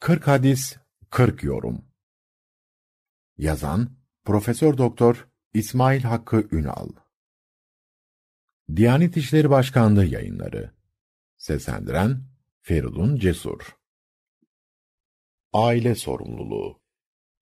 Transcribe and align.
40 0.00 0.26
hadis 0.26 0.76
40 1.10 1.44
yorum. 1.44 1.84
Yazan 3.38 3.90
Profesör 4.24 4.78
Doktor 4.78 5.28
İsmail 5.54 6.02
Hakkı 6.02 6.48
Ünal. 6.52 6.88
Diyanet 8.76 9.16
İşleri 9.16 9.50
Başkanlığı 9.50 10.04
Yayınları. 10.04 10.70
Seslendiren 11.36 12.22
Feridun 12.60 13.16
Cesur. 13.16 13.76
Aile 15.52 15.94
sorumluluğu. 15.94 16.80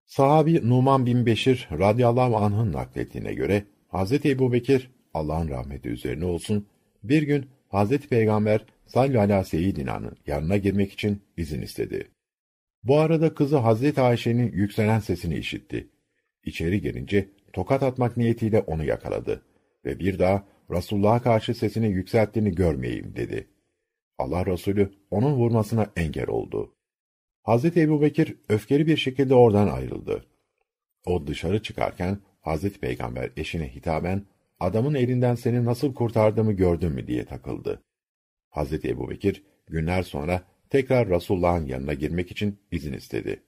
Sahabi 0.06 0.68
Numan 0.68 1.06
bin 1.06 1.26
Beşir 1.26 1.68
radıyallahu 1.72 2.36
anh'ın 2.36 2.72
naklettiğine 2.72 3.34
göre 3.34 3.66
Hazreti 3.88 4.30
Ebubekir 4.30 4.90
Allah'ın 5.14 5.48
rahmeti 5.48 5.88
üzerine 5.88 6.24
olsun 6.24 6.66
bir 7.02 7.22
gün 7.22 7.50
Hazreti 7.68 8.08
Peygamber 8.08 8.66
sallallahu 8.86 9.20
aleyhi 9.20 9.76
ve 9.76 10.10
yanına 10.26 10.56
girmek 10.56 10.92
için 10.92 11.22
izin 11.36 11.62
istedi. 11.62 12.17
Bu 12.82 12.98
arada 12.98 13.34
kızı 13.34 13.56
Hazreti 13.56 14.00
Ayşe'nin 14.00 14.52
yükselen 14.52 15.00
sesini 15.00 15.36
işitti. 15.36 15.88
İçeri 16.44 16.80
girince 16.80 17.28
tokat 17.52 17.82
atmak 17.82 18.16
niyetiyle 18.16 18.60
onu 18.60 18.84
yakaladı 18.84 19.42
ve 19.84 19.98
bir 19.98 20.18
daha 20.18 20.44
Resulullah'a 20.70 21.22
karşı 21.22 21.54
sesini 21.54 21.88
yükselttiğini 21.88 22.54
görmeyeyim 22.54 23.16
dedi. 23.16 23.48
Allah 24.18 24.46
Resulü 24.46 24.92
onun 25.10 25.32
vurmasına 25.32 25.92
engel 25.96 26.28
oldu. 26.28 26.74
Hazreti 27.42 27.80
Ebubekir 27.80 28.36
öfkeli 28.48 28.86
bir 28.86 28.96
şekilde 28.96 29.34
oradan 29.34 29.68
ayrıldı. 29.68 30.26
O 31.06 31.26
dışarı 31.26 31.62
çıkarken 31.62 32.18
Hazreti 32.40 32.80
Peygamber 32.80 33.30
eşine 33.36 33.74
hitaben 33.74 34.26
adamın 34.60 34.94
elinden 34.94 35.34
seni 35.34 35.64
nasıl 35.64 35.94
kurtardığımı 35.94 36.52
gördün 36.52 36.92
mü 36.92 37.06
diye 37.06 37.24
takıldı. 37.24 37.82
Hazreti 38.50 38.88
Ebubekir 38.88 39.42
günler 39.66 40.02
sonra 40.02 40.42
tekrar 40.70 41.08
Resulullah'ın 41.08 41.66
yanına 41.66 41.94
girmek 41.94 42.30
için 42.30 42.58
izin 42.72 42.92
istedi. 42.92 43.42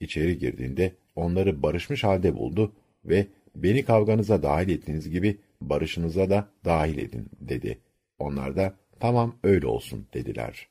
İçeri 0.00 0.38
girdiğinde 0.38 0.92
onları 1.14 1.62
barışmış 1.62 2.04
halde 2.04 2.36
buldu 2.36 2.72
ve 3.04 3.26
beni 3.54 3.84
kavganıza 3.84 4.42
dahil 4.42 4.68
ettiğiniz 4.68 5.10
gibi 5.10 5.38
barışınıza 5.60 6.30
da 6.30 6.48
dahil 6.64 6.98
edin 6.98 7.28
dedi. 7.40 7.78
Onlar 8.18 8.56
da 8.56 8.76
tamam 9.00 9.38
öyle 9.42 9.66
olsun 9.66 10.06
dediler. 10.14 10.68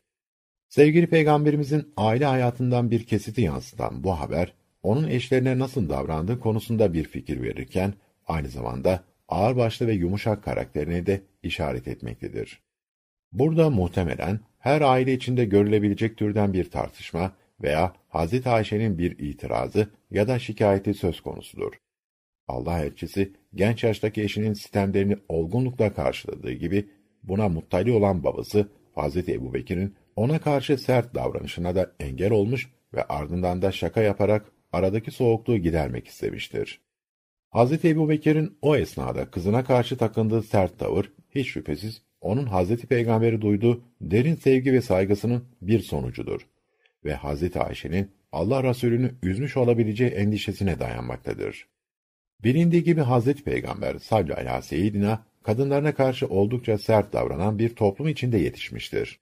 Sevgili 0.70 1.08
peygamberimizin 1.08 1.94
aile 1.98 2.26
hayatından 2.26 2.92
bir 2.92 3.04
kesiti 3.04 3.42
yansıtan 3.42 4.04
bu 4.04 4.20
haber 4.20 4.54
onun 4.84 5.08
eşlerine 5.08 5.60
nasıl 5.60 5.90
davrandığı 5.90 6.40
konusunda 6.40 6.94
bir 6.94 7.04
fikir 7.04 7.42
verirken 7.42 7.94
aynı 8.28 8.48
zamanda 8.48 9.04
ağırbaşlı 9.28 9.88
ve 9.88 9.94
yumuşak 9.94 10.44
karakterine 10.44 11.06
de 11.06 11.22
işaret 11.44 11.88
etmektedir. 11.88 12.62
Burada 13.32 13.70
muhtemelen 13.70 14.40
her 14.66 14.82
aile 14.82 15.14
içinde 15.14 15.46
görülebilecek 15.46 16.18
türden 16.18 16.54
bir 16.54 16.70
tartışma 16.70 17.32
veya 17.62 17.94
Hazreti 18.10 18.50
Ayşe'nin 18.50 18.98
bir 18.98 19.20
itirazı 19.20 19.88
ya 20.12 20.28
da 20.28 20.40
şikayeti 20.40 20.94
söz 20.94 21.22
konusudur. 21.22 21.74
Allah 22.48 22.80
elçisi 22.80 23.34
genç 23.56 23.84
yaştaki 23.84 24.22
eşinin 24.22 24.54
sistemlerini 24.54 25.18
olgunlukla 25.30 25.94
karşıladığı 25.94 26.52
gibi 26.52 26.90
buna 27.24 27.50
muttali 27.50 27.92
olan 27.92 28.24
babası 28.24 28.68
Hazreti 28.96 29.34
Ebubekir'in 29.34 29.96
ona 30.16 30.40
karşı 30.40 30.78
sert 30.78 31.16
davranışına 31.16 31.76
da 31.76 31.92
engel 32.00 32.32
olmuş 32.32 32.70
ve 32.94 33.04
ardından 33.04 33.62
da 33.62 33.72
şaka 33.72 34.02
yaparak 34.02 34.46
aradaki 34.74 35.12
soğukluğu 35.12 35.58
gidermek 35.58 36.08
istemiştir. 36.08 36.82
Hazreti 37.50 37.90
Ebubekir'in 37.90 38.58
o 38.62 38.76
esnada 38.76 39.32
kızına 39.32 39.64
karşı 39.64 39.98
takındığı 39.98 40.42
sert 40.42 40.80
tavır 40.80 41.12
hiç 41.30 41.48
şüphesiz 41.48 42.02
onun 42.26 42.46
Hazreti 42.46 42.88
Peygamber'i 42.88 43.42
duyduğu 43.42 43.84
derin 44.02 44.36
sevgi 44.36 44.74
ve 44.74 44.82
saygısının 44.82 45.46
bir 45.62 45.80
sonucudur 45.80 46.48
ve 47.06 47.14
Hazreti 47.14 47.60
Ayşe'nin 47.60 48.12
Allah 48.32 48.64
Resulü'nü 48.64 49.16
üzmüş 49.24 49.58
olabileceği 49.58 50.10
endişesine 50.10 50.80
dayanmaktadır. 50.80 51.68
Bilindiği 52.44 52.84
gibi 52.84 53.02
Hazreti 53.02 53.44
Peygamber 53.44 53.98
sallallahu 53.98 54.40
aleyhi 54.40 55.02
ve 55.02 55.18
kadınlarına 55.44 55.96
karşı 55.96 56.28
oldukça 56.28 56.78
sert 56.78 57.14
davranan 57.14 57.60
bir 57.60 57.76
toplum 57.76 58.08
içinde 58.08 58.38
yetişmiştir. 58.38 59.20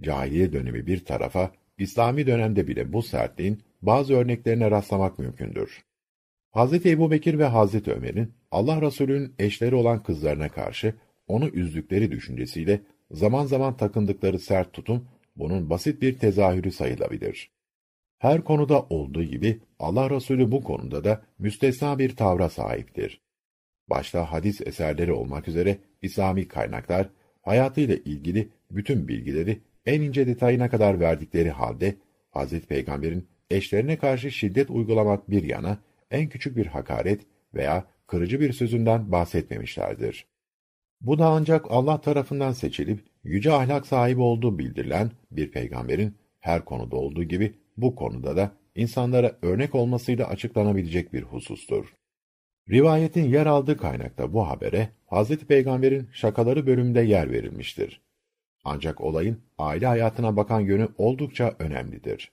Cahiliye 0.00 0.52
dönemi 0.52 0.86
bir 0.86 1.04
tarafa, 1.04 1.52
İslami 1.78 2.26
dönemde 2.26 2.68
bile 2.68 2.92
bu 2.92 3.02
sertliğin 3.02 3.62
bazı 3.82 4.14
örneklerine 4.14 4.70
rastlamak 4.70 5.18
mümkündür. 5.18 5.84
Hazreti 6.50 6.90
Ebubekir 6.90 7.38
ve 7.38 7.44
Hazreti 7.44 7.92
Ömer'in 7.92 8.34
Allah 8.50 8.82
Resulü'nün 8.82 9.34
eşleri 9.38 9.74
olan 9.74 10.02
kızlarına 10.02 10.48
karşı 10.48 10.94
onu 11.26 11.48
üzdükleri 11.48 12.10
düşüncesiyle 12.10 12.80
zaman 13.10 13.46
zaman 13.46 13.76
takındıkları 13.76 14.38
sert 14.38 14.72
tutum 14.72 15.08
bunun 15.36 15.70
basit 15.70 16.02
bir 16.02 16.18
tezahürü 16.18 16.72
sayılabilir. 16.72 17.50
Her 18.18 18.44
konuda 18.44 18.82
olduğu 18.82 19.24
gibi 19.24 19.60
Allah 19.78 20.10
Resulü 20.10 20.52
bu 20.52 20.64
konuda 20.64 21.04
da 21.04 21.22
müstesna 21.38 21.98
bir 21.98 22.16
tavra 22.16 22.48
sahiptir. 22.48 23.20
Başta 23.88 24.32
hadis 24.32 24.60
eserleri 24.60 25.12
olmak 25.12 25.48
üzere 25.48 25.78
İslami 26.02 26.48
kaynaklar 26.48 27.08
hayatıyla 27.42 27.96
ilgili 27.96 28.48
bütün 28.70 29.08
bilgileri 29.08 29.60
en 29.86 30.00
ince 30.00 30.26
detayına 30.26 30.70
kadar 30.70 31.00
verdikleri 31.00 31.50
halde 31.50 31.94
Hazreti 32.30 32.66
Peygamber'in 32.66 33.28
eşlerine 33.50 33.96
karşı 33.96 34.30
şiddet 34.30 34.70
uygulamak 34.70 35.30
bir 35.30 35.42
yana 35.42 35.78
en 36.10 36.28
küçük 36.28 36.56
bir 36.56 36.66
hakaret 36.66 37.20
veya 37.54 37.84
kırıcı 38.06 38.40
bir 38.40 38.52
sözünden 38.52 39.12
bahsetmemişlerdir. 39.12 40.26
Bu 41.00 41.18
da 41.18 41.26
ancak 41.26 41.66
Allah 41.70 42.00
tarafından 42.00 42.52
seçilip 42.52 43.04
yüce 43.24 43.52
ahlak 43.52 43.86
sahibi 43.86 44.20
olduğu 44.20 44.58
bildirilen 44.58 45.10
bir 45.30 45.50
peygamberin 45.50 46.14
her 46.40 46.64
konuda 46.64 46.96
olduğu 46.96 47.24
gibi 47.24 47.54
bu 47.76 47.94
konuda 47.94 48.36
da 48.36 48.52
insanlara 48.74 49.38
örnek 49.42 49.74
olmasıyla 49.74 50.28
açıklanabilecek 50.28 51.12
bir 51.12 51.22
husustur. 51.22 51.94
Rivayetin 52.70 53.24
yer 53.24 53.46
aldığı 53.46 53.76
kaynakta 53.76 54.32
bu 54.32 54.48
habere 54.48 54.88
Hazreti 55.06 55.46
Peygamber'in 55.46 56.08
şakaları 56.12 56.66
bölümünde 56.66 57.00
yer 57.00 57.30
verilmiştir. 57.30 58.00
Ancak 58.64 59.00
olayın 59.00 59.38
aile 59.58 59.86
hayatına 59.86 60.36
bakan 60.36 60.60
yönü 60.60 60.88
oldukça 60.98 61.56
önemlidir. 61.58 62.32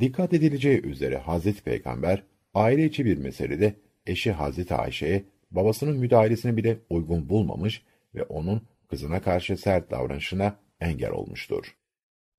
Dikkat 0.00 0.34
edileceği 0.34 0.80
üzere 0.80 1.18
Hazreti 1.18 1.62
Peygamber 1.62 2.22
aile 2.54 2.84
içi 2.84 3.04
bir 3.04 3.18
meselede 3.18 3.74
eşi 4.06 4.32
Hazreti 4.32 4.74
Ayşe'ye 4.74 5.24
babasının 5.50 5.96
müdahalesini 5.96 6.56
bile 6.56 6.78
uygun 6.90 7.28
bulmamış 7.28 7.82
ve 8.14 8.22
onun 8.22 8.62
kızına 8.88 9.22
karşı 9.22 9.56
sert 9.56 9.90
davranışına 9.90 10.56
engel 10.80 11.10
olmuştur. 11.10 11.76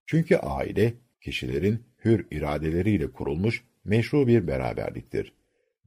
Çünkü 0.06 0.36
aile, 0.36 0.94
kişilerin 1.22 1.84
hür 2.06 2.28
iradeleriyle 2.32 3.12
kurulmuş 3.12 3.64
meşru 3.86 4.28
bir 4.28 4.48
beraberliktir 4.48 5.34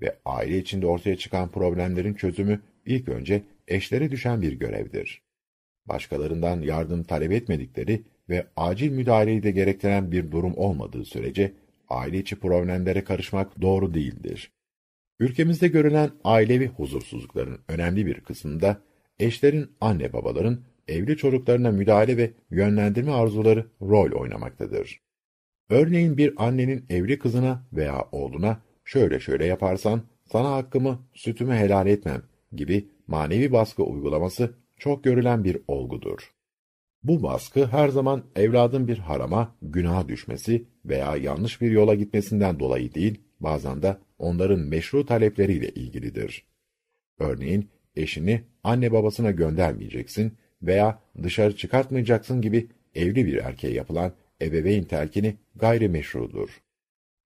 ve 0.00 0.16
aile 0.25 0.59
içinde 0.59 0.87
ortaya 0.87 1.16
çıkan 1.16 1.49
problemlerin 1.49 2.15
çözümü 2.15 2.60
ilk 2.87 3.09
önce 3.09 3.43
eşlere 3.69 4.10
düşen 4.10 4.43
bir 4.43 4.53
görevdir. 4.53 5.22
Başkalarından 5.87 6.60
yardım 6.60 7.04
talep 7.04 7.33
etmedikleri 7.33 8.03
ve 8.28 8.47
acil 8.56 8.91
müdahaleyi 8.91 9.43
de 9.43 9.50
gerektiren 9.50 10.12
bir 10.12 10.31
durum 10.31 10.56
olmadığı 10.56 11.04
sürece 11.04 11.53
aile 11.89 12.19
içi 12.19 12.37
problemlere 12.37 13.04
karışmak 13.04 13.62
doğru 13.62 13.94
değildir. 13.94 14.53
Ülkemizde 15.22 15.69
görülen 15.69 16.10
ailevi 16.25 16.66
huzursuzlukların 16.66 17.59
önemli 17.69 18.06
bir 18.06 18.21
kısmında 18.21 18.83
eşlerin, 19.19 19.71
anne 19.81 20.12
babaların 20.12 20.60
evli 20.88 21.16
çocuklarına 21.16 21.71
müdahale 21.71 22.16
ve 22.16 22.31
yönlendirme 22.50 23.12
arzuları 23.12 23.66
rol 23.83 24.21
oynamaktadır. 24.21 25.00
Örneğin 25.71 26.16
bir 26.16 26.47
annenin 26.47 26.84
evli 26.88 27.19
kızına 27.19 27.66
veya 27.72 28.05
oğluna 28.12 28.62
şöyle 28.84 29.21
şöyle 29.21 29.44
yaparsan 29.44 30.03
sana 30.33 30.50
hakkımı, 30.50 31.06
sütümü 31.15 31.54
helal 31.54 31.87
etmem 31.87 32.22
gibi 32.53 32.89
manevi 33.06 33.53
baskı 33.53 33.83
uygulaması 33.83 34.54
çok 34.78 35.04
görülen 35.04 35.44
bir 35.44 35.59
olgudur. 35.69 36.33
Bu 37.03 37.22
baskı 37.22 37.66
her 37.66 37.89
zaman 37.89 38.25
evladın 38.37 38.89
bir 38.89 38.99
harama, 38.99 39.56
günaha 39.62 40.09
düşmesi 40.09 40.66
veya 40.84 41.16
yanlış 41.16 41.60
bir 41.60 41.71
yola 41.71 41.94
gitmesinden 41.94 42.60
dolayı 42.60 42.95
değil, 42.95 43.21
bazen 43.42 43.83
de 43.83 43.97
onların 44.18 44.60
meşru 44.60 45.06
talepleriyle 45.06 45.68
ilgilidir. 45.68 46.44
Örneğin, 47.18 47.68
eşini 47.97 48.42
anne 48.65 48.92
babasına 48.92 49.30
göndermeyeceksin 49.30 50.33
veya 50.62 51.03
dışarı 51.22 51.56
çıkartmayacaksın 51.56 52.41
gibi 52.41 52.68
evli 52.94 53.27
bir 53.27 53.36
erkeğe 53.36 53.74
yapılan 53.74 54.12
ebeveyn 54.42 54.84
telkini 54.84 55.36
gayrimeşrudur. 55.56 56.62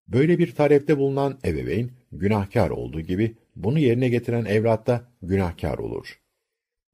Böyle 0.08 0.38
bir 0.38 0.54
talepte 0.54 0.98
bulunan 0.98 1.38
ebeveyn, 1.44 1.90
günahkar 2.12 2.70
olduğu 2.70 3.00
gibi, 3.00 3.34
bunu 3.56 3.78
yerine 3.78 4.08
getiren 4.08 4.44
evlat 4.44 4.86
da 4.86 5.08
günahkar 5.22 5.78
olur. 5.78 6.20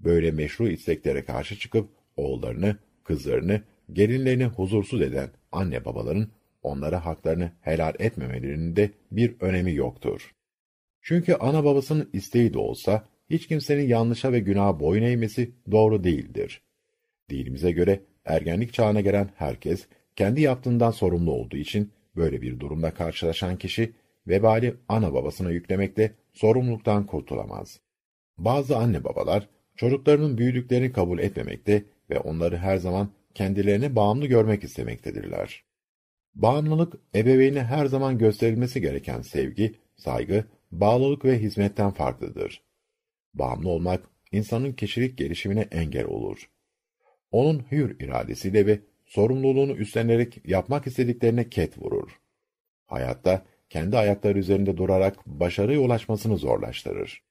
Böyle 0.00 0.30
meşru 0.30 0.68
isteklere 0.68 1.24
karşı 1.24 1.58
çıkıp, 1.58 1.88
oğullarını, 2.16 2.76
kızlarını, 3.04 3.62
gelinlerini 3.92 4.44
huzursuz 4.44 5.02
eden 5.02 5.30
anne 5.52 5.84
babaların 5.84 6.28
onlara 6.62 7.04
haklarını 7.04 7.52
helal 7.60 7.94
etmemelerinin 7.98 8.76
de 8.76 8.90
bir 9.10 9.34
önemi 9.40 9.74
yoktur. 9.74 10.34
Çünkü 11.00 11.34
ana 11.34 11.64
babasının 11.64 12.10
isteği 12.12 12.54
de 12.54 12.58
olsa 12.58 13.04
hiç 13.30 13.46
kimsenin 13.46 13.88
yanlışa 13.88 14.32
ve 14.32 14.40
günaha 14.40 14.80
boyun 14.80 15.02
eğmesi 15.02 15.50
doğru 15.70 16.04
değildir. 16.04 16.62
Dinimize 17.30 17.72
göre 17.72 18.00
ergenlik 18.24 18.72
çağına 18.72 19.00
gelen 19.00 19.30
herkes 19.34 19.86
kendi 20.16 20.40
yaptığından 20.40 20.90
sorumlu 20.90 21.32
olduğu 21.32 21.56
için 21.56 21.92
Böyle 22.16 22.42
bir 22.42 22.60
durumda 22.60 22.94
karşılaşan 22.94 23.56
kişi, 23.56 23.92
vebali 24.26 24.74
ana 24.88 25.14
babasına 25.14 25.50
yüklemekle 25.50 26.14
sorumluluktan 26.32 27.06
kurtulamaz. 27.06 27.80
Bazı 28.38 28.76
anne 28.76 29.04
babalar, 29.04 29.48
çocuklarının 29.76 30.38
büyüdüklerini 30.38 30.92
kabul 30.92 31.18
etmemekte 31.18 31.84
ve 32.10 32.18
onları 32.18 32.56
her 32.56 32.76
zaman 32.76 33.08
kendilerine 33.34 33.96
bağımlı 33.96 34.26
görmek 34.26 34.64
istemektedirler. 34.64 35.64
Bağımlılık, 36.34 36.94
ebeveyne 37.14 37.62
her 37.62 37.86
zaman 37.86 38.18
gösterilmesi 38.18 38.80
gereken 38.80 39.22
sevgi, 39.22 39.74
saygı, 39.96 40.44
bağlılık 40.72 41.24
ve 41.24 41.38
hizmetten 41.38 41.90
farklıdır. 41.90 42.62
Bağımlı 43.34 43.68
olmak, 43.68 44.04
insanın 44.32 44.72
kişilik 44.72 45.18
gelişimine 45.18 45.68
engel 45.70 46.04
olur. 46.04 46.50
Onun 47.30 47.62
hür 47.72 48.00
iradesiyle 48.00 48.66
ve 48.66 48.80
sorumluluğunu 49.06 49.72
üstlenerek 49.72 50.48
yapmak 50.48 50.86
istediklerine 50.86 51.48
ket 51.48 51.78
vurur. 51.78 52.20
Hayatta, 52.86 53.46
kendi 53.70 53.98
ayakları 53.98 54.38
üzerinde 54.38 54.76
durarak 54.76 55.26
başarıya 55.26 55.80
ulaşmasını 55.80 56.36
zorlaştırır. 56.36 57.22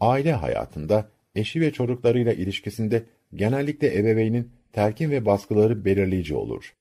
Aile 0.00 0.32
hayatında, 0.32 1.10
eşi 1.34 1.60
ve 1.60 1.72
çocuklarıyla 1.72 2.32
ilişkisinde 2.32 3.02
genellikle 3.34 3.98
ebeveynin 3.98 4.52
terkin 4.72 5.10
ve 5.10 5.26
baskıları 5.26 5.84
belirleyici 5.84 6.34
olur. 6.34 6.74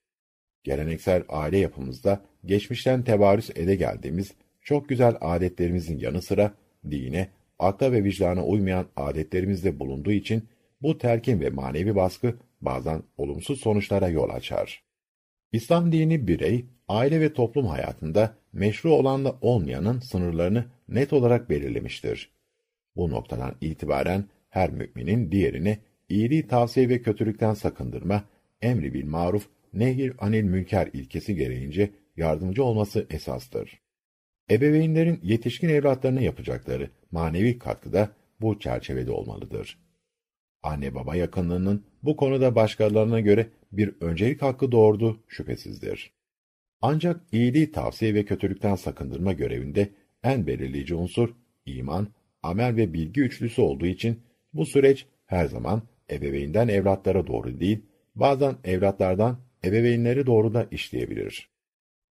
Geleneksel 0.64 1.24
aile 1.30 1.58
yapımızda 1.58 2.22
geçmişten 2.46 3.04
tebarüs 3.04 3.50
ede 3.50 3.76
geldiğimiz 3.76 4.32
çok 4.62 4.90
güzel 4.90 5.18
adetlerimizin 5.22 6.00
yanı 6.00 6.22
sıra 6.22 6.54
dine, 6.92 7.30
akla 7.60 7.92
ve 7.92 8.04
vicdana 8.04 8.46
uymayan 8.46 8.86
adetlerimiz 8.96 9.64
de 9.64 9.80
bulunduğu 9.80 10.12
için 10.12 10.50
bu 10.82 10.98
terkin 10.98 11.40
ve 11.40 11.50
manevi 11.50 11.96
baskı 11.96 12.36
bazen 12.62 13.04
olumsuz 13.18 13.60
sonuçlara 13.60 14.08
yol 14.08 14.30
açar. 14.30 14.84
İslam 15.52 15.92
dini 15.92 16.28
birey, 16.28 16.66
aile 16.88 17.22
ve 17.22 17.34
toplum 17.34 17.66
hayatında 17.66 18.36
meşru 18.54 18.94
olanla 18.94 19.38
olmayanın 19.42 20.00
sınırlarını 20.00 20.66
net 20.90 21.14
olarak 21.14 21.50
belirlemiştir. 21.50 22.32
Bu 22.96 23.10
noktadan 23.10 23.56
itibaren 23.62 24.26
her 24.50 24.70
müminin 24.70 25.32
diğerine 25.32 25.80
iyiliği 26.10 26.48
tavsiye 26.48 26.90
ve 26.90 27.02
kötülükten 27.02 27.54
sakındırma, 27.54 28.24
emri 28.62 28.94
bil 28.94 29.06
maruf, 29.06 29.48
nehir 29.74 30.14
anil 30.20 30.44
münker 30.44 30.90
ilkesi 30.94 31.36
gereğince 31.36 31.92
yardımcı 32.18 32.64
olması 32.64 33.08
esastır. 33.10 33.80
Ebeveynlerin 34.52 35.20
yetişkin 35.24 35.70
evlatlarına 35.70 36.22
yapacakları 36.22 36.90
manevi 37.12 37.60
katkıda 37.60 38.10
bu 38.42 38.60
çerçevede 38.60 39.12
olmalıdır. 39.12 39.78
Anne 40.64 40.96
baba 40.96 41.16
yakınlığının 41.16 41.86
bu 42.04 42.18
konuda 42.18 42.56
başkalarına 42.56 43.20
göre 43.20 43.50
bir 43.72 43.96
öncelik 44.02 44.42
hakkı 44.42 44.72
doğurdu 44.72 45.24
şüphesizdir. 45.28 46.12
Ancak 46.82 47.22
iyiliği 47.32 47.72
tavsiye 47.72 48.14
ve 48.14 48.26
kötülükten 48.26 48.76
sakındırma 48.76 49.34
görevinde 49.34 49.90
en 50.24 50.48
belirleyici 50.48 50.96
unsur 50.96 51.30
iman, 51.66 52.08
amel 52.44 52.76
ve 52.76 52.94
bilgi 52.94 53.22
üçlüsü 53.22 53.62
olduğu 53.62 53.86
için 53.86 54.20
bu 54.54 54.66
süreç 54.66 55.06
her 55.26 55.46
zaman 55.46 55.82
ebeveynden 56.12 56.68
evlatlara 56.68 57.28
doğru 57.28 57.60
değil, 57.60 57.86
bazen 58.16 58.56
evlatlardan 58.64 59.40
ebeveynleri 59.66 60.26
doğru 60.26 60.54
da 60.54 60.68
işleyebilir. 60.72 61.50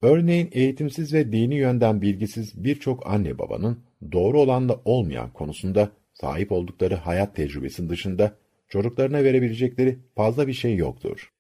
Örneğin 0.02 0.50
eğitimsiz 0.52 1.14
ve 1.14 1.32
dini 1.32 1.56
yönden 1.56 2.02
bilgisiz 2.02 2.64
birçok 2.64 3.08
anne 3.08 3.40
babanın 3.40 3.84
doğru 4.12 4.40
olanla 4.40 4.82
olmayan 4.86 5.34
konusunda 5.34 5.92
sahip 6.14 6.52
oldukları 6.52 6.96
hayat 6.96 7.36
tecrübesinin 7.36 7.90
dışında 7.90 8.38
çocuklarına 8.68 9.24
verebilecekleri 9.24 10.00
fazla 10.16 10.48
bir 10.48 10.54
şey 10.54 10.76
yoktur. 10.76 11.32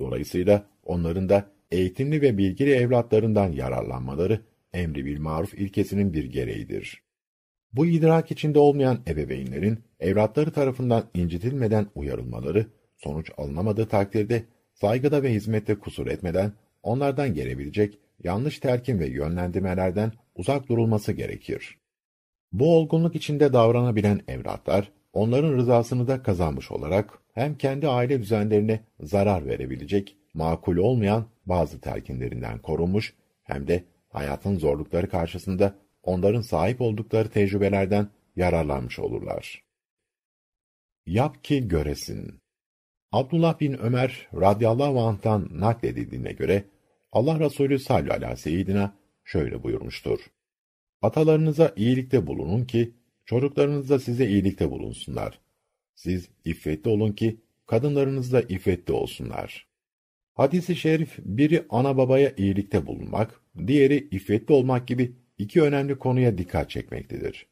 Dolayısıyla 0.00 0.66
onların 0.84 1.28
da 1.28 1.50
eğitimli 1.70 2.22
ve 2.22 2.38
bilgili 2.38 2.70
evlatlarından 2.70 3.52
yararlanmaları 3.52 4.40
emri 4.72 5.04
bil 5.04 5.20
maruf 5.20 5.54
ilkesinin 5.54 6.12
bir 6.12 6.24
gereğidir. 6.24 7.02
Bu 7.72 7.86
idrak 7.86 8.30
içinde 8.30 8.58
olmayan 8.58 9.00
ebeveynlerin 9.08 9.78
evlatları 10.00 10.50
tarafından 10.50 11.04
incitilmeden 11.14 11.86
uyarılmaları, 11.94 12.66
sonuç 12.96 13.30
alınamadığı 13.36 13.88
takdirde 13.88 14.44
saygıda 14.72 15.22
ve 15.22 15.32
hizmette 15.32 15.74
kusur 15.74 16.06
etmeden 16.06 16.52
onlardan 16.82 17.34
gelebilecek 17.34 17.98
yanlış 18.24 18.58
terkin 18.58 18.98
ve 18.98 19.06
yönlendirmelerden 19.06 20.12
uzak 20.34 20.68
durulması 20.68 21.12
gerekir. 21.12 21.78
Bu 22.52 22.76
olgunluk 22.76 23.16
içinde 23.16 23.52
davranabilen 23.52 24.20
evlatlar, 24.28 24.92
onların 25.12 25.52
rızasını 25.52 26.08
da 26.08 26.22
kazanmış 26.22 26.70
olarak 26.70 27.18
hem 27.34 27.58
kendi 27.58 27.88
aile 27.88 28.20
düzenlerine 28.20 28.80
zarar 29.00 29.46
verebilecek, 29.46 30.16
makul 30.34 30.76
olmayan 30.76 31.26
bazı 31.46 31.80
telkinlerinden 31.80 32.58
korunmuş, 32.58 33.14
hem 33.42 33.68
de 33.68 33.84
hayatın 34.08 34.58
zorlukları 34.58 35.08
karşısında 35.08 35.74
onların 36.02 36.40
sahip 36.40 36.80
oldukları 36.80 37.30
tecrübelerden 37.30 38.08
yararlanmış 38.36 38.98
olurlar. 38.98 39.62
Yap 41.06 41.44
ki 41.44 41.68
göresin. 41.68 42.41
Abdullah 43.12 43.60
bin 43.60 43.72
Ömer 43.72 44.28
radıyallahu 44.34 45.00
anh'tan 45.00 45.48
nakledildiğine 45.52 46.32
göre 46.32 46.64
Allah 47.12 47.40
Resulü 47.40 47.78
sallallahu 47.78 48.26
aleyhi 48.26 48.68
ve 48.68 48.90
şöyle 49.24 49.62
buyurmuştur. 49.62 50.20
Atalarınıza 51.02 51.72
iyilikte 51.76 52.26
bulunun 52.26 52.64
ki 52.64 52.94
çocuklarınız 53.24 53.90
da 53.90 53.98
size 53.98 54.26
iyilikte 54.26 54.70
bulunsunlar. 54.70 55.40
Siz 55.94 56.28
iffetli 56.44 56.90
olun 56.90 57.12
ki 57.12 57.40
kadınlarınız 57.66 58.32
da 58.32 58.40
iffetli 58.40 58.92
olsunlar. 58.92 59.68
Hadisi 60.34 60.76
şerif 60.76 61.18
biri 61.18 61.66
ana 61.70 61.96
babaya 61.96 62.32
iyilikte 62.36 62.86
bulunmak, 62.86 63.40
diğeri 63.66 64.08
iffetli 64.10 64.54
olmak 64.54 64.88
gibi 64.88 65.16
iki 65.38 65.62
önemli 65.62 65.98
konuya 65.98 66.38
dikkat 66.38 66.70
çekmektedir. 66.70 67.46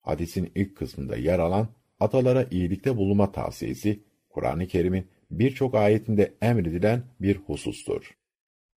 Hadisin 0.00 0.52
ilk 0.54 0.76
kısmında 0.76 1.16
yer 1.16 1.38
alan 1.38 1.68
atalara 2.00 2.46
iyilikte 2.50 2.96
bulunma 2.96 3.32
tavsiyesi, 3.32 4.07
Kur'an-ı 4.28 4.66
Kerim'in 4.66 5.06
birçok 5.30 5.74
ayetinde 5.74 6.34
emredilen 6.42 7.02
bir 7.20 7.36
husustur. 7.36 8.16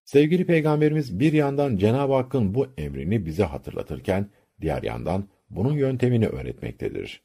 Sevgili 0.04 0.46
Peygamberimiz 0.46 1.20
bir 1.20 1.34
yandan 1.34 1.78
Cenab-ı 1.78 2.14
Hakk'ın 2.14 2.54
bu 2.54 2.68
emrini 2.78 3.26
bize 3.26 3.44
hatırlatırken, 3.44 4.30
diğer 4.62 4.84
yandan 4.84 5.28
bunun 5.50 5.74
yöntemini 5.74 6.28
öğretmektedir. 6.28 7.24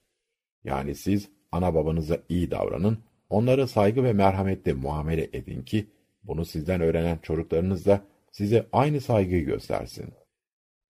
Yani 0.65 0.95
siz 0.95 1.29
ana 1.53 1.75
babanıza 1.75 2.19
iyi 2.29 2.51
davranın, 2.51 2.99
onlara 3.31 3.67
saygı 3.67 4.05
ve 4.05 4.13
merhametle 4.13 4.73
muamele 4.73 5.29
edin 5.33 5.63
ki, 5.63 5.87
bunu 6.23 6.45
sizden 6.45 6.81
öğrenen 6.81 7.19
çocuklarınız 7.23 7.87
da 7.87 8.05
size 8.33 8.67
aynı 8.73 9.01
saygıyı 9.01 9.45
göstersin. 9.45 10.07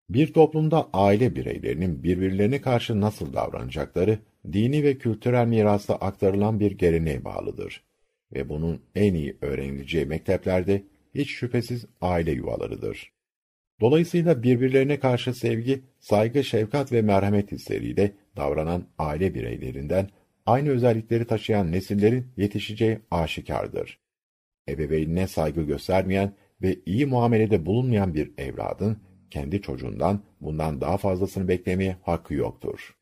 Bir 0.08 0.32
toplumda 0.32 0.88
aile 0.92 1.36
bireylerinin 1.36 2.02
birbirlerine 2.02 2.60
karşı 2.60 3.00
nasıl 3.00 3.32
davranacakları, 3.32 4.18
dini 4.52 4.82
ve 4.82 4.98
kültürel 4.98 5.46
mirasla 5.46 5.94
aktarılan 5.94 6.60
bir 6.60 6.72
geleneğe 6.72 7.24
bağlıdır. 7.24 7.84
Ve 8.34 8.48
bunun 8.48 8.82
en 8.94 9.14
iyi 9.14 9.38
öğrenileceği 9.40 10.06
mekteplerde 10.06 10.82
hiç 11.14 11.30
şüphesiz 11.30 11.86
aile 12.00 12.32
yuvalarıdır. 12.32 13.12
Dolayısıyla 13.80 14.42
birbirlerine 14.42 15.00
karşı 15.00 15.34
sevgi, 15.34 15.82
saygı, 16.00 16.44
şefkat 16.44 16.92
ve 16.92 17.02
merhamet 17.02 17.52
hisleriyle 17.52 18.12
davranan 18.36 18.86
aile 18.98 19.34
bireylerinden 19.34 20.08
aynı 20.46 20.68
özellikleri 20.68 21.26
taşıyan 21.26 21.72
nesillerin 21.72 22.26
yetişeceği 22.36 22.98
aşikardır. 23.10 23.98
Ebeveynine 24.68 25.26
saygı 25.28 25.62
göstermeyen 25.62 26.34
ve 26.62 26.76
iyi 26.86 27.06
muamelede 27.06 27.66
bulunmayan 27.66 28.14
bir 28.14 28.32
evladın 28.38 28.98
kendi 29.30 29.62
çocuğundan 29.62 30.22
bundan 30.40 30.80
daha 30.80 30.96
fazlasını 30.96 31.48
beklemeye 31.48 31.96
hakkı 32.02 32.34
yoktur. 32.34 32.96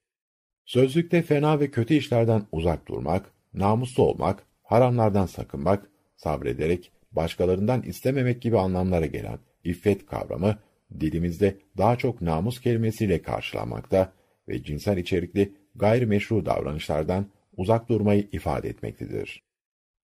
Sözlükte 0.64 1.22
fena 1.22 1.60
ve 1.60 1.70
kötü 1.70 1.94
işlerden 1.94 2.42
uzak 2.52 2.88
durmak, 2.88 3.32
namuslu 3.54 4.02
olmak, 4.02 4.46
haramlardan 4.62 5.26
sakınmak, 5.26 5.90
sabrederek 6.16 6.92
başkalarından 7.12 7.82
istememek 7.82 8.42
gibi 8.42 8.58
anlamlara 8.58 9.06
gelen 9.06 9.38
iffet 9.64 10.06
kavramı 10.06 10.58
dilimizde 11.00 11.58
daha 11.78 11.96
çok 11.96 12.22
namus 12.22 12.60
kelimesiyle 12.60 13.22
karşılanmakta 13.22 14.12
ve 14.48 14.62
cinsel 14.62 14.96
içerikli 14.96 15.54
gayrimeşru 15.74 16.46
davranışlardan 16.46 17.26
uzak 17.56 17.88
durmayı 17.88 18.28
ifade 18.32 18.68
etmektedir. 18.68 19.42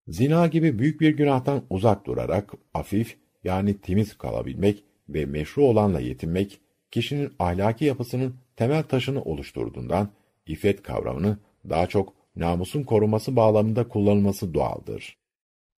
Zina 0.08 0.46
gibi 0.46 0.78
büyük 0.78 1.00
bir 1.00 1.16
günahtan 1.16 1.64
uzak 1.70 2.06
durarak 2.06 2.52
afif 2.74 3.16
yani 3.44 3.80
temiz 3.80 4.18
kalabilmek 4.18 4.84
ve 5.14 5.26
meşru 5.26 5.64
olanla 5.64 6.00
yetinmek, 6.00 6.60
kişinin 6.90 7.32
ahlaki 7.38 7.84
yapısının 7.84 8.34
temel 8.56 8.82
taşını 8.82 9.22
oluşturduğundan, 9.22 10.08
iffet 10.46 10.82
kavramını 10.82 11.38
daha 11.68 11.86
çok 11.86 12.14
namusun 12.36 12.82
korunması 12.82 13.36
bağlamında 13.36 13.88
kullanılması 13.88 14.54
doğaldır. 14.54 15.16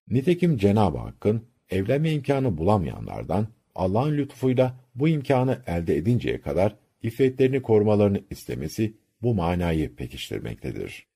Nitekim 0.08 0.56
Cenab-ı 0.56 0.98
Hakk'ın 0.98 1.42
evlenme 1.70 2.12
imkanı 2.12 2.58
bulamayanlardan 2.58 3.48
Allah'ın 3.74 4.16
lütfuyla 4.16 4.80
bu 4.94 5.08
imkanı 5.08 5.62
elde 5.66 5.96
edinceye 5.96 6.40
kadar 6.40 6.76
iffetlerini 7.02 7.62
korumalarını 7.62 8.20
istemesi 8.30 8.94
bu 9.22 9.34
manayı 9.34 9.96
pekiştirmektedir. 9.96 11.06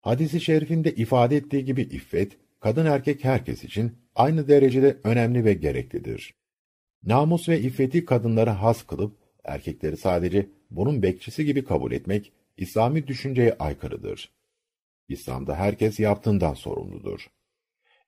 Hadis-i 0.00 0.40
şerifinde 0.40 0.94
ifade 0.94 1.36
ettiği 1.36 1.64
gibi 1.64 1.82
iffet, 1.82 2.36
kadın 2.60 2.86
erkek 2.86 3.24
herkes 3.24 3.64
için 3.64 3.92
aynı 4.14 4.48
derecede 4.48 4.96
önemli 5.04 5.44
ve 5.44 5.54
gereklidir. 5.54 6.34
Namus 7.02 7.48
ve 7.48 7.60
iffeti 7.60 8.04
kadınları 8.04 8.50
has 8.50 8.82
kılıp, 8.82 9.16
erkekleri 9.44 9.96
sadece 9.96 10.46
bunun 10.70 11.02
bekçisi 11.02 11.44
gibi 11.44 11.64
kabul 11.64 11.92
etmek, 11.92 12.32
İslami 12.56 13.06
düşünceye 13.06 13.56
aykırıdır. 13.58 14.30
İslam'da 15.08 15.56
herkes 15.56 16.00
yaptığından 16.00 16.54
sorumludur. 16.54 17.26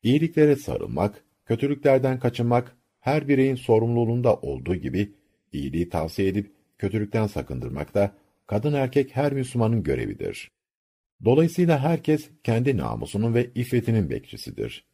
İyiliklere 0.03 0.57
sarılmak, 0.57 1.25
kötülüklerden 1.47 2.19
kaçınmak, 2.19 2.77
her 3.01 3.29
bireyin 3.29 3.55
sorumluluğunda 3.55 4.37
olduğu 4.37 4.75
gibi, 4.75 5.15
iyiliği 5.53 5.89
tavsiye 5.89 6.29
edip 6.29 6.53
kötülükten 6.79 7.27
sakındırmak 7.27 7.95
da, 7.95 8.15
kadın 8.47 8.73
erkek 8.73 9.17
her 9.17 9.33
Müslümanın 9.33 9.83
görevidir. 9.83 10.51
Dolayısıyla 11.25 11.79
herkes 11.79 12.31
kendi 12.45 12.77
namusunun 12.77 13.35
ve 13.35 13.51
iffetinin 13.55 14.11
bekçisidir. 14.11 14.85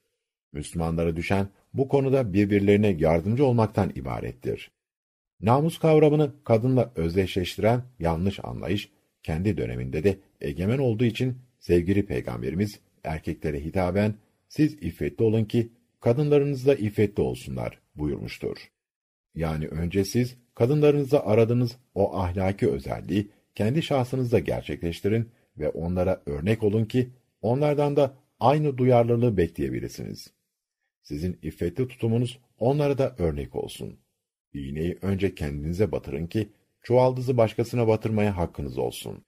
Müslümanlara 0.53 1.17
düşen 1.17 1.49
bu 1.75 1.89
konuda 1.89 2.33
birbirlerine 2.33 2.89
yardımcı 2.89 3.47
olmaktan 3.47 3.93
ibarettir. 3.95 4.71
Namus 5.41 5.79
kavramını 5.79 6.33
kadınla 6.45 6.93
özdeşleştiren 6.97 7.83
yanlış 7.99 8.45
anlayış, 8.45 8.91
kendi 9.23 9.57
döneminde 9.57 10.05
de 10.05 10.19
egemen 10.41 10.79
olduğu 10.79 11.05
için 11.05 11.39
sevgili 11.61 12.07
Peygamberimiz 12.07 12.81
erkeklere 13.05 13.65
hitaben, 13.65 14.15
siz 14.49 14.75
iffetli 14.75 15.25
olun 15.25 15.45
ki 15.45 15.73
kadınlarınız 16.01 16.67
da 16.67 16.75
iffetli 16.75 17.23
olsunlar 17.23 17.81
buyurmuştur. 17.95 18.57
Yani 19.35 19.69
önce 19.69 20.05
siz 20.05 20.37
kadınlarınızda 20.55 21.27
aradığınız 21.27 21.77
o 21.95 22.17
ahlaki 22.17 22.69
özelliği 22.71 23.31
kendi 23.55 23.83
şahsınızda 23.83 24.39
gerçekleştirin 24.39 25.31
ve 25.59 25.69
onlara 25.69 26.23
örnek 26.27 26.63
olun 26.63 26.85
ki 26.85 27.11
onlardan 27.43 27.97
da 27.97 28.15
aynı 28.41 28.79
duyarlılığı 28.79 29.37
bekleyebilirsiniz. 29.37 30.38
Sizin 31.03 31.39
iffetli 31.43 31.89
tutumunuz 31.89 32.39
onlara 32.59 32.99
da 32.99 33.15
örnek 33.19 33.57
olsun. 33.57 33.99
İğneyi 34.55 34.99
önce 35.03 35.35
kendinize 35.35 35.93
batırın 35.93 36.27
ki 36.27 36.49
çuvaldızı 36.83 37.37
başkasına 37.37 37.89
batırmaya 37.89 38.37
hakkınız 38.37 38.79
olsun. 38.79 39.25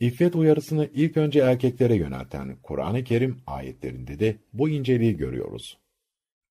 İffet 0.00 0.36
uyarısını 0.36 0.88
ilk 0.94 1.16
önce 1.16 1.40
erkeklere 1.40 1.94
yönelten 1.94 2.56
Kur'an-ı 2.62 3.04
Kerim 3.04 3.36
ayetlerinde 3.46 4.18
de 4.18 4.36
bu 4.52 4.68
inceliği 4.68 5.16
görüyoruz. 5.16 5.78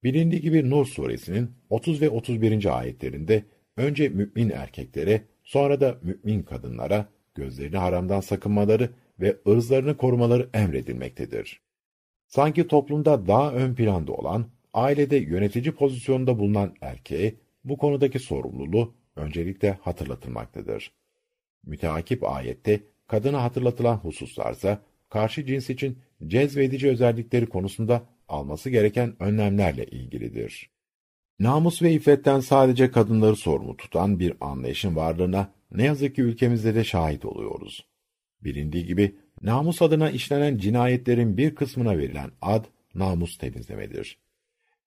Bilindiği 0.04 0.42
gibi 0.42 0.70
Nur 0.70 0.86
suresinin 0.86 1.52
30 1.70 2.02
ve 2.02 2.10
31. 2.10 2.80
ayetlerinde 2.80 3.44
önce 3.78 4.10
mümin 4.10 4.50
erkeklere, 4.50 5.22
sonra 5.44 5.82
da 5.82 6.00
mümin 6.02 6.44
kadınlara 6.44 7.10
gözlerini 7.36 7.78
haramdan 7.78 8.20
sakınmaları 8.20 8.90
ve 9.20 9.38
ırzlarını 9.48 9.98
korumaları 9.98 10.50
emredilmektedir. 10.54 11.62
Sanki 12.36 12.68
toplumda 12.68 13.28
daha 13.28 13.54
ön 13.54 13.76
planda 13.76 14.14
olan, 14.14 14.46
ailede 14.74 15.18
yönetici 15.18 15.72
pozisyonda 15.72 16.40
bulunan 16.40 16.74
erkeğe 16.82 17.36
bu 17.64 17.78
konudaki 17.78 18.20
sorumluluğu 18.20 18.94
öncelikle 19.16 19.78
hatırlatılmaktadır. 19.82 20.92
Müteakip 21.64 22.24
ayette 22.24 22.84
kadına 23.08 23.44
hatırlatılan 23.44 23.98
hususlarsa 23.98 24.82
karşı 25.10 25.46
cins 25.46 25.70
için 25.70 26.00
cezbedici 26.28 26.90
özellikleri 26.90 27.46
konusunda 27.46 28.04
alması 28.28 28.70
gereken 28.70 29.24
önlemlerle 29.24 29.86
ilgilidir. 29.86 30.70
Namus 31.40 31.82
ve 31.82 31.92
iffetten 31.92 32.40
sadece 32.40 32.92
kadınları 32.92 33.36
sorumlu 33.36 33.78
tutan 33.78 34.20
bir 34.20 34.34
anlayışın 34.42 34.96
varlığına 34.96 35.54
ne 35.72 35.84
yazık 35.84 36.16
ki 36.16 36.22
ülkemizde 36.22 36.76
de 36.76 36.84
şahit 36.84 37.26
oluyoruz. 37.26 37.86
Bilindiği 38.42 38.86
gibi 38.86 39.16
namus 39.44 39.82
adına 39.82 40.10
işlenen 40.10 40.58
cinayetlerin 40.58 41.38
bir 41.38 41.56
kısmına 41.56 41.98
verilen 41.98 42.32
ad 42.42 42.66
namus 42.96 43.38
temizlemedir. 43.38 44.18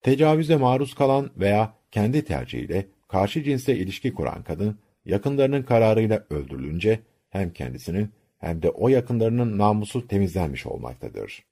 Tecavüze 0.01 0.55
maruz 0.55 0.93
kalan 0.95 1.31
veya 1.37 1.73
kendi 1.91 2.25
tercihiyle 2.25 2.87
karşı 3.07 3.43
cinsle 3.43 3.77
ilişki 3.77 4.13
kuran 4.13 4.43
kadın 4.43 4.79
yakınlarının 5.05 5.63
kararıyla 5.63 6.25
öldürülünce 6.29 6.99
hem 7.29 7.53
kendisinin 7.53 8.11
hem 8.37 8.61
de 8.61 8.69
o 8.69 8.89
yakınlarının 8.89 9.57
namusu 9.57 10.07
temizlenmiş 10.07 10.65
olmaktadır. 10.65 11.43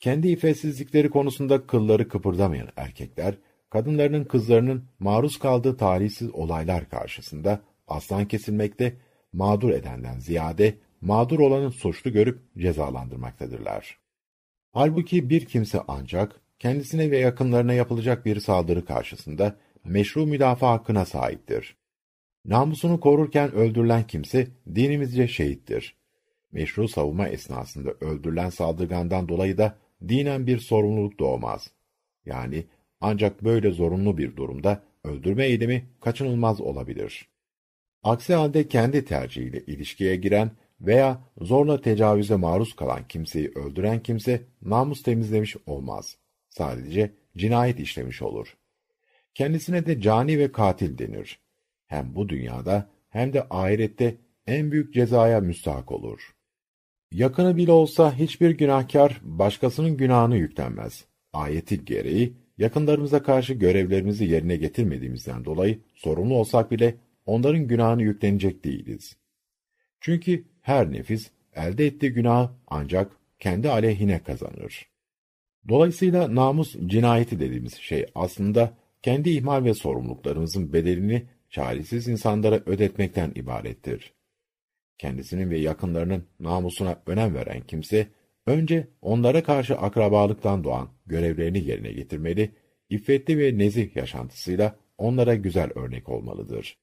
Kendi 0.00 0.28
iffetsizlikleri 0.28 1.10
konusunda 1.10 1.66
kılları 1.66 2.08
kıpırdamayan 2.08 2.68
erkekler, 2.76 3.34
kadınlarının 3.70 4.24
kızlarının 4.24 4.84
maruz 4.98 5.38
kaldığı 5.38 5.76
talihsiz 5.76 6.30
olaylar 6.30 6.88
karşısında 6.90 7.60
aslan 7.88 8.28
kesilmekte, 8.28 8.96
mağdur 9.32 9.70
edenden 9.70 10.18
ziyade 10.18 10.74
mağdur 11.00 11.38
olanın 11.38 11.70
suçlu 11.70 12.12
görüp 12.12 12.38
cezalandırmaktadırlar. 12.58 13.98
Halbuki 14.72 15.30
bir 15.30 15.44
kimse 15.44 15.80
ancak 15.88 16.40
kendisine 16.58 17.10
ve 17.10 17.18
yakınlarına 17.18 17.72
yapılacak 17.72 18.26
bir 18.26 18.40
saldırı 18.40 18.84
karşısında 18.84 19.56
meşru 19.84 20.26
müdafaa 20.26 20.72
hakkına 20.72 21.04
sahiptir. 21.04 21.76
Namusunu 22.44 23.00
korurken 23.00 23.52
öldürülen 23.52 24.06
kimse 24.06 24.48
dinimizce 24.74 25.28
şehittir. 25.28 25.96
Meşru 26.52 26.88
savunma 26.88 27.28
esnasında 27.28 27.90
öldürülen 28.00 28.50
saldırgandan 28.50 29.28
dolayı 29.28 29.58
da 29.58 29.78
dinen 30.08 30.46
bir 30.46 30.58
sorumluluk 30.58 31.18
doğmaz. 31.18 31.70
Yani 32.26 32.66
ancak 33.00 33.44
böyle 33.44 33.70
zorunlu 33.70 34.18
bir 34.18 34.36
durumda 34.36 34.82
öldürme 35.04 35.46
eylemi 35.46 35.88
kaçınılmaz 36.00 36.60
olabilir. 36.60 37.28
Aksi 38.02 38.34
halde 38.34 38.68
kendi 38.68 39.04
tercihiyle 39.04 39.60
ilişkiye 39.60 40.16
giren 40.16 40.50
veya 40.80 41.20
zorla 41.40 41.80
tecavüze 41.80 42.36
maruz 42.36 42.76
kalan 42.76 43.08
kimseyi 43.08 43.52
öldüren 43.54 44.02
kimse 44.02 44.42
namus 44.62 45.02
temizlemiş 45.02 45.56
olmaz. 45.66 46.16
Sadece 46.48 47.14
cinayet 47.36 47.80
işlemiş 47.80 48.22
olur. 48.22 48.56
Kendisine 49.34 49.86
de 49.86 50.00
cani 50.00 50.38
ve 50.38 50.52
katil 50.52 50.98
denir. 50.98 51.40
Hem 51.86 52.14
bu 52.14 52.28
dünyada 52.28 52.90
hem 53.10 53.32
de 53.32 53.46
ahirette 53.50 54.16
en 54.46 54.72
büyük 54.72 54.94
cezaya 54.94 55.40
müstahak 55.40 55.92
olur. 55.92 56.34
Yakını 57.12 57.56
bile 57.56 57.72
olsa 57.72 58.14
hiçbir 58.14 58.50
günahkar 58.50 59.20
başkasının 59.22 59.96
günahını 59.96 60.36
yüklenmez. 60.36 61.04
Ayeti 61.32 61.84
gereği 61.84 62.32
yakınlarımıza 62.58 63.22
karşı 63.22 63.54
görevlerimizi 63.54 64.24
yerine 64.24 64.56
getirmediğimizden 64.56 65.44
dolayı 65.44 65.78
sorumlu 65.94 66.34
olsak 66.34 66.70
bile 66.70 66.94
onların 67.26 67.68
günahını 67.68 68.02
yüklenecek 68.02 68.64
değiliz. 68.64 69.16
Çünkü 70.00 70.44
her 70.62 70.92
nefis 70.92 71.30
elde 71.54 71.86
ettiği 71.86 72.12
günah 72.12 72.52
ancak 72.66 73.16
kendi 73.38 73.70
aleyhine 73.70 74.22
kazanır. 74.22 74.88
Dolayısıyla 75.68 76.34
namus 76.34 76.76
cinayeti 76.86 77.40
dediğimiz 77.40 77.74
şey 77.74 78.06
aslında 78.14 78.76
kendi 79.02 79.30
ihmal 79.30 79.64
ve 79.64 79.74
sorumluluklarımızın 79.74 80.72
bedelini 80.72 81.26
çaresiz 81.50 82.08
insanlara 82.08 82.62
ödetmekten 82.66 83.32
ibarettir. 83.34 84.12
Kendisinin 84.98 85.50
ve 85.50 85.58
yakınlarının 85.58 86.24
namusuna 86.40 87.02
önem 87.06 87.34
veren 87.34 87.60
kimse, 87.60 88.08
önce 88.46 88.88
onlara 89.02 89.42
karşı 89.42 89.76
akrabalıktan 89.76 90.64
doğan 90.64 90.88
görevlerini 91.06 91.64
yerine 91.64 91.92
getirmeli, 91.92 92.50
iffetli 92.88 93.38
ve 93.38 93.58
nezih 93.58 93.96
yaşantısıyla 93.96 94.76
onlara 94.98 95.34
güzel 95.34 95.70
örnek 95.74 96.08
olmalıdır. 96.08 96.78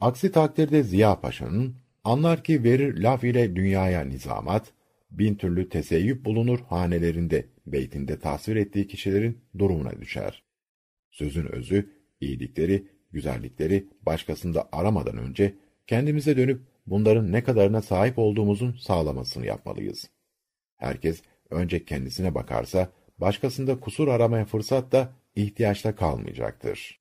Aksi 0.00 0.32
takdirde 0.32 0.82
Ziya 0.82 1.20
Paşa'nın, 1.20 1.76
anlar 2.04 2.44
ki 2.44 2.64
verir 2.64 3.02
laf 3.02 3.24
ile 3.24 3.56
dünyaya 3.56 4.04
nizamat, 4.04 4.72
bin 5.10 5.34
türlü 5.34 5.68
teseyyüp 5.68 6.24
bulunur 6.24 6.60
hanelerinde, 6.60 7.46
beytinde 7.66 8.18
tasvir 8.18 8.56
ettiği 8.56 8.86
kişilerin 8.86 9.38
durumuna 9.58 10.00
düşer. 10.00 10.42
Sözün 11.10 11.46
özü, 11.46 11.90
iyilikleri, 12.20 12.86
güzellikleri 13.12 13.88
başkasında 14.02 14.68
aramadan 14.72 15.16
önce, 15.16 15.54
kendimize 15.86 16.36
dönüp 16.36 16.60
bunların 16.86 17.32
ne 17.32 17.44
kadarına 17.44 17.82
sahip 17.82 18.18
olduğumuzun 18.18 18.72
sağlamasını 18.72 19.46
yapmalıyız. 19.46 20.10
Herkes 20.76 21.22
önce 21.50 21.84
kendisine 21.84 22.34
bakarsa, 22.34 22.92
başkasında 23.18 23.80
kusur 23.80 24.08
aramaya 24.08 24.44
fırsat 24.44 24.92
da 24.92 25.12
ihtiyaçta 25.34 25.94
kalmayacaktır. 25.94 27.00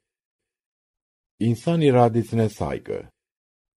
İnsan 1.39 1.81
iradesine 1.81 2.49
saygı 2.49 3.03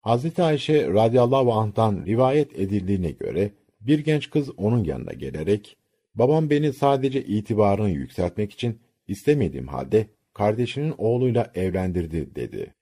Hazreti 0.01 0.43
Ayşe 0.43 0.89
radıyallahu 0.89 1.53
anh'tan 1.53 2.05
rivayet 2.07 2.59
edildiğine 2.59 3.11
göre, 3.11 3.51
bir 3.81 3.99
genç 3.99 4.31
kız 4.31 4.51
onun 4.59 4.85
yanına 4.85 5.13
gelerek, 5.13 5.77
babam 6.15 6.51
beni 6.51 6.73
sadece 6.73 7.25
itibarını 7.25 7.91
yükseltmek 7.91 8.53
için 8.53 8.81
istemediğim 9.09 9.69
halde 9.69 10.07
kardeşinin 10.35 10.95
oğluyla 10.99 11.53
evlendirdi 11.55 12.35
dedi. 12.35 12.75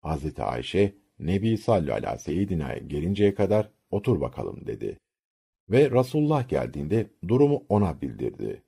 Hazreti 0.00 0.42
Ayşe, 0.42 0.94
Nebi 1.18 1.58
sallallahu 1.58 1.94
aleyhi 1.94 2.14
ve 2.14 2.18
seyyidina'ya 2.18 2.78
gelinceye 2.78 3.34
kadar 3.34 3.70
otur 3.90 4.20
bakalım 4.20 4.66
dedi. 4.66 4.98
Ve 5.68 5.90
Resulullah 5.90 6.48
geldiğinde 6.48 7.06
durumu 7.28 7.64
ona 7.68 8.00
bildirdi. 8.00 8.62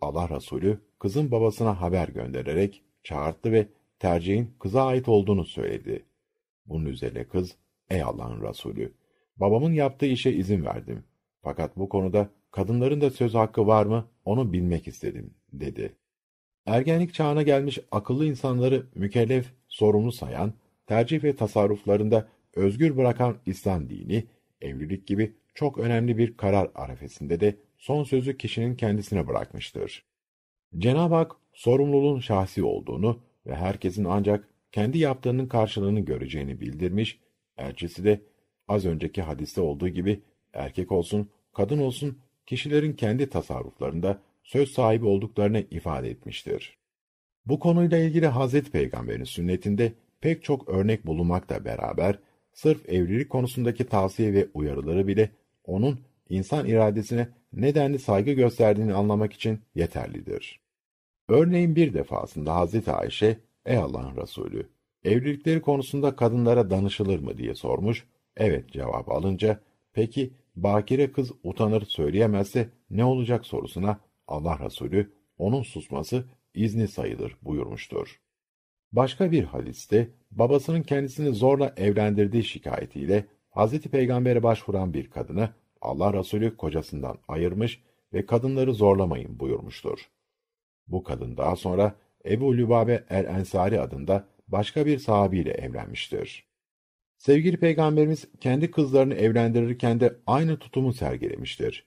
Allah 0.00 0.28
Resulü 0.36 0.80
kızın 0.98 1.30
babasına 1.30 1.80
haber 1.80 2.08
göndererek 2.08 2.82
çağırttı 3.02 3.52
ve 3.52 3.66
tercihin 3.98 4.54
kıza 4.60 4.86
ait 4.86 5.08
olduğunu 5.08 5.44
söyledi. 5.44 6.04
Bunun 6.66 6.84
üzerine 6.84 7.24
kız, 7.24 7.56
ey 7.90 8.02
Allah'ın 8.02 8.48
Resulü, 8.48 8.94
babamın 9.36 9.72
yaptığı 9.72 10.06
işe 10.06 10.30
izin 10.32 10.64
verdim. 10.64 11.04
Fakat 11.42 11.76
bu 11.76 11.88
konuda 11.88 12.30
kadınların 12.50 13.00
da 13.00 13.10
söz 13.10 13.34
hakkı 13.34 13.66
var 13.66 13.86
mı 13.86 14.08
onu 14.24 14.52
bilmek 14.52 14.88
istedim, 14.88 15.34
dedi. 15.52 15.96
Ergenlik 16.66 17.14
çağına 17.14 17.42
gelmiş 17.42 17.78
akıllı 17.92 18.26
insanları 18.26 18.86
mükellef, 18.94 19.52
sorumlu 19.68 20.12
sayan, 20.12 20.52
tercih 20.86 21.24
ve 21.24 21.36
tasarruflarında 21.36 22.28
özgür 22.54 22.96
bırakan 22.96 23.36
İslam 23.46 23.88
dini, 23.88 24.24
evlilik 24.60 25.06
gibi 25.06 25.32
çok 25.54 25.78
önemli 25.78 26.18
bir 26.18 26.36
karar 26.36 26.70
arefesinde 26.74 27.40
de 27.40 27.56
son 27.78 28.04
sözü 28.04 28.36
kişinin 28.36 28.74
kendisine 28.74 29.26
bırakmıştır. 29.26 30.04
Cenab-ı 30.78 31.14
Hak 31.14 31.32
sorumluluğun 31.52 32.20
şahsi 32.20 32.64
olduğunu 32.64 33.20
ve 33.46 33.54
herkesin 33.54 34.04
ancak 34.04 34.48
kendi 34.74 34.98
yaptığının 34.98 35.46
karşılığını 35.46 36.00
göreceğini 36.00 36.60
bildirmiş, 36.60 37.18
elçisi 37.56 38.04
de 38.04 38.20
az 38.68 38.86
önceki 38.86 39.22
hadiste 39.22 39.60
olduğu 39.60 39.88
gibi 39.88 40.20
erkek 40.52 40.92
olsun, 40.92 41.30
kadın 41.52 41.78
olsun 41.78 42.18
kişilerin 42.46 42.92
kendi 42.92 43.30
tasarruflarında 43.30 44.20
söz 44.42 44.70
sahibi 44.70 45.06
olduklarını 45.06 45.64
ifade 45.70 46.10
etmiştir. 46.10 46.78
Bu 47.46 47.58
konuyla 47.58 47.98
ilgili 47.98 48.26
Hazreti 48.26 48.70
Peygamber'in 48.70 49.24
sünnetinde 49.24 49.92
pek 50.20 50.44
çok 50.44 50.68
örnek 50.68 51.06
bulunmakla 51.06 51.64
beraber, 51.64 52.18
sırf 52.52 52.88
evlilik 52.88 53.30
konusundaki 53.30 53.84
tavsiye 53.86 54.32
ve 54.32 54.48
uyarıları 54.54 55.06
bile 55.06 55.30
onun 55.64 56.00
insan 56.28 56.66
iradesine 56.66 57.28
nedenli 57.52 57.98
saygı 57.98 58.32
gösterdiğini 58.32 58.94
anlamak 58.94 59.32
için 59.32 59.60
yeterlidir. 59.74 60.60
Örneğin 61.28 61.76
bir 61.76 61.94
defasında 61.94 62.54
Hazreti 62.54 62.92
Ayşe, 62.92 63.38
''Ey 63.66 63.76
Allah'ın 63.76 64.16
Resulü, 64.16 64.70
evlilikleri 65.04 65.62
konusunda 65.62 66.16
kadınlara 66.16 66.70
danışılır 66.70 67.18
mı?'' 67.18 67.38
diye 67.38 67.54
sormuş, 67.54 68.06
evet 68.36 68.72
cevabı 68.72 69.10
alınca, 69.10 69.60
peki 69.92 70.34
bakire 70.56 71.12
kız 71.12 71.32
utanır 71.42 71.84
söyleyemezse 71.84 72.68
ne 72.90 73.04
olacak 73.04 73.46
sorusuna 73.46 74.00
Allah 74.28 74.58
Resulü, 74.64 75.12
onun 75.38 75.62
susması 75.62 76.24
izni 76.54 76.88
sayılır 76.88 77.36
buyurmuştur. 77.42 78.20
Başka 78.92 79.32
bir 79.32 79.44
hadiste, 79.44 80.10
babasının 80.30 80.82
kendisini 80.82 81.34
zorla 81.34 81.74
evlendirdiği 81.76 82.44
şikayetiyle 82.44 83.26
Hazreti 83.50 83.88
Peygamber'e 83.88 84.42
başvuran 84.42 84.94
bir 84.94 85.10
kadını 85.10 85.48
Allah 85.80 86.12
Resulü 86.12 86.56
kocasından 86.56 87.18
ayırmış 87.28 87.82
ve 88.12 88.26
kadınları 88.26 88.74
zorlamayın 88.74 89.40
buyurmuştur. 89.40 90.10
Bu 90.86 91.02
kadın 91.02 91.36
daha 91.36 91.56
sonra 91.56 91.94
Ebu 92.26 92.56
Lübabe 92.56 93.04
el-Ensari 93.10 93.80
adında 93.80 94.28
başka 94.48 94.86
bir 94.86 94.98
sahabiyle 94.98 95.50
evlenmiştir. 95.50 96.44
Sevgili 97.16 97.56
Peygamberimiz 97.56 98.28
kendi 98.40 98.70
kızlarını 98.70 99.14
evlendirirken 99.14 100.00
de 100.00 100.16
aynı 100.26 100.58
tutumu 100.58 100.92
sergilemiştir. 100.92 101.86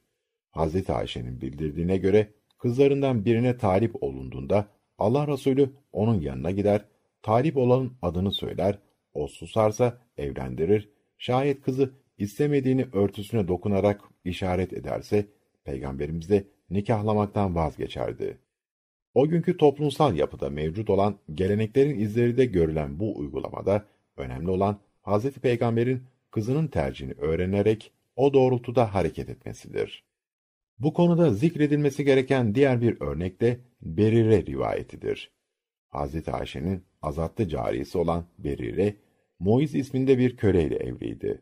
Hazreti 0.52 0.94
Ayşe'nin 0.94 1.42
bildirdiğine 1.42 1.98
göre 1.98 2.34
kızlarından 2.58 3.26
birine 3.26 3.58
talip 3.58 4.04
olunduğunda 4.04 4.68
Allah 4.98 5.28
Resulü 5.28 5.70
onun 5.92 6.22
yanına 6.22 6.52
gider, 6.52 6.86
talip 7.22 7.58
olanın 7.58 7.94
adını 8.02 8.32
söyler, 8.32 8.80
o 9.14 9.28
susarsa 9.28 10.02
evlendirir, 10.18 10.90
şayet 11.18 11.62
kızı 11.62 11.94
istemediğini 12.18 12.86
örtüsüne 12.94 13.48
dokunarak 13.48 14.02
işaret 14.24 14.74
ederse, 14.74 15.26
Peygamberimiz 15.64 16.30
de 16.30 16.44
nikahlamaktan 16.70 17.56
vazgeçerdi. 17.56 18.38
O 19.18 19.28
günkü 19.28 19.58
toplumsal 19.58 20.16
yapıda 20.16 20.50
mevcut 20.50 20.90
olan 20.90 21.16
geleneklerin 21.34 22.00
izleri 22.00 22.38
de 22.38 22.46
görülen 22.46 23.00
bu 23.00 23.18
uygulamada, 23.18 23.86
önemli 24.18 24.50
olan 24.50 24.80
Hz. 25.04 25.32
Peygamber'in 25.32 26.04
kızının 26.32 26.68
tercihini 26.68 27.14
öğrenerek 27.14 27.92
o 28.16 28.34
doğrultuda 28.34 28.94
hareket 28.94 29.30
etmesidir. 29.30 30.04
Bu 30.80 30.94
konuda 30.94 31.34
zikredilmesi 31.34 32.06
gereken 32.06 32.56
diğer 32.56 32.82
bir 32.82 33.02
örnek 33.02 33.42
de 33.42 33.60
Berire 33.82 34.46
rivayetidir. 34.46 35.32
Hz. 35.94 36.30
Ayşe'nin 36.30 36.84
azatlı 37.02 37.48
cariyesi 37.48 37.98
olan 37.98 38.26
Berire, 38.40 38.96
Moiz 39.40 39.76
isminde 39.76 40.18
bir 40.18 40.38
köleyle 40.38 40.76
evliydi. 40.76 41.42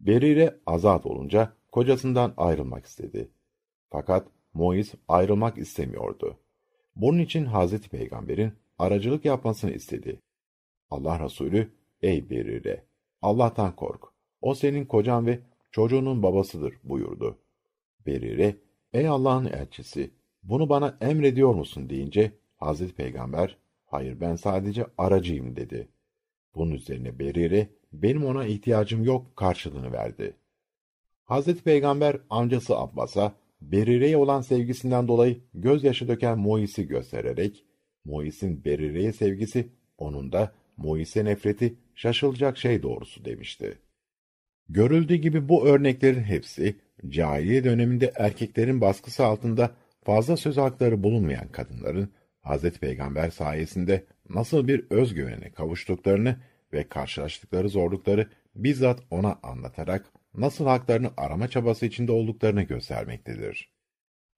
Berire 0.00 0.60
azat 0.66 1.06
olunca 1.06 1.52
kocasından 1.72 2.34
ayrılmak 2.36 2.86
istedi. 2.86 3.30
Fakat 3.90 4.26
Moiz 4.54 4.94
ayrılmak 5.08 5.58
istemiyordu. 5.58 6.38
Bunun 6.96 7.18
için 7.18 7.44
Hazreti 7.44 7.88
Peygamber'in 7.88 8.52
aracılık 8.78 9.24
yapmasını 9.24 9.70
istedi. 9.70 10.20
Allah 10.90 11.24
Resulü, 11.24 11.70
ey 12.02 12.30
Berire, 12.30 12.84
Allah'tan 13.22 13.76
kork. 13.76 14.04
O 14.40 14.54
senin 14.54 14.84
kocan 14.84 15.26
ve 15.26 15.40
çocuğunun 15.70 16.22
babasıdır 16.22 16.74
buyurdu. 16.84 17.38
Berire, 18.06 18.56
ey 18.92 19.08
Allah'ın 19.08 19.46
elçisi, 19.46 20.10
bunu 20.42 20.68
bana 20.68 20.96
emrediyor 21.00 21.54
musun 21.54 21.90
deyince, 21.90 22.32
Hazreti 22.56 22.94
Peygamber, 22.94 23.56
hayır 23.86 24.20
ben 24.20 24.36
sadece 24.36 24.86
aracıyım 24.98 25.56
dedi. 25.56 25.88
Bunun 26.54 26.70
üzerine 26.70 27.18
Berire, 27.18 27.68
benim 27.92 28.24
ona 28.24 28.46
ihtiyacım 28.46 29.04
yok 29.04 29.36
karşılığını 29.36 29.92
verdi. 29.92 30.36
Hazreti 31.24 31.62
Peygamber 31.62 32.18
amcası 32.30 32.78
Abbas'a, 32.78 33.34
Berire'ye 33.72 34.16
olan 34.16 34.40
sevgisinden 34.40 35.08
dolayı 35.08 35.40
gözyaşı 35.54 36.08
döken 36.08 36.38
Mois'i 36.38 36.86
göstererek, 36.86 37.64
Mois'in 38.04 38.64
Berire'ye 38.64 39.12
sevgisi, 39.12 39.68
onun 39.98 40.32
da 40.32 40.52
Mois'e 40.76 41.24
nefreti 41.24 41.74
şaşılacak 41.94 42.58
şey 42.58 42.82
doğrusu 42.82 43.24
demişti. 43.24 43.78
Görüldüğü 44.68 45.14
gibi 45.14 45.48
bu 45.48 45.66
örneklerin 45.66 46.22
hepsi, 46.22 46.76
cahiliye 47.08 47.64
döneminde 47.64 48.12
erkeklerin 48.16 48.80
baskısı 48.80 49.24
altında 49.24 49.74
fazla 50.02 50.36
söz 50.36 50.56
hakları 50.56 51.02
bulunmayan 51.02 51.48
kadınların, 51.48 52.12
Hz. 52.42 52.70
Peygamber 52.70 53.30
sayesinde 53.30 54.04
nasıl 54.28 54.68
bir 54.68 54.86
özgüvene 54.90 55.50
kavuştuklarını 55.52 56.36
ve 56.72 56.88
karşılaştıkları 56.88 57.68
zorlukları 57.68 58.28
bizzat 58.54 59.00
ona 59.10 59.38
anlatarak 59.42 60.04
nasıl 60.34 60.66
haklarını 60.66 61.10
arama 61.16 61.48
çabası 61.48 61.86
içinde 61.86 62.12
olduklarını 62.12 62.62
göstermektedir. 62.62 63.74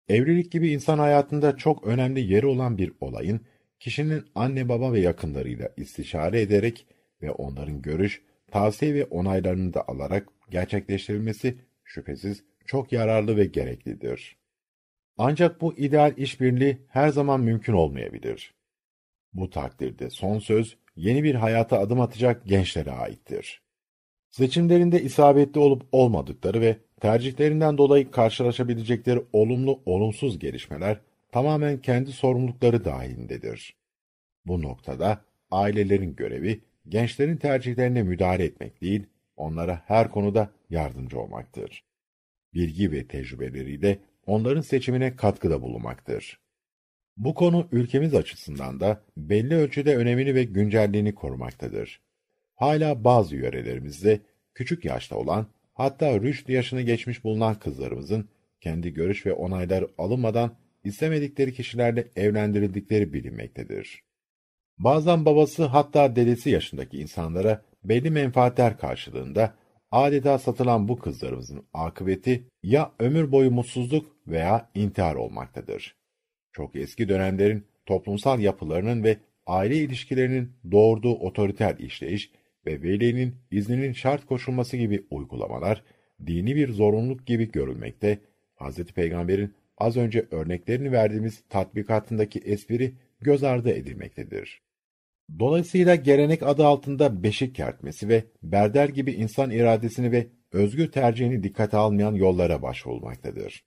Evlilik 0.08 0.52
gibi 0.52 0.70
insan 0.70 0.98
hayatında 0.98 1.56
çok 1.56 1.86
önemli 1.86 2.32
yeri 2.32 2.46
olan 2.46 2.78
bir 2.78 2.92
olayın, 3.00 3.40
kişinin 3.80 4.24
anne 4.34 4.68
baba 4.68 4.92
ve 4.92 5.00
yakınlarıyla 5.00 5.68
istişare 5.76 6.40
ederek 6.40 6.86
ve 7.22 7.30
onların 7.30 7.82
görüş, 7.82 8.22
tavsiye 8.50 8.94
ve 8.94 9.04
onaylarını 9.04 9.74
da 9.74 9.88
alarak 9.88 10.28
gerçekleştirilmesi 10.50 11.58
şüphesiz 11.84 12.44
çok 12.66 12.92
yararlı 12.92 13.36
ve 13.36 13.44
gereklidir. 13.44 14.36
Ancak 15.18 15.60
bu 15.60 15.74
ideal 15.76 16.18
işbirliği 16.18 16.78
her 16.88 17.08
zaman 17.08 17.40
mümkün 17.40 17.72
olmayabilir. 17.72 18.54
Bu 19.32 19.50
takdirde 19.50 20.10
son 20.10 20.38
söz 20.38 20.78
yeni 20.96 21.24
bir 21.24 21.34
hayata 21.34 21.78
adım 21.78 22.00
atacak 22.00 22.46
gençlere 22.46 22.90
aittir. 22.90 23.65
Seçimlerinde 24.30 25.02
isabetli 25.02 25.60
olup 25.60 25.86
olmadıkları 25.92 26.60
ve 26.60 26.76
tercihlerinden 27.00 27.78
dolayı 27.78 28.10
karşılaşabilecekleri 28.10 29.24
olumlu 29.32 29.82
olumsuz 29.86 30.38
gelişmeler 30.38 31.00
tamamen 31.32 31.78
kendi 31.78 32.12
sorumlulukları 32.12 32.84
dahilindedir. 32.84 33.76
Bu 34.46 34.62
noktada 34.62 35.24
ailelerin 35.50 36.16
görevi 36.16 36.60
gençlerin 36.88 37.36
tercihlerine 37.36 38.02
müdahale 38.02 38.44
etmek 38.44 38.82
değil, 38.82 39.06
onlara 39.36 39.82
her 39.86 40.10
konuda 40.10 40.50
yardımcı 40.70 41.20
olmaktır. 41.20 41.84
Bilgi 42.54 42.92
ve 42.92 43.06
tecrübeleriyle 43.06 43.98
onların 44.26 44.60
seçimine 44.60 45.16
katkıda 45.16 45.62
bulunmaktır. 45.62 46.40
Bu 47.16 47.34
konu 47.34 47.68
ülkemiz 47.72 48.14
açısından 48.14 48.80
da 48.80 49.02
belli 49.16 49.54
ölçüde 49.54 49.96
önemini 49.96 50.34
ve 50.34 50.44
güncelliğini 50.44 51.14
korumaktadır. 51.14 52.00
Hala 52.56 53.04
bazı 53.04 53.36
yörelerimizde 53.36 54.20
küçük 54.54 54.84
yaşta 54.84 55.16
olan, 55.16 55.46
hatta 55.74 56.20
rüşt 56.20 56.48
yaşını 56.48 56.82
geçmiş 56.82 57.24
bulunan 57.24 57.54
kızlarımızın 57.58 58.28
kendi 58.60 58.94
görüş 58.94 59.26
ve 59.26 59.32
onaylar 59.32 59.84
alınmadan 59.98 60.56
istemedikleri 60.84 61.54
kişilerle 61.54 62.08
evlendirildikleri 62.16 63.12
bilinmektedir. 63.12 64.02
Bazen 64.78 65.24
babası 65.24 65.64
hatta 65.64 66.16
dedesi 66.16 66.50
yaşındaki 66.50 66.98
insanlara 66.98 67.62
belli 67.84 68.10
menfaatler 68.10 68.78
karşılığında 68.78 69.54
adeta 69.90 70.38
satılan 70.38 70.88
bu 70.88 70.98
kızlarımızın 70.98 71.66
akıbeti 71.74 72.48
ya 72.62 72.92
ömür 72.98 73.32
boyu 73.32 73.50
mutsuzluk 73.50 74.16
veya 74.26 74.70
intihar 74.74 75.14
olmaktadır. 75.14 75.96
Çok 76.52 76.76
eski 76.76 77.08
dönemlerin 77.08 77.66
toplumsal 77.86 78.40
yapılarının 78.40 79.04
ve 79.04 79.16
aile 79.46 79.76
ilişkilerinin 79.76 80.52
doğurduğu 80.70 81.14
otoriter 81.14 81.78
işleyiş 81.78 82.30
ve 82.66 82.82
velinin 82.82 83.34
izninin 83.50 83.92
şart 83.92 84.26
koşulması 84.26 84.76
gibi 84.76 85.06
uygulamalar, 85.10 85.82
dini 86.26 86.56
bir 86.56 86.72
zorunluluk 86.72 87.26
gibi 87.26 87.52
görülmekte, 87.52 88.18
Hz. 88.56 88.84
Peygamber'in 88.84 89.54
az 89.78 89.96
önce 89.96 90.26
örneklerini 90.30 90.92
verdiğimiz 90.92 91.42
tatbikatındaki 91.48 92.38
espri 92.38 92.94
göz 93.20 93.44
ardı 93.44 93.70
edilmektedir. 93.70 94.62
Dolayısıyla 95.38 95.94
gelenek 95.94 96.42
adı 96.42 96.66
altında 96.66 97.22
beşik 97.22 97.54
kertmesi 97.54 98.08
ve 98.08 98.24
berder 98.42 98.88
gibi 98.88 99.12
insan 99.12 99.50
iradesini 99.50 100.12
ve 100.12 100.26
özgür 100.52 100.92
tercihini 100.92 101.42
dikkate 101.42 101.76
almayan 101.76 102.14
yollara 102.14 102.62
başvurulmaktadır. 102.62 103.64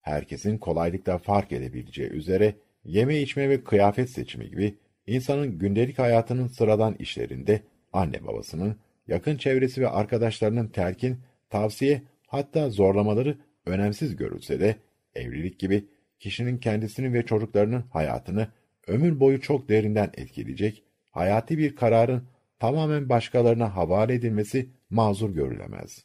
Herkesin 0.00 0.58
kolaylıkla 0.58 1.18
fark 1.18 1.52
edebileceği 1.52 2.10
üzere 2.10 2.54
yeme 2.84 3.18
içme 3.18 3.48
ve 3.48 3.64
kıyafet 3.64 4.10
seçimi 4.10 4.50
gibi 4.50 4.74
insanın 5.06 5.58
gündelik 5.58 5.98
hayatının 5.98 6.46
sıradan 6.46 6.94
işlerinde 6.98 7.60
anne 7.94 8.26
babasının, 8.26 8.76
yakın 9.08 9.36
çevresi 9.36 9.80
ve 9.80 9.88
arkadaşlarının 9.88 10.68
telkin, 10.68 11.18
tavsiye 11.50 12.02
hatta 12.26 12.70
zorlamaları 12.70 13.38
önemsiz 13.66 14.16
görülse 14.16 14.60
de 14.60 14.76
evlilik 15.14 15.58
gibi 15.58 15.84
kişinin 16.18 16.58
kendisinin 16.58 17.14
ve 17.14 17.26
çocuklarının 17.26 17.84
hayatını 17.90 18.48
ömür 18.86 19.20
boyu 19.20 19.40
çok 19.40 19.68
derinden 19.68 20.10
etkileyecek 20.14 20.82
hayati 21.10 21.58
bir 21.58 21.76
kararın 21.76 22.28
tamamen 22.58 23.08
başkalarına 23.08 23.76
havale 23.76 24.14
edilmesi 24.14 24.68
mazur 24.90 25.30
görülemez. 25.30 26.04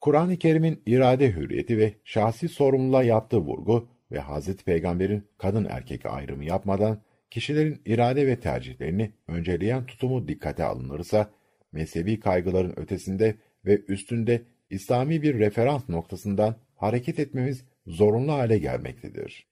Kur'an-ı 0.00 0.36
Kerim'in 0.36 0.82
irade 0.86 1.32
hürriyeti 1.32 1.78
ve 1.78 1.94
şahsi 2.04 2.48
sorumluluğa 2.48 3.02
yaptığı 3.02 3.38
vurgu 3.38 3.88
ve 4.12 4.18
Hazreti 4.18 4.64
Peygamber'in 4.64 5.28
kadın 5.38 5.66
erkek 5.70 6.06
ayrımı 6.06 6.44
yapmadan 6.44 7.02
kişilerin 7.30 7.82
irade 7.86 8.26
ve 8.26 8.40
tercihlerini 8.40 9.12
önceleyen 9.28 9.86
tutumu 9.86 10.28
dikkate 10.28 10.64
alınırsa, 10.64 11.30
mezhebi 11.72 12.20
kaygıların 12.20 12.78
ötesinde 12.78 13.34
ve 13.64 13.82
üstünde 13.88 14.42
İslami 14.70 15.22
bir 15.22 15.38
referans 15.38 15.88
noktasından 15.88 16.56
hareket 16.76 17.18
etmemiz 17.18 17.64
zorunlu 17.86 18.32
hale 18.32 18.58
gelmektedir. 18.58 19.46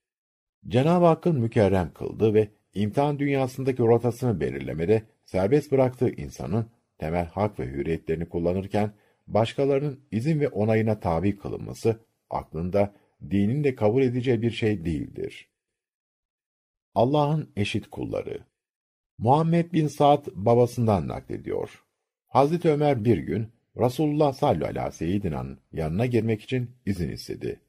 Cenab-ı 0.68 1.04
Hakk'ın 1.04 1.40
mükerrem 1.40 1.92
kıldığı 1.94 2.34
ve 2.34 2.48
imtihan 2.74 3.18
dünyasındaki 3.18 3.82
rotasını 3.82 4.40
belirlemede 4.40 5.02
serbest 5.24 5.72
bıraktığı 5.72 6.10
insanın 6.10 6.66
temel 6.98 7.26
hak 7.26 7.60
ve 7.60 7.66
hürriyetlerini 7.66 8.28
kullanırken 8.28 8.92
başkalarının 9.26 10.00
izin 10.10 10.40
ve 10.40 10.48
onayına 10.48 11.00
tabi 11.00 11.36
kılınması 11.36 12.00
aklında 12.30 12.94
dinin 13.30 13.64
de 13.64 13.74
kabul 13.74 14.02
edeceği 14.02 14.42
bir 14.42 14.50
şey 14.50 14.84
değildir. 14.84 15.48
Allah'ın 16.96 17.48
eşit 17.56 17.90
kulları 17.90 18.38
Muhammed 19.18 19.72
bin 19.72 19.86
Sa'd 19.86 20.26
babasından 20.34 21.08
naklediyor. 21.08 21.84
Hazreti 22.26 22.70
Ömer 22.70 23.04
bir 23.04 23.18
gün 23.18 23.48
Resulullah 23.76 24.32
sallallahu 24.32 24.68
aleyhi 24.68 25.24
ve 25.24 25.56
yanına 25.72 26.06
girmek 26.06 26.42
için 26.42 26.70
izin 26.86 27.08
istedi. 27.08 27.60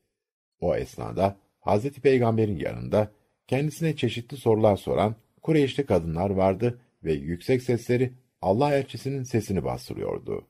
O 0.59 0.75
esnada 0.75 1.37
Hazreti 1.59 2.01
Peygamber'in 2.01 2.55
yanında 2.55 3.11
kendisine 3.47 3.95
çeşitli 3.95 4.37
sorular 4.37 4.75
soran 4.75 5.15
Kureyşli 5.43 5.85
kadınlar 5.85 6.29
vardı 6.29 6.81
ve 7.03 7.13
yüksek 7.13 7.61
sesleri 7.61 8.13
Allah 8.41 8.75
elçisinin 8.75 9.23
sesini 9.23 9.63
bastırıyordu. 9.63 10.47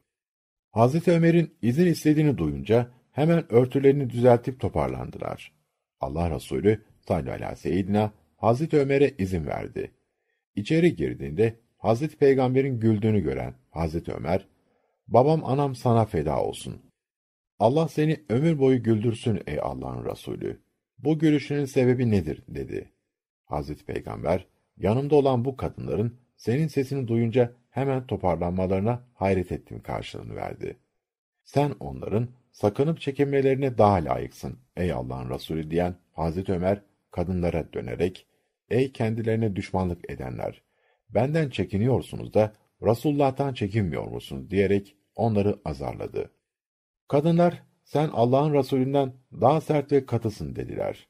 Hazreti 0.72 1.12
Ömer'in 1.12 1.54
izin 1.62 1.86
istediğini 1.86 2.38
duyunca 2.38 2.92
hemen 3.12 3.54
örtülerini 3.54 4.10
düzeltip 4.10 4.60
toparlandılar. 4.60 5.52
Allah 6.00 6.36
Resulü 6.36 6.84
sallallahu 7.08 7.32
aleyhi 7.32 7.64
ve 7.64 8.12
Hazreti 8.38 8.78
Ömer'e 8.78 9.14
izin 9.18 9.48
verdi. 9.48 9.92
İçeri 10.56 10.96
girdiğinde 10.96 11.56
Hazreti 11.78 12.18
Peygamber'in 12.18 12.80
güldüğünü 12.80 13.20
gören 13.20 13.54
Hazreti 13.70 14.14
Ömer, 14.14 14.48
"Babam 15.08 15.46
anam 15.46 15.76
sana 15.76 16.06
feda 16.06 16.44
olsun. 16.44 16.82
Allah 17.60 17.88
seni 17.88 18.24
ömür 18.30 18.60
boyu 18.60 18.84
güldürsün 18.84 19.42
ey 19.48 19.60
Allah'ın 19.62 20.06
Resulü. 20.06 20.62
Bu 21.00 21.20
gülüşünün 21.20 21.66
sebebi 21.66 22.12
nedir?" 22.12 22.44
dedi. 22.48 22.92
Hazreti 23.46 23.86
Peygamber, 23.86 24.48
yanımda 24.78 25.16
olan 25.16 25.46
bu 25.46 25.58
kadınların 25.58 26.18
senin 26.36 26.68
sesini 26.68 27.08
duyunca 27.08 27.54
hemen 27.70 28.08
toparlanmalarına 28.08 29.04
hayret 29.14 29.52
ettim 29.52 29.82
karşılığını 29.82 30.36
verdi. 30.36 30.78
Sen 31.44 31.72
onların 31.80 32.28
sakınıp 32.52 33.02
çekinmelerine 33.02 33.78
daha 33.78 33.96
layıksın 33.96 34.58
ey 34.76 34.92
Allah'ın 34.92 35.30
Resulü 35.30 35.72
diyen 35.72 35.96
Hazreti 36.14 36.54
Ömer 36.54 36.82
kadınlara 37.18 37.74
dönerek 37.74 38.28
ey 38.70 38.92
kendilerine 38.92 39.56
düşmanlık 39.56 40.12
edenler 40.12 40.62
benden 41.10 41.50
çekiniyorsunuz 41.50 42.34
da 42.34 42.54
Resulullah'tan 42.82 43.54
çekinmiyor 43.54 44.08
musunuz 44.08 44.50
diyerek 44.50 44.96
onları 45.16 45.60
azarladı. 45.66 46.32
Kadınlar 47.08 47.64
sen 47.84 48.10
Allah'ın 48.14 48.54
Resulünden 48.54 49.14
daha 49.42 49.62
sert 49.62 49.92
ve 49.92 50.06
katısın 50.06 50.56
dediler. 50.56 51.08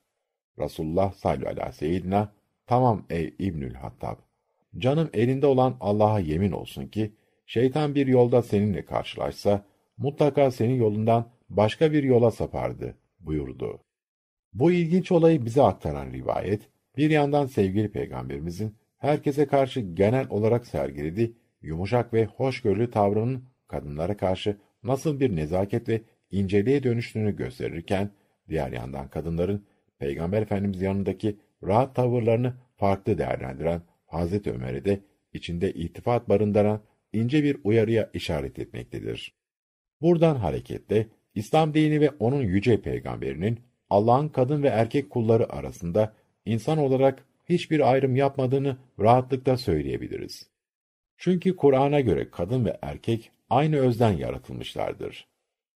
Resulullah 0.59 1.13
sallallahu 1.13 1.49
aleyhi 1.49 1.67
ve 1.67 1.71
sellem 1.71 2.29
tamam 2.67 3.05
ey 3.09 3.35
İbnül 3.39 3.73
Hattab 3.73 4.17
canım 4.77 5.09
elinde 5.13 5.47
olan 5.47 5.77
Allah'a 5.79 6.19
yemin 6.19 6.51
olsun 6.51 6.87
ki 6.87 7.15
şeytan 7.45 7.95
bir 7.95 8.07
yolda 8.07 8.41
seninle 8.41 8.85
karşılaşsa 8.85 9.65
mutlaka 9.97 10.51
senin 10.51 10.75
yolundan 10.75 11.29
başka 11.49 11.91
bir 11.91 12.03
yola 12.03 12.31
sapardı 12.31 12.97
buyurdu. 13.19 13.86
Bu 14.59 14.71
ilginç 14.71 15.11
olayı 15.11 15.45
bize 15.45 15.61
aktaran 15.61 16.11
rivayet, 16.11 16.61
bir 16.97 17.09
yandan 17.09 17.45
sevgili 17.45 17.91
peygamberimizin 17.91 18.75
herkese 18.97 19.47
karşı 19.47 19.79
genel 19.79 20.29
olarak 20.29 20.67
sergilediği 20.67 21.35
yumuşak 21.61 22.13
ve 22.13 22.25
hoşgörülü 22.25 22.91
tavrının 22.91 23.43
kadınlara 23.67 24.17
karşı 24.17 24.57
nasıl 24.83 25.19
bir 25.19 25.35
nezaket 25.35 25.89
ve 25.89 26.01
inceliğe 26.31 26.83
dönüştüğünü 26.83 27.35
gösterirken, 27.35 28.11
diğer 28.49 28.71
yandan 28.71 29.07
kadınların 29.07 29.65
Peygamber 29.99 30.41
Efendimiz 30.41 30.81
yanındaki 30.81 31.37
rahat 31.63 31.95
tavırlarını 31.95 32.53
farklı 32.75 33.17
değerlendiren 33.17 33.81
Hazreti 34.05 34.51
Ömer'e 34.51 34.85
de 34.85 34.99
içinde 35.33 35.73
itifat 35.73 36.29
barındıran 36.29 36.81
ince 37.13 37.43
bir 37.43 37.57
uyarıya 37.63 38.09
işaret 38.13 38.59
etmektedir. 38.59 39.33
Buradan 40.01 40.35
hareketle 40.35 41.07
İslam 41.35 41.73
dini 41.73 42.01
ve 42.01 42.09
onun 42.09 42.41
yüce 42.41 42.81
peygamberinin 42.81 43.59
Allah'ın 43.89 44.29
kadın 44.29 44.63
ve 44.63 44.67
erkek 44.67 45.09
kulları 45.09 45.53
arasında 45.53 46.13
insan 46.45 46.77
olarak 46.77 47.25
hiçbir 47.49 47.91
ayrım 47.91 48.15
yapmadığını 48.15 48.77
rahatlıkla 48.99 49.57
söyleyebiliriz. 49.57 50.49
Çünkü 51.17 51.55
Kur'an'a 51.55 51.99
göre 51.99 52.31
kadın 52.31 52.65
ve 52.65 52.77
erkek 52.81 53.31
aynı 53.49 53.77
özden 53.77 54.11
yaratılmışlardır. 54.11 55.27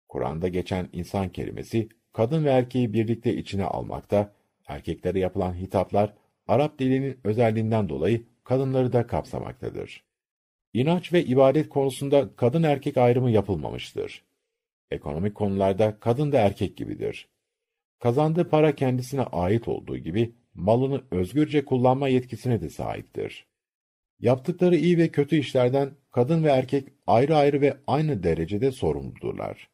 Kur'an'da 0.08 0.48
geçen 0.48 0.88
insan 0.92 1.28
kelimesi 1.28 1.88
kadın 2.12 2.44
ve 2.44 2.50
erkeği 2.50 2.92
birlikte 2.92 3.34
içine 3.36 3.64
almakta, 3.64 4.32
erkeklere 4.66 5.18
yapılan 5.18 5.54
hitaplar 5.54 6.14
Arap 6.46 6.78
dilinin 6.78 7.20
özelliğinden 7.24 7.88
dolayı 7.88 8.26
kadınları 8.44 8.92
da 8.92 9.06
kapsamaktadır. 9.06 10.04
İnanç 10.72 11.12
ve 11.12 11.24
ibadet 11.24 11.68
konusunda 11.68 12.36
kadın 12.36 12.62
erkek 12.62 12.96
ayrımı 12.96 13.30
yapılmamıştır. 13.30 14.24
Ekonomik 14.90 15.34
konularda 15.34 16.00
kadın 16.00 16.32
da 16.32 16.38
erkek 16.38 16.76
gibidir. 16.76 17.28
Kazandığı 18.02 18.48
para 18.48 18.74
kendisine 18.74 19.22
ait 19.22 19.68
olduğu 19.68 19.96
gibi 19.96 20.32
malını 20.54 21.02
özgürce 21.10 21.64
kullanma 21.64 22.08
yetkisine 22.08 22.60
de 22.60 22.70
sahiptir. 22.70 23.46
Yaptıkları 24.20 24.76
iyi 24.76 24.98
ve 24.98 25.08
kötü 25.08 25.36
işlerden 25.36 25.90
kadın 26.10 26.44
ve 26.44 26.48
erkek 26.48 26.88
ayrı 27.06 27.36
ayrı 27.36 27.60
ve 27.60 27.76
aynı 27.86 28.22
derecede 28.22 28.72
sorumludurlar. 28.72 29.68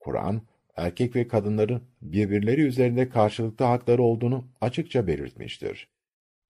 Kur'an, 0.00 0.42
erkek 0.76 1.16
ve 1.16 1.28
kadınların 1.28 1.82
birbirleri 2.02 2.60
üzerinde 2.62 3.08
karşılıklı 3.08 3.64
hakları 3.64 4.02
olduğunu 4.02 4.44
açıkça 4.60 5.06
belirtmiştir. 5.06 5.88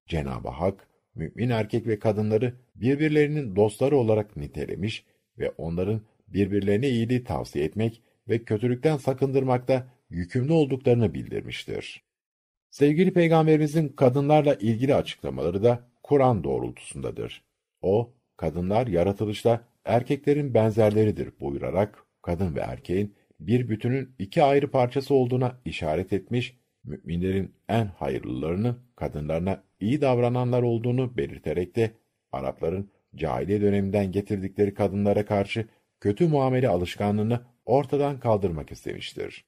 Cenab-ı 0.07 0.49
Hak, 0.49 0.89
mümin 1.15 1.51
erkek 1.51 1.87
ve 1.87 1.99
kadınları 1.99 2.55
birbirlerinin 2.75 3.57
dostları 3.57 3.97
olarak 3.97 4.37
nitelemiş 4.37 5.05
ve 5.39 5.51
onların 5.51 6.01
birbirlerine 6.29 6.89
iyiliği 6.89 7.25
tavsiye 7.25 7.65
etmek 7.65 8.03
ve 8.29 8.45
kötülükten 8.45 8.97
sakındırmakta 8.97 9.98
yükümlü 10.11 10.53
olduklarını 10.53 11.15
bildirmiştir. 11.15 12.03
Sevgili 12.71 13.13
Peygamberimizin 13.13 13.89
kadınlarla 13.89 14.55
ilgili 14.55 14.95
açıklamaları 14.95 15.63
da 15.63 15.89
Kur'an 16.03 16.45
doğrultusundadır. 16.45 17.45
O, 17.81 18.15
kadınlar 18.37 18.87
yaratılışta 18.87 19.65
erkeklerin 19.85 20.55
benzerleridir 20.55 21.41
buyurarak 21.41 22.07
kadın 22.23 22.55
ve 22.55 22.61
erkeğin 22.61 23.15
bir 23.41 23.69
bütünün 23.69 24.15
iki 24.19 24.43
ayrı 24.43 24.71
parçası 24.71 25.15
olduğuna 25.15 25.61
işaret 25.65 26.13
etmiş, 26.13 26.59
müminlerin 26.85 27.55
en 27.69 27.87
hayırlılarının 27.87 28.79
kadınlarına 28.97 29.63
iyi 29.81 30.01
davrananlar 30.01 30.63
olduğunu 30.63 31.17
belirterek 31.17 31.77
de 31.77 31.93
Arapların 32.33 32.91
cahiliye 33.17 33.61
döneminden 33.61 34.13
getirdikleri 34.13 34.75
kadınlara 34.75 35.25
karşı 35.25 35.69
kötü 36.01 36.29
muamele 36.29 36.69
alışkanlığını 36.69 37.41
ortadan 37.67 38.21
kaldırmak 38.21 38.73
istemiştir. 38.73 39.48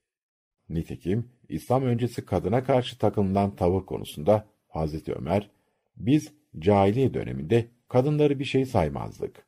Nitekim 0.71 1.31
İslam 1.49 1.83
öncesi 1.83 2.25
kadına 2.25 2.65
karşı 2.65 2.99
takınılan 2.99 3.57
tavır 3.57 3.87
konusunda 3.87 4.47
Hazreti 4.69 5.13
Ömer, 5.13 5.51
biz 5.97 6.33
cahiliye 6.59 7.15
döneminde 7.15 7.67
kadınları 7.89 8.39
bir 8.39 8.45
şey 8.45 8.67
saymazdık. 8.67 9.47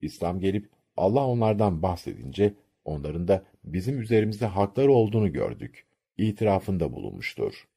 İslam 0.00 0.40
gelip 0.40 0.70
Allah 0.96 1.26
onlardan 1.26 1.82
bahsedince 1.82 2.54
onların 2.84 3.28
da 3.28 3.44
bizim 3.64 4.00
üzerimizde 4.00 4.46
hakları 4.46 4.92
olduğunu 4.92 5.32
gördük. 5.32 5.86
İtirafında 6.16 6.92
bulunmuştur. 6.92 7.68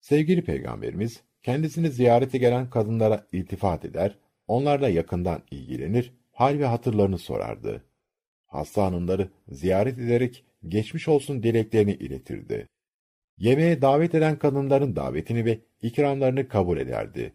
Sevgili 0.00 0.44
Peygamberimiz 0.44 1.22
kendisini 1.42 1.90
ziyarete 1.90 2.38
gelen 2.38 2.70
kadınlara 2.70 3.26
iltifat 3.32 3.84
eder, 3.84 4.18
onlarla 4.48 4.88
yakından 4.88 5.42
ilgilenir, 5.50 6.12
hal 6.32 6.58
ve 6.58 6.66
hatırlarını 6.66 7.18
sorardı. 7.18 7.84
Hasta 8.46 8.84
hanımları 8.84 9.28
ziyaret 9.48 9.98
ederek 9.98 10.44
geçmiş 10.68 11.08
olsun 11.08 11.42
dileklerini 11.42 11.92
iletirdi. 11.92 12.68
Yemeğe 13.38 13.82
davet 13.82 14.14
eden 14.14 14.38
kadınların 14.38 14.96
davetini 14.96 15.44
ve 15.44 15.58
ikramlarını 15.82 16.48
kabul 16.48 16.78
ederdi. 16.78 17.32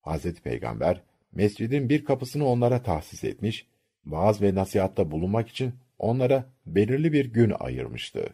Hazreti 0.00 0.42
Peygamber, 0.42 1.02
mescidin 1.32 1.88
bir 1.88 2.04
kapısını 2.04 2.46
onlara 2.46 2.82
tahsis 2.82 3.24
etmiş, 3.24 3.66
vaaz 4.06 4.42
ve 4.42 4.54
nasihatta 4.54 5.10
bulunmak 5.10 5.48
için 5.48 5.74
onlara 5.98 6.44
belirli 6.66 7.12
bir 7.12 7.32
gün 7.32 7.52
ayırmıştı. 7.60 8.28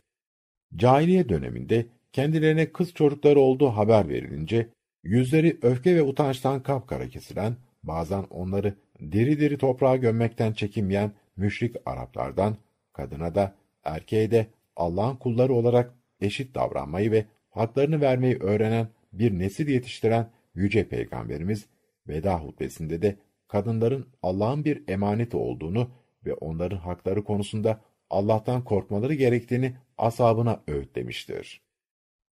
Cahiliye 0.76 1.28
döneminde 1.28 1.86
kendilerine 2.12 2.72
kız 2.72 2.94
çocukları 2.94 3.40
olduğu 3.40 3.68
haber 3.68 4.08
verilince, 4.08 4.68
yüzleri 5.02 5.58
öfke 5.62 5.96
ve 5.96 6.02
utançtan 6.02 6.62
kapkara 6.62 7.08
kesilen, 7.08 7.56
bazen 7.82 8.22
onları 8.30 8.74
diri 9.12 9.40
diri 9.40 9.58
toprağa 9.58 9.96
gömmekten 9.96 10.52
çekinmeyen 10.52 11.12
müşrik 11.36 11.76
Araplardan, 11.86 12.56
kadına 12.92 13.34
da, 13.34 13.54
erkeğe 13.84 14.30
de 14.30 14.46
Allah'ın 14.76 15.16
kulları 15.16 15.54
olarak 15.54 15.94
eşit 16.20 16.54
davranmayı 16.54 17.10
ve 17.10 17.26
haklarını 17.50 18.00
vermeyi 18.00 18.38
öğrenen 18.38 18.88
bir 19.12 19.38
nesil 19.38 19.68
yetiştiren 19.68 20.30
Yüce 20.54 20.88
Peygamberimiz, 20.88 21.66
veda 22.08 22.38
hutbesinde 22.38 23.02
de 23.02 23.16
kadınların 23.48 24.06
Allah'ın 24.22 24.64
bir 24.64 24.88
emaneti 24.88 25.36
olduğunu 25.36 25.90
ve 26.26 26.34
onların 26.34 26.76
hakları 26.76 27.24
konusunda 27.24 27.80
Allah'tan 28.10 28.64
korkmaları 28.64 29.14
gerektiğini 29.14 29.76
asabına 29.98 30.60
öğütlemiştir. 30.68 31.60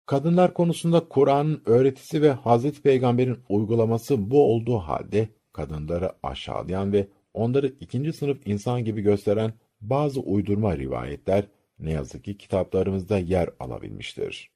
Kadınlar 0.06 0.54
konusunda 0.54 1.08
Kur'an'ın 1.08 1.62
öğretisi 1.66 2.22
ve 2.22 2.30
Hazreti 2.30 2.82
Peygamber'in 2.82 3.38
uygulaması 3.48 4.30
bu 4.30 4.52
olduğu 4.52 4.78
halde 4.78 5.28
kadınları 5.52 6.12
aşağılayan 6.22 6.92
ve 6.92 7.08
onları 7.34 7.66
ikinci 7.80 8.12
sınıf 8.12 8.46
insan 8.46 8.84
gibi 8.84 9.02
gösteren 9.02 9.52
bazı 9.82 10.20
uydurma 10.20 10.78
rivayetler 10.78 11.44
ne 11.78 11.92
yazık 11.92 12.24
ki 12.24 12.38
kitaplarımızda 12.38 13.18
yer 13.18 13.50
alabilmiştir. 13.60 14.50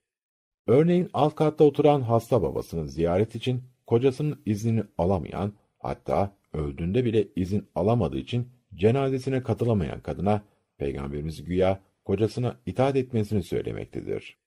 Örneğin 0.66 1.10
alt 1.12 1.34
katta 1.34 1.64
oturan 1.64 2.00
hasta 2.00 2.42
babasını 2.42 2.88
ziyaret 2.88 3.34
için 3.34 3.62
kocasının 3.86 4.42
iznini 4.46 4.82
alamayan, 4.98 5.52
hatta 5.78 6.36
öldüğünde 6.52 7.04
bile 7.04 7.28
izin 7.36 7.68
alamadığı 7.74 8.18
için 8.18 8.48
cenazesine 8.74 9.42
katılamayan 9.42 10.00
kadına 10.00 10.42
Peygamberimiz 10.78 11.44
güya 11.44 11.80
kocasına 12.04 12.56
itaat 12.66 12.96
etmesini 12.96 13.42
söylemektedir. 13.42 14.38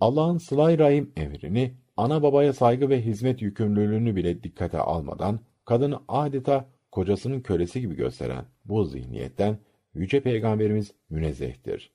Allah'ın 0.00 0.38
sılay 0.38 0.78
rahim 0.78 1.12
emrini, 1.16 1.74
ana 1.96 2.22
babaya 2.22 2.52
saygı 2.52 2.88
ve 2.88 3.02
hizmet 3.04 3.42
yükümlülüğünü 3.42 4.16
bile 4.16 4.42
dikkate 4.42 4.78
almadan, 4.78 5.40
kadını 5.64 6.00
adeta 6.08 6.68
kocasının 6.92 7.40
kölesi 7.40 7.80
gibi 7.80 7.94
gösteren 7.94 8.44
bu 8.64 8.84
zihniyetten 8.84 9.58
Yüce 9.94 10.20
Peygamberimiz 10.20 10.94
münezzehtir. 11.10 11.92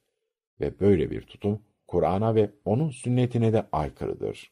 Ve 0.60 0.79
böyle 0.79 1.12
bir 1.12 1.21
tutum, 1.21 1.62
Kur'an'a 1.88 2.36
ve 2.36 2.49
onun 2.65 2.89
sünnetine 2.89 3.53
de 3.53 3.65
aykırıdır. 3.71 4.51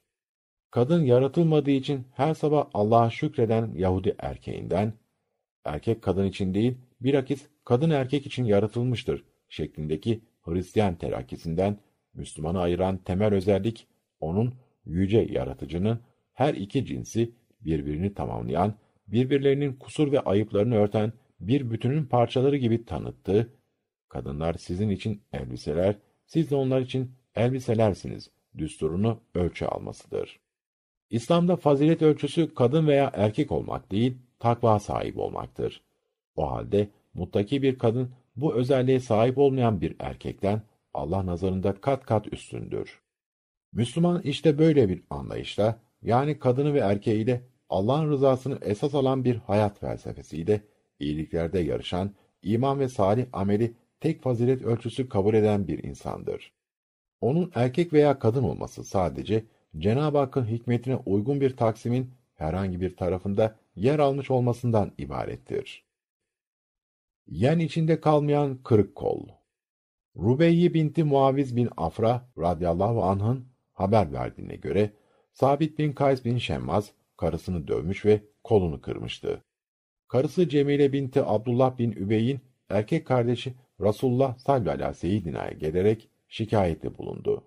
Kadın 0.71 1.03
yaratılmadığı 1.03 1.71
için 1.71 2.07
her 2.13 2.33
sabah 2.33 2.67
Allah'a 2.73 3.09
şükreden 3.09 3.71
Yahudi 3.75 4.15
erkeğinden, 4.19 4.93
erkek 5.65 6.01
kadın 6.01 6.25
için 6.25 6.53
değil, 6.53 6.77
bilakis 7.01 7.47
kadın 7.65 7.89
erkek 7.89 8.25
için 8.25 8.43
yaratılmıştır 8.43 9.23
şeklindeki 9.49 10.21
Hristiyan 10.41 10.95
telakkisinden 10.95 11.77
Müslümanı 12.13 12.61
ayıran 12.61 12.97
temel 12.97 13.33
özellik, 13.33 13.87
onun 14.19 14.53
yüce 14.85 15.27
yaratıcının 15.31 15.99
her 16.33 16.53
iki 16.53 16.85
cinsi 16.85 17.31
birbirini 17.61 18.13
tamamlayan, 18.13 18.73
birbirlerinin 19.07 19.73
kusur 19.73 20.11
ve 20.11 20.19
ayıplarını 20.19 20.75
örten 20.75 21.13
bir 21.47 21.71
bütünün 21.71 22.05
parçaları 22.05 22.57
gibi 22.57 22.85
tanıttığı, 22.85 23.53
kadınlar 24.09 24.53
sizin 24.53 24.89
için 24.89 25.21
elbiseler, 25.33 25.95
siz 26.25 26.51
de 26.51 26.55
onlar 26.55 26.81
için 26.81 27.11
elbiselersiniz, 27.35 28.29
düsturunu 28.57 29.19
ölçü 29.35 29.65
almasıdır. 29.65 30.39
İslam'da 31.09 31.55
fazilet 31.55 32.01
ölçüsü 32.01 32.53
kadın 32.53 32.87
veya 32.87 33.11
erkek 33.13 33.51
olmak 33.51 33.91
değil, 33.91 34.17
takva 34.39 34.79
sahibi 34.79 35.19
olmaktır. 35.19 35.83
O 36.35 36.51
halde 36.51 36.89
muttaki 37.13 37.61
bir 37.61 37.77
kadın 37.77 38.11
bu 38.35 38.55
özelliğe 38.55 38.99
sahip 38.99 39.37
olmayan 39.37 39.81
bir 39.81 39.95
erkekten 39.99 40.61
Allah 40.93 41.25
nazarında 41.25 41.81
kat 41.81 42.05
kat 42.05 42.33
üstündür. 42.33 43.01
Müslüman 43.71 44.21
işte 44.21 44.57
böyle 44.57 44.89
bir 44.89 45.03
anlayışla, 45.09 45.79
yani 46.01 46.39
kadını 46.39 46.73
ve 46.73 46.79
erkeğiyle 46.79 47.41
Allah'ın 47.69 48.09
rızasını 48.09 48.57
esas 48.61 48.95
alan 48.95 49.25
bir 49.25 49.35
hayat 49.35 49.79
felsefesiyle 49.79 50.61
iyiliklerde 50.99 51.59
yarışan, 51.59 52.11
iman 52.41 52.79
ve 52.79 52.89
salih 52.89 53.25
ameli 53.33 53.73
tek 53.99 54.21
fazilet 54.21 54.61
ölçüsü 54.61 55.09
kabul 55.09 55.33
eden 55.33 55.67
bir 55.67 55.83
insandır. 55.83 56.53
Onun 57.21 57.51
erkek 57.55 57.93
veya 57.93 58.19
kadın 58.19 58.43
olması 58.43 58.83
sadece 58.83 59.43
Cenab-ı 59.77 60.17
Hakk'ın 60.17 60.45
hikmetine 60.45 60.95
uygun 60.95 61.41
bir 61.41 61.57
taksimin 61.57 62.11
herhangi 62.35 62.81
bir 62.81 62.97
tarafında 62.97 63.55
yer 63.75 63.99
almış 63.99 64.31
olmasından 64.31 64.91
ibarettir. 64.97 65.85
Yen 67.27 67.59
içinde 67.59 68.01
kalmayan 68.01 68.57
kırık 68.63 68.95
kol. 68.95 69.27
Rubeyye 70.17 70.73
binti 70.73 71.03
Muaviz 71.03 71.55
bin 71.55 71.69
Afra 71.77 72.29
radıyallahu 72.37 73.03
anh'ın 73.03 73.47
haber 73.73 74.13
verdiğine 74.13 74.55
göre 74.55 74.93
Sabit 75.33 75.79
bin 75.79 75.93
Kays 75.93 76.25
bin 76.25 76.37
Şemmaz 76.37 76.91
karısını 77.17 77.67
dövmüş 77.67 78.05
ve 78.05 78.23
kolunu 78.43 78.81
kırmıştı. 78.81 79.43
Karısı 80.13 80.49
Cemile 80.49 80.93
binti 80.93 81.23
Abdullah 81.23 81.77
bin 81.77 81.91
Übey'in 81.91 82.39
erkek 82.69 83.07
kardeşi 83.07 83.53
Resulullah 83.81 84.37
sallallahu 84.37 84.93
seyyidina'ya 84.93 85.51
gelerek 85.51 86.09
şikayette 86.27 86.97
bulundu. 86.97 87.43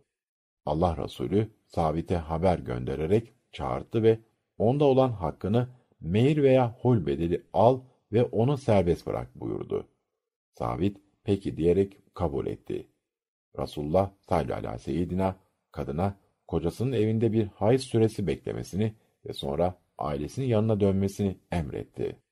Allah 0.64 0.96
Resulü 1.04 1.50
Sabit'e 1.66 2.16
haber 2.16 2.58
göndererek 2.58 3.32
çağırdı 3.52 4.02
ve 4.02 4.18
onda 4.58 4.84
olan 4.84 5.12
hakkını 5.12 5.68
mehir 6.00 6.42
veya 6.42 6.76
hul 6.82 7.06
bedeli 7.06 7.42
al 7.52 7.80
ve 8.12 8.24
onu 8.24 8.58
serbest 8.58 9.06
bırak 9.06 9.34
buyurdu. 9.34 9.88
Sabit 10.52 10.96
peki 11.24 11.56
diyerek 11.56 12.14
kabul 12.14 12.46
etti. 12.46 12.86
Resulullah 13.58 14.10
sallallahu 14.28 14.78
seyyidina 14.78 15.36
kadına 15.72 16.18
kocasının 16.46 16.92
evinde 16.92 17.32
bir 17.32 17.46
hayız 17.46 17.82
süresi 17.82 18.26
beklemesini 18.26 18.94
ve 19.26 19.32
sonra 19.32 19.78
ailesinin 19.98 20.46
yanına 20.46 20.80
dönmesini 20.80 21.36
emretti. 21.52 22.25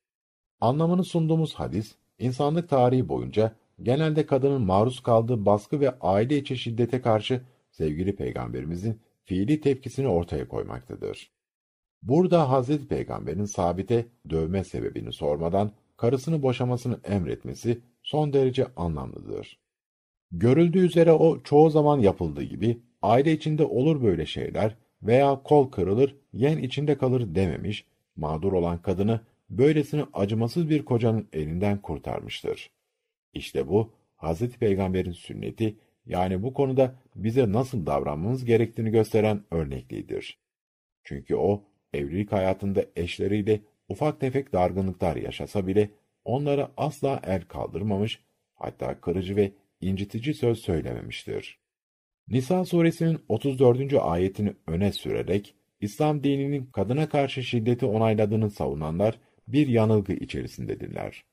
Anlamını 0.65 1.05
sunduğumuz 1.05 1.55
hadis, 1.55 1.95
insanlık 2.19 2.69
tarihi 2.69 3.09
boyunca 3.09 3.53
genelde 3.83 4.27
kadının 4.27 4.63
maruz 4.63 5.01
kaldığı 5.01 5.47
baskı 5.47 5.81
ve 5.81 5.99
aile 6.01 6.39
içi 6.39 6.59
şiddete 6.59 7.01
karşı 7.01 7.41
sevgili 7.71 8.17
peygamberimizin 8.17 9.01
fiili 9.25 9.61
tepkisini 9.61 10.09
ortaya 10.09 10.49
koymaktadır. 10.49 11.31
Burada 12.03 12.51
Hazreti 12.51 12.89
Peygamber'in 12.89 13.45
sabite 13.45 14.07
dövme 14.31 14.65
sebebini 14.65 15.13
sormadan 15.13 15.73
karısını 15.97 16.43
boşamasını 16.43 16.99
emretmesi 17.05 17.81
son 18.03 18.33
derece 18.33 18.67
anlamlıdır. 18.77 19.59
Görüldüğü 20.33 20.87
üzere 20.87 21.13
o 21.13 21.43
çoğu 21.43 21.71
zaman 21.71 21.99
yapıldığı 21.99 22.43
gibi 22.43 22.81
aile 23.03 23.33
içinde 23.33 23.65
olur 23.65 24.03
böyle 24.03 24.27
şeyler 24.27 24.77
veya 25.03 25.43
kol 25.43 25.71
kırılır, 25.71 26.17
yen 26.33 26.59
içinde 26.59 26.99
kalır 26.99 27.35
dememiş, 27.35 27.85
mağdur 28.17 28.53
olan 28.53 28.83
kadını 28.83 29.21
böylesine 29.59 30.05
acımasız 30.13 30.71
bir 30.71 30.85
kocanın 30.85 31.29
elinden 31.33 31.79
kurtarmıştır. 31.83 32.71
İşte 33.33 33.69
bu 33.69 33.93
Hazreti 34.17 34.59
Peygamber'in 34.59 35.13
sünneti 35.13 35.77
yani 36.07 36.43
bu 36.43 36.55
konuda 36.55 36.95
bize 37.17 37.53
nasıl 37.53 37.87
davranmamız 37.87 38.45
gerektiğini 38.45 38.91
gösteren 38.91 39.43
örneklidir. 39.51 40.39
Çünkü 41.05 41.37
o 41.37 41.65
evlilik 41.93 42.33
hayatında 42.33 42.85
eşleriyle 42.97 43.61
ufak 43.89 44.21
tefek 44.21 44.53
dargınlıklar 44.53 45.17
yaşasa 45.17 45.67
bile 45.67 45.91
onlara 46.25 46.71
asla 46.77 47.21
el 47.25 47.43
kaldırmamış, 47.43 48.21
hatta 48.55 49.01
kırıcı 49.01 49.37
ve 49.37 49.53
incitici 49.81 50.35
söz 50.35 50.59
söylememiştir. 50.59 51.59
Nisa 52.29 52.65
suresinin 52.65 53.19
34. 53.29 53.95
ayetini 53.95 54.55
öne 54.67 54.93
sürerek 54.93 55.55
İslam 55.81 56.23
dininin 56.23 56.67
kadına 56.67 57.09
karşı 57.09 57.43
şiddeti 57.43 57.87
onayladığını 57.87 58.51
savunanlar 58.51 59.21
bir 59.49 59.69
yanılgı 59.69 60.13
içerisindedirler. 60.13 61.25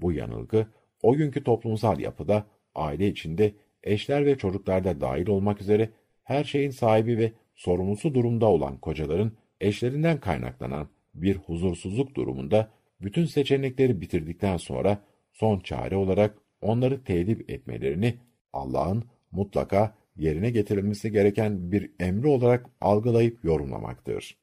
Bu 0.00 0.12
yanılgı 0.12 0.66
o 1.02 1.14
günkü 1.14 1.44
toplumsal 1.44 2.00
yapıda 2.00 2.46
aile 2.74 3.08
içinde 3.08 3.54
eşler 3.84 4.26
ve 4.26 4.38
çocuklarda 4.38 5.00
dahil 5.00 5.28
olmak 5.28 5.60
üzere 5.60 5.90
her 6.24 6.44
şeyin 6.44 6.70
sahibi 6.70 7.18
ve 7.18 7.32
sorumlusu 7.54 8.14
durumda 8.14 8.46
olan 8.46 8.78
kocaların 8.78 9.32
eşlerinden 9.60 10.20
kaynaklanan 10.20 10.88
bir 11.14 11.36
huzursuzluk 11.36 12.14
durumunda 12.14 12.70
bütün 13.00 13.24
seçenekleri 13.24 14.00
bitirdikten 14.00 14.56
sonra 14.56 15.02
son 15.32 15.60
çare 15.60 15.96
olarak 15.96 16.38
onları 16.60 17.04
tedip 17.04 17.50
etmelerini 17.50 18.18
Allah'ın 18.52 19.04
mutlaka 19.30 19.94
yerine 20.16 20.50
getirilmesi 20.50 21.12
gereken 21.12 21.72
bir 21.72 21.90
emri 22.00 22.26
olarak 22.26 22.66
algılayıp 22.80 23.44
yorumlamaktır. 23.44 24.38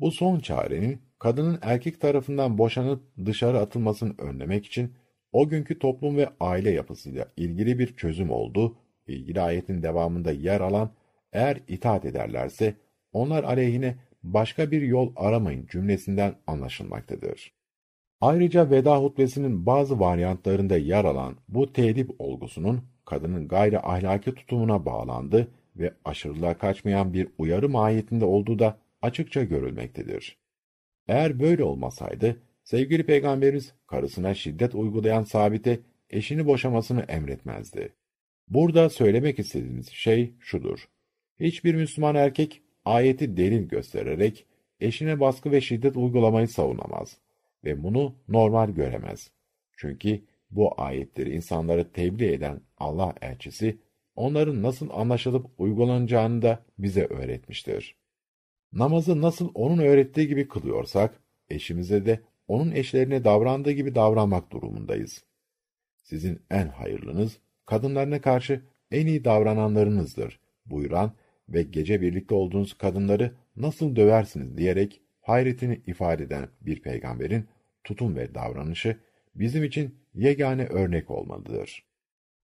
Bu 0.00 0.10
son 0.10 0.40
çarenin 0.40 1.02
kadının 1.18 1.58
erkek 1.62 2.00
tarafından 2.00 2.58
boşanıp 2.58 3.02
dışarı 3.26 3.58
atılmasını 3.58 4.14
önlemek 4.18 4.66
için 4.66 4.94
o 5.32 5.48
günkü 5.48 5.78
toplum 5.78 6.16
ve 6.16 6.28
aile 6.40 6.70
yapısıyla 6.70 7.32
ilgili 7.36 7.78
bir 7.78 7.96
çözüm 7.96 8.30
oldu, 8.30 8.76
ilgili 9.06 9.40
ayetin 9.40 9.82
devamında 9.82 10.32
yer 10.32 10.60
alan 10.60 10.90
eğer 11.32 11.60
itaat 11.68 12.04
ederlerse, 12.04 12.74
onlar 13.12 13.44
aleyhine 13.44 13.96
başka 14.22 14.70
bir 14.70 14.82
yol 14.82 15.12
aramayın 15.16 15.66
cümlesinden 15.66 16.34
anlaşılmaktadır. 16.46 17.52
Ayrıca 18.20 18.70
veda 18.70 18.96
hutbesinin 18.96 19.66
bazı 19.66 20.00
varyantlarında 20.00 20.76
yer 20.76 21.04
alan 21.04 21.36
bu 21.48 21.72
teedip 21.72 22.10
olgusunun 22.18 22.82
kadının 23.04 23.48
gayri 23.48 23.80
ahlaki 23.80 24.34
tutumuna 24.34 24.86
bağlandı 24.86 25.48
ve 25.76 25.94
aşırılığa 26.04 26.58
kaçmayan 26.58 27.12
bir 27.12 27.28
uyarı 27.38 27.68
mahiyetinde 27.68 28.24
olduğu 28.24 28.58
da 28.58 28.78
açıkça 29.02 29.44
görülmektedir. 29.44 30.38
Eğer 31.08 31.40
böyle 31.40 31.64
olmasaydı, 31.64 32.36
sevgili 32.64 33.06
peygamberimiz 33.06 33.74
karısına 33.86 34.34
şiddet 34.34 34.74
uygulayan 34.74 35.22
sabite 35.22 35.80
eşini 36.10 36.46
boşamasını 36.46 37.02
emretmezdi. 37.02 37.92
Burada 38.48 38.90
söylemek 38.90 39.38
istediğimiz 39.38 39.88
şey 39.90 40.32
şudur. 40.40 40.88
Hiçbir 41.40 41.74
Müslüman 41.74 42.14
erkek 42.14 42.62
ayeti 42.84 43.36
delil 43.36 43.68
göstererek 43.68 44.46
eşine 44.80 45.20
baskı 45.20 45.52
ve 45.52 45.60
şiddet 45.60 45.96
uygulamayı 45.96 46.48
savunamaz 46.48 47.16
ve 47.64 47.82
bunu 47.82 48.14
normal 48.28 48.70
göremez. 48.70 49.30
Çünkü 49.76 50.20
bu 50.50 50.80
ayetleri 50.80 51.34
insanları 51.34 51.92
tebliğ 51.92 52.32
eden 52.32 52.60
Allah 52.78 53.14
elçisi, 53.22 53.78
onların 54.16 54.62
nasıl 54.62 54.90
anlaşılıp 54.90 55.46
uygulanacağını 55.58 56.42
da 56.42 56.64
bize 56.78 57.04
öğretmiştir. 57.04 57.96
Namazı 58.72 59.22
nasıl 59.22 59.50
onun 59.54 59.78
öğrettiği 59.78 60.28
gibi 60.28 60.48
kılıyorsak, 60.48 61.20
eşimize 61.48 62.06
de 62.06 62.20
onun 62.48 62.70
eşlerine 62.70 63.24
davrandığı 63.24 63.72
gibi 63.72 63.94
davranmak 63.94 64.52
durumundayız. 64.52 65.24
Sizin 66.02 66.40
en 66.50 66.68
hayırlınız, 66.68 67.38
kadınlarına 67.66 68.20
karşı 68.20 68.62
en 68.90 69.06
iyi 69.06 69.24
davrananlarınızdır 69.24 70.40
buyuran 70.66 71.12
ve 71.48 71.62
gece 71.62 72.00
birlikte 72.00 72.34
olduğunuz 72.34 72.74
kadınları 72.74 73.32
nasıl 73.56 73.96
döversiniz 73.96 74.56
diyerek 74.56 75.00
hayretini 75.20 75.80
ifade 75.86 76.22
eden 76.22 76.48
bir 76.60 76.82
peygamberin 76.82 77.48
tutum 77.84 78.16
ve 78.16 78.34
davranışı 78.34 78.96
bizim 79.34 79.64
için 79.64 79.94
yegane 80.14 80.66
örnek 80.66 81.10
olmalıdır. 81.10 81.84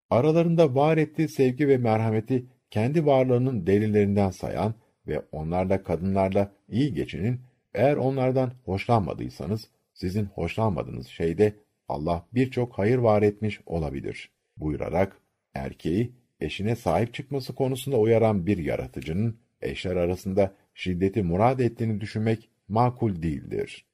Aralarında 0.09 0.75
var 0.75 0.97
ettiği 0.97 1.29
sevgi 1.29 1.67
ve 1.67 1.77
merhameti 1.77 2.45
kendi 2.69 3.05
varlığının 3.05 3.67
delillerinden 3.67 4.29
sayan 4.29 4.75
ve 5.11 5.21
onlarla 5.31 5.83
kadınlarla 5.83 6.51
iyi 6.69 6.93
geçinin, 6.93 7.41
eğer 7.73 7.95
onlardan 7.95 8.51
hoşlanmadıysanız, 8.65 9.67
sizin 9.93 10.25
hoşlanmadığınız 10.25 11.07
şeyde 11.07 11.53
Allah 11.89 12.25
birçok 12.33 12.77
hayır 12.77 12.97
var 12.97 13.21
etmiş 13.21 13.61
olabilir 13.65 14.29
buyurarak 14.57 15.17
erkeği 15.53 16.11
eşine 16.39 16.75
sahip 16.75 17.13
çıkması 17.13 17.55
konusunda 17.55 17.97
uyaran 17.97 18.45
bir 18.45 18.57
yaratıcının 18.57 19.37
eşler 19.61 19.95
arasında 19.95 20.53
şiddeti 20.73 21.23
murad 21.23 21.59
ettiğini 21.59 22.01
düşünmek 22.01 22.49
makul 22.67 23.21
değildir. 23.21 23.85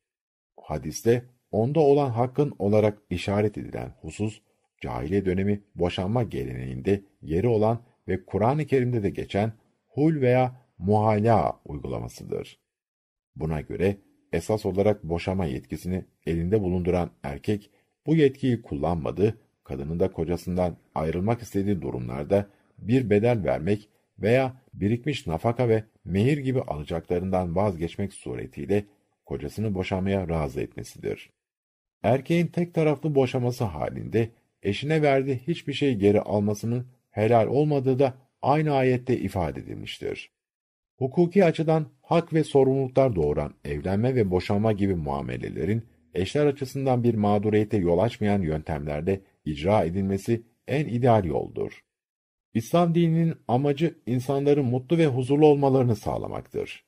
Hadiste 0.61 1.25
onda 1.51 1.79
olan 1.79 2.09
hakkın 2.09 2.55
olarak 2.59 2.97
işaret 3.09 3.57
edilen 3.57 3.93
husus, 4.01 4.41
cahiliye 4.81 5.25
dönemi 5.25 5.61
boşanma 5.75 6.23
geleneğinde 6.23 7.01
yeri 7.21 7.47
olan 7.47 7.79
ve 8.07 8.25
Kur'an-ı 8.25 8.65
Kerim'de 8.65 9.03
de 9.03 9.09
geçen 9.09 9.53
hul 9.87 10.21
veya 10.21 10.66
muhala 10.77 11.61
uygulamasıdır. 11.65 12.59
Buna 13.35 13.61
göre 13.61 13.97
esas 14.33 14.65
olarak 14.65 15.03
boşama 15.03 15.45
yetkisini 15.45 16.05
elinde 16.25 16.61
bulunduran 16.61 17.11
erkek 17.23 17.71
bu 18.05 18.15
yetkiyi 18.15 18.61
kullanmadı, 18.61 19.37
kadının 19.63 19.99
da 19.99 20.11
kocasından 20.11 20.77
ayrılmak 20.95 21.41
istediği 21.41 21.81
durumlarda 21.81 22.47
bir 22.77 23.09
bedel 23.09 23.43
vermek 23.43 23.89
veya 24.19 24.61
birikmiş 24.73 25.27
nafaka 25.27 25.69
ve 25.69 25.83
mehir 26.05 26.37
gibi 26.37 26.61
alacaklarından 26.61 27.55
vazgeçmek 27.55 28.13
suretiyle 28.13 28.85
kocasını 29.25 29.73
boşamaya 29.73 30.29
razı 30.29 30.61
etmesidir. 30.61 31.29
Erkeğin 32.03 32.47
tek 32.47 32.73
taraflı 32.73 33.15
boşaması 33.15 33.63
halinde 33.63 34.29
eşine 34.63 35.01
verdiği 35.01 35.37
hiçbir 35.37 35.73
şey 35.73 35.95
geri 35.95 36.21
almasının 36.21 36.87
helal 37.09 37.47
olmadığı 37.47 37.99
da 37.99 38.13
aynı 38.41 38.73
ayette 38.73 39.19
ifade 39.19 39.59
edilmiştir. 39.59 40.36
Hukuki 40.97 41.45
açıdan 41.45 41.87
hak 42.01 42.33
ve 42.33 42.43
sorumluluklar 42.43 43.15
doğuran 43.15 43.53
evlenme 43.65 44.15
ve 44.15 44.31
boşanma 44.31 44.71
gibi 44.71 44.95
muamelelerin 44.95 45.85
eşler 46.13 46.45
açısından 46.45 47.03
bir 47.03 47.15
mağduriyete 47.15 47.77
yol 47.77 47.99
açmayan 47.99 48.41
yöntemlerde 48.41 49.21
icra 49.45 49.83
edilmesi 49.83 50.43
en 50.67 50.85
ideal 50.85 51.25
yoldur. 51.25 51.83
İslam 52.53 52.95
dininin 52.95 53.35
amacı 53.47 53.95
insanların 54.05 54.65
mutlu 54.65 54.97
ve 54.97 55.05
huzurlu 55.05 55.45
olmalarını 55.45 55.95
sağlamaktır. 55.95 56.85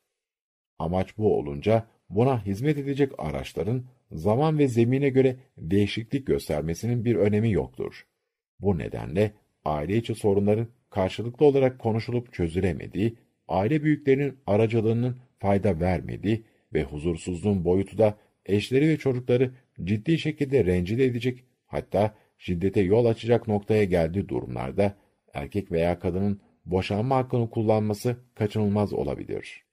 Amaç 0.80 1.17
bu 1.17 1.38
olunca 1.38 1.88
buna 2.10 2.45
hizmet 2.45 2.78
edecek 2.78 3.12
araçların 3.17 3.86
zaman 4.12 4.60
ve 4.60 4.67
zemine 4.67 5.10
göre 5.10 5.36
değişiklik 5.58 6.28
göstermesinin 6.28 7.06
bir 7.06 7.15
önemi 7.15 7.52
yoktur. 7.52 8.08
Bu 8.60 8.78
nedenle 8.78 9.34
aile 9.65 9.98
içi 9.98 10.15
sorunların 10.15 10.67
karşılıklı 10.89 11.45
olarak 11.45 11.80
konuşulup 11.80 12.34
çözülemediği, 12.34 13.15
aile 13.50 13.84
büyüklerinin 13.84 14.38
aracılığının 14.48 15.18
fayda 15.40 15.80
vermediği 15.80 16.44
ve 16.74 16.84
huzursuzluğun 16.84 17.66
boyutu 17.66 17.98
da 17.98 18.18
eşleri 18.46 18.90
ve 18.90 18.98
çocukları 18.98 19.52
ciddi 19.84 20.20
şekilde 20.20 20.66
rencide 20.66 21.06
edecek, 21.06 21.44
hatta 21.66 22.16
şiddete 22.38 22.82
yol 22.82 23.06
açacak 23.06 23.48
noktaya 23.48 23.84
geldiği 23.84 24.30
durumlarda 24.30 24.96
erkek 25.34 25.72
veya 25.72 26.00
kadının 26.00 26.42
boşanma 26.66 27.16
hakkını 27.18 27.50
kullanması 27.50 28.18
kaçınılmaz 28.36 28.94
olabilir. 28.94 29.64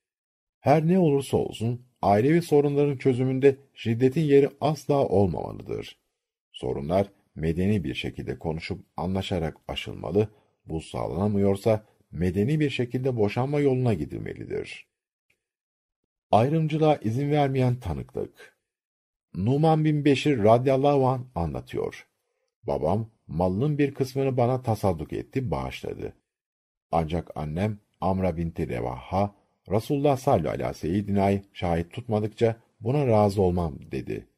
Her 0.60 0.88
ne 0.88 0.98
olursa 0.98 1.36
olsun 1.36 1.86
ailevi 2.02 2.42
sorunların 2.42 2.96
çözümünde 2.96 3.56
şiddetin 3.74 4.20
yeri 4.20 4.48
asla 4.60 5.08
olmamalıdır. 5.08 5.98
Sorunlar 6.52 7.10
medeni 7.34 7.84
bir 7.84 7.94
şekilde 7.94 8.38
konuşup 8.38 8.80
anlaşarak 8.96 9.56
aşılmalı, 9.68 10.28
bu 10.66 10.80
sağlanamıyorsa 10.80 11.84
medeni 12.10 12.60
bir 12.60 12.70
şekilde 12.70 13.16
boşanma 13.16 13.60
yoluna 13.60 13.94
gidilmelidir. 13.94 14.86
Ayrımcılığa 16.30 16.96
izin 16.96 17.30
vermeyen 17.30 17.80
tanıklık 17.80 18.56
Numan 19.34 19.84
bin 19.84 20.04
Beşir 20.04 20.44
radıyallahu 20.44 21.08
anh 21.08 21.20
anlatıyor. 21.34 22.06
Babam 22.62 23.10
malının 23.26 23.78
bir 23.78 23.94
kısmını 23.94 24.36
bana 24.36 24.62
tasadduk 24.62 25.12
etti, 25.12 25.50
bağışladı. 25.50 26.12
Ancak 26.92 27.30
annem 27.34 27.78
Amra 28.00 28.36
binti 28.36 28.68
Revaha, 28.68 29.34
Resulullah 29.70 30.16
sallallahu 30.16 30.50
aleyhi 30.50 30.68
ve 30.68 30.74
seyyidina'yı 30.74 31.42
şahit 31.52 31.92
tutmadıkça 31.92 32.56
buna 32.80 33.06
razı 33.06 33.42
olmam 33.42 33.74
dedi. 33.92 34.28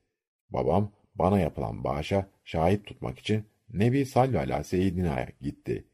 Babam 0.50 0.92
bana 1.14 1.40
yapılan 1.40 1.84
bağışa 1.84 2.26
şahit 2.44 2.86
tutmak 2.86 3.18
için 3.18 3.44
Nebi 3.72 4.06
sallallahu 4.06 4.38
aleyhi 4.38 4.60
ve 4.60 4.64
seyyidina'ya 4.64 5.28
gitti. 5.40 5.84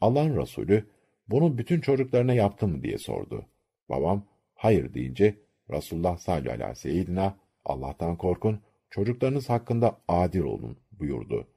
Allah'ın 0.00 0.36
Resulü 0.36 0.86
bunu 1.28 1.58
bütün 1.58 1.80
çocuklarına 1.80 2.34
yaptı 2.34 2.68
mı 2.68 2.82
diye 2.82 2.98
sordu. 2.98 3.46
Babam 3.88 4.26
hayır 4.54 4.94
deyince 4.94 5.34
Resulullah 5.70 6.16
sallallahu 6.16 6.50
aleyhi 6.52 6.70
ve 6.70 6.74
seyyidina 6.74 7.36
Allah'tan 7.64 8.16
korkun, 8.16 8.60
çocuklarınız 8.90 9.48
hakkında 9.48 10.00
adil 10.08 10.40
olun 10.40 10.78
buyurdu. 10.92 11.48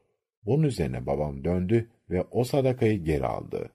Bunun 0.45 0.63
üzerine 0.63 1.05
babam 1.05 1.43
döndü 1.43 1.89
ve 2.09 2.23
o 2.31 2.43
sadakayı 2.43 3.03
geri 3.03 3.25
aldı. 3.25 3.69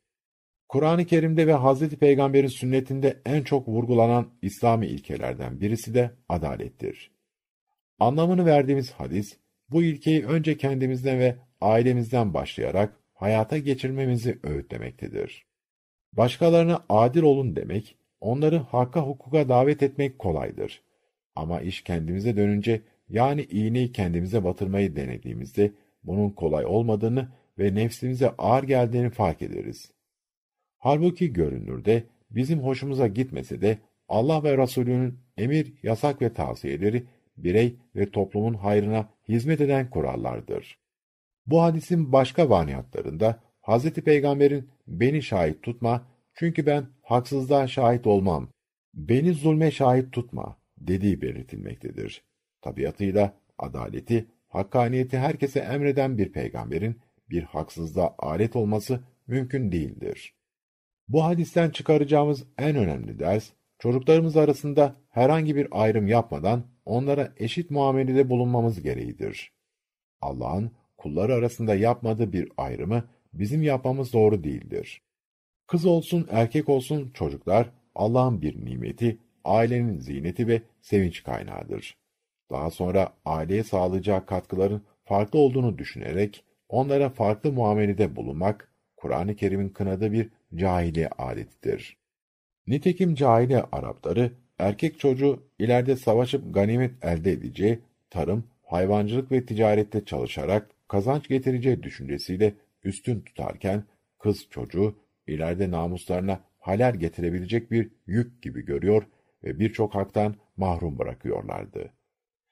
Kur'an-ı 0.68 1.04
Kerim'de 1.04 1.46
ve 1.46 1.52
Hazreti 1.52 1.96
Peygamber'in 1.96 2.48
sünnetinde 2.48 3.22
en 3.26 3.42
çok 3.42 3.68
vurgulanan 3.68 4.32
İslami 4.42 4.86
ilkelerden 4.86 5.60
birisi 5.60 5.94
de 5.94 6.10
adalettir. 6.28 7.10
Anlamını 7.98 8.46
verdiğimiz 8.46 8.90
hadis, 8.90 9.38
bu 9.70 9.82
ilkeyi 9.82 10.26
önce 10.26 10.56
kendimizden 10.56 11.18
ve 11.18 11.36
ailemizden 11.60 12.34
başlayarak 12.34 13.00
hayata 13.14 13.58
geçirmemizi 13.58 14.38
öğütlemektedir. 14.42 15.46
Başkalarına 16.16 16.84
adil 16.88 17.22
olun 17.22 17.56
demek, 17.56 17.96
onları 18.20 18.56
hakka 18.56 19.00
hukuka 19.00 19.48
davet 19.48 19.82
etmek 19.82 20.18
kolaydır. 20.18 20.82
Ama 21.34 21.60
iş 21.60 21.82
kendimize 21.82 22.36
dönünce, 22.36 22.80
yani 23.08 23.42
iğneyi 23.42 23.92
kendimize 23.92 24.44
batırmayı 24.44 24.96
denediğimizde, 24.96 25.72
bunun 26.04 26.30
kolay 26.30 26.66
olmadığını 26.66 27.28
ve 27.58 27.74
nefsimize 27.74 28.30
ağır 28.30 28.62
geldiğini 28.62 29.10
fark 29.10 29.42
ederiz. 29.42 29.90
Halbuki 30.78 31.32
görünürde 31.32 32.04
bizim 32.30 32.58
hoşumuza 32.58 33.06
gitmese 33.06 33.60
de 33.60 33.78
Allah 34.08 34.42
ve 34.42 34.58
Resulünün 34.58 35.18
emir, 35.36 35.74
yasak 35.82 36.22
ve 36.22 36.32
tavsiyeleri 36.32 37.04
birey 37.36 37.76
ve 37.96 38.10
toplumun 38.10 38.54
hayrına 38.54 39.08
hizmet 39.28 39.60
eden 39.60 39.90
kurallardır. 39.90 40.78
Bu 41.46 41.62
hadisin 41.62 42.12
başka 42.12 42.50
varyantlarında 42.50 43.40
Hz. 43.66 43.90
Peygamber'in 43.92 44.68
beni 44.86 45.22
şahit 45.22 45.62
tutma 45.62 46.06
çünkü 46.34 46.66
ben 46.66 46.86
haksızlığa 47.02 47.66
şahit 47.66 48.06
olmam, 48.06 48.48
beni 48.94 49.34
zulme 49.34 49.70
şahit 49.70 50.12
tutma 50.12 50.56
dediği 50.78 51.22
belirtilmektedir. 51.22 52.24
Tabiatıyla 52.62 53.34
adaleti, 53.58 54.26
hakkaniyeti 54.48 55.18
herkese 55.18 55.60
emreden 55.60 56.18
bir 56.18 56.32
peygamberin 56.32 57.00
bir 57.30 57.42
haksızlığa 57.42 58.14
alet 58.18 58.56
olması 58.56 59.00
mümkün 59.26 59.72
değildir. 59.72 60.34
Bu 61.08 61.24
hadisten 61.24 61.70
çıkaracağımız 61.70 62.44
en 62.58 62.76
önemli 62.76 63.18
ders, 63.18 63.50
çocuklarımız 63.78 64.36
arasında 64.36 64.96
herhangi 65.10 65.56
bir 65.56 65.68
ayrım 65.70 66.06
yapmadan 66.06 66.66
onlara 66.84 67.32
eşit 67.36 67.70
muamelede 67.70 68.30
bulunmamız 68.30 68.82
gereğidir. 68.82 69.52
Allah'ın 70.20 70.72
kulları 70.96 71.34
arasında 71.34 71.74
yapmadığı 71.74 72.32
bir 72.32 72.52
ayrımı 72.56 73.04
bizim 73.38 73.62
yapmamız 73.62 74.12
doğru 74.12 74.44
değildir. 74.44 75.02
Kız 75.66 75.86
olsun, 75.86 76.28
erkek 76.30 76.68
olsun 76.68 77.10
çocuklar 77.14 77.70
Allah'ın 77.94 78.42
bir 78.42 78.66
nimeti, 78.66 79.18
ailenin 79.44 79.98
ziyneti 79.98 80.48
ve 80.48 80.62
sevinç 80.82 81.22
kaynağıdır. 81.22 81.96
Daha 82.50 82.70
sonra 82.70 83.12
aileye 83.24 83.64
sağlayacağı 83.64 84.26
katkıların 84.26 84.82
farklı 85.04 85.38
olduğunu 85.38 85.78
düşünerek 85.78 86.44
onlara 86.68 87.10
farklı 87.10 87.52
muamelede 87.52 88.16
bulunmak, 88.16 88.72
Kur'an-ı 88.96 89.36
Kerim'in 89.36 89.68
kınadığı 89.68 90.12
bir 90.12 90.30
cahiliye 90.54 91.08
adetidir. 91.08 91.96
Nitekim 92.66 93.14
cahiliye 93.14 93.62
Arapları, 93.72 94.32
erkek 94.58 95.00
çocuğu 95.00 95.42
ileride 95.58 95.96
savaşıp 95.96 96.54
ganimet 96.54 97.04
elde 97.04 97.32
edeceği, 97.32 97.78
tarım, 98.10 98.44
hayvancılık 98.62 99.32
ve 99.32 99.46
ticarette 99.46 100.04
çalışarak 100.04 100.70
kazanç 100.88 101.28
getireceği 101.28 101.82
düşüncesiyle 101.82 102.54
üstün 102.84 103.20
tutarken, 103.20 103.84
kız 104.18 104.46
çocuğu 104.50 104.98
ileride 105.26 105.70
namuslarına 105.70 106.40
halal 106.58 106.94
getirebilecek 106.94 107.70
bir 107.70 107.90
yük 108.06 108.42
gibi 108.42 108.64
görüyor 108.64 109.06
ve 109.44 109.58
birçok 109.58 109.94
haktan 109.94 110.34
mahrum 110.56 110.98
bırakıyorlardı. 110.98 111.90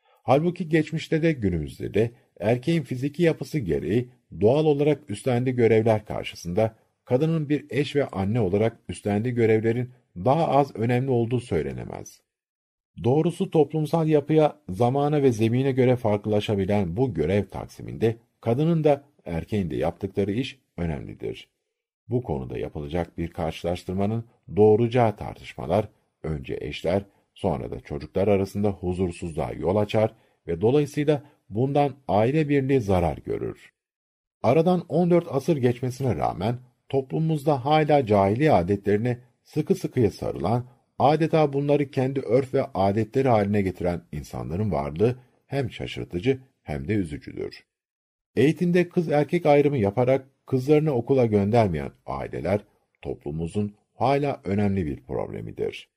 Halbuki 0.02 0.68
geçmişte 0.68 1.22
de 1.22 1.32
günümüzde 1.32 1.94
de 1.94 2.10
erkeğin 2.40 2.82
fiziki 2.82 3.22
yapısı 3.22 3.58
gereği 3.58 4.08
doğal 4.40 4.64
olarak 4.64 5.10
üstlendiği 5.10 5.56
görevler 5.56 6.04
karşısında 6.06 6.76
kadının 7.04 7.48
bir 7.48 7.66
eş 7.70 7.96
ve 7.96 8.06
anne 8.06 8.40
olarak 8.40 8.76
üstlendiği 8.88 9.34
görevlerin 9.34 9.90
daha 10.16 10.48
az 10.48 10.76
önemli 10.76 11.10
olduğu 11.10 11.40
söylenemez. 11.40 12.20
Doğrusu 13.04 13.50
toplumsal 13.50 14.08
yapıya, 14.08 14.60
zamana 14.68 15.22
ve 15.22 15.32
zemine 15.32 15.72
göre 15.72 15.96
farklılaşabilen 15.96 16.96
bu 16.96 17.14
görev 17.14 17.44
taksiminde 17.44 18.16
kadının 18.40 18.84
da 18.84 19.04
erkeğin 19.24 19.70
de 19.70 19.76
yaptıkları 19.76 20.32
iş 20.32 20.58
önemlidir. 20.76 21.48
Bu 22.08 22.22
konuda 22.22 22.58
yapılacak 22.58 23.18
bir 23.18 23.28
karşılaştırmanın 23.28 24.24
doğuracağı 24.56 25.16
tartışmalar 25.16 25.88
önce 26.22 26.58
eşler, 26.60 27.04
sonra 27.34 27.70
da 27.70 27.80
çocuklar 27.80 28.28
arasında 28.28 28.70
huzursuzluğa 28.70 29.52
yol 29.52 29.76
açar 29.76 30.14
ve 30.46 30.60
dolayısıyla 30.60 31.22
bundan 31.50 31.94
aile 32.08 32.48
birliği 32.48 32.80
zarar 32.80 33.16
görür. 33.16 33.72
Aradan 34.42 34.84
14 34.88 35.26
asır 35.30 35.56
geçmesine 35.56 36.16
rağmen 36.16 36.58
toplumumuzda 36.88 37.64
hala 37.64 38.06
cahili 38.06 38.52
adetlerine 38.52 39.18
sıkı 39.44 39.74
sıkıya 39.74 40.10
sarılan, 40.10 40.66
adeta 40.98 41.52
bunları 41.52 41.90
kendi 41.90 42.20
örf 42.20 42.54
ve 42.54 42.64
adetleri 42.74 43.28
haline 43.28 43.62
getiren 43.62 44.02
insanların 44.12 44.72
varlığı 44.72 45.16
hem 45.46 45.70
şaşırtıcı 45.70 46.40
hem 46.62 46.88
de 46.88 46.94
üzücüdür. 46.94 47.64
Eğitimde 48.36 48.88
kız 48.88 49.08
erkek 49.08 49.46
ayrımı 49.46 49.78
yaparak 49.78 50.46
kızlarını 50.46 50.92
okula 50.92 51.26
göndermeyen 51.26 51.92
aileler 52.06 52.60
toplumumuzun 53.02 53.74
hala 53.94 54.40
önemli 54.44 54.86
bir 54.86 55.00
problemidir. 55.00 55.88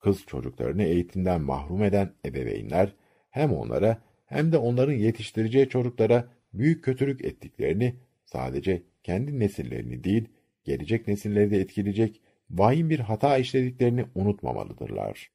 Kız 0.00 0.24
çocuklarını 0.26 0.82
eğitimden 0.82 1.40
mahrum 1.40 1.82
eden 1.82 2.12
ebeveynler 2.24 2.92
hem 3.30 3.52
onlara 3.52 4.02
hem 4.26 4.52
de 4.52 4.58
onların 4.58 4.92
yetiştireceği 4.92 5.68
çocuklara 5.68 6.28
büyük 6.52 6.84
kötülük 6.84 7.24
ettiklerini 7.24 7.94
sadece 8.24 8.82
kendi 9.02 9.38
nesillerini 9.38 10.04
değil, 10.04 10.28
gelecek 10.64 11.08
nesilleri 11.08 11.50
de 11.50 11.60
etkileyecek 11.60 12.20
vahim 12.50 12.90
bir 12.90 13.00
hata 13.00 13.38
işlediklerini 13.38 14.04
unutmamalıdırlar. 14.14 15.30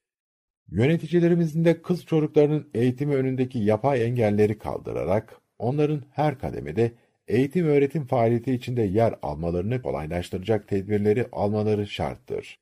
Yöneticilerimizin 0.72 1.66
de 1.66 1.82
kız 1.82 2.06
çocuklarının 2.06 2.70
eğitimi 2.74 3.16
önündeki 3.16 3.60
yapay 3.60 4.04
engelleri 4.06 4.58
kaldırarak 4.58 5.41
onların 5.62 6.04
her 6.12 6.40
kademede 6.40 6.92
eğitim 7.28 7.66
öğretim 7.66 8.06
faaliyeti 8.06 8.54
içinde 8.54 8.82
yer 8.82 9.16
almalarını 9.22 9.82
kolaylaştıracak 9.82 10.68
tedbirleri 10.68 11.28
almaları 11.32 11.88
şarttır. 11.88 12.60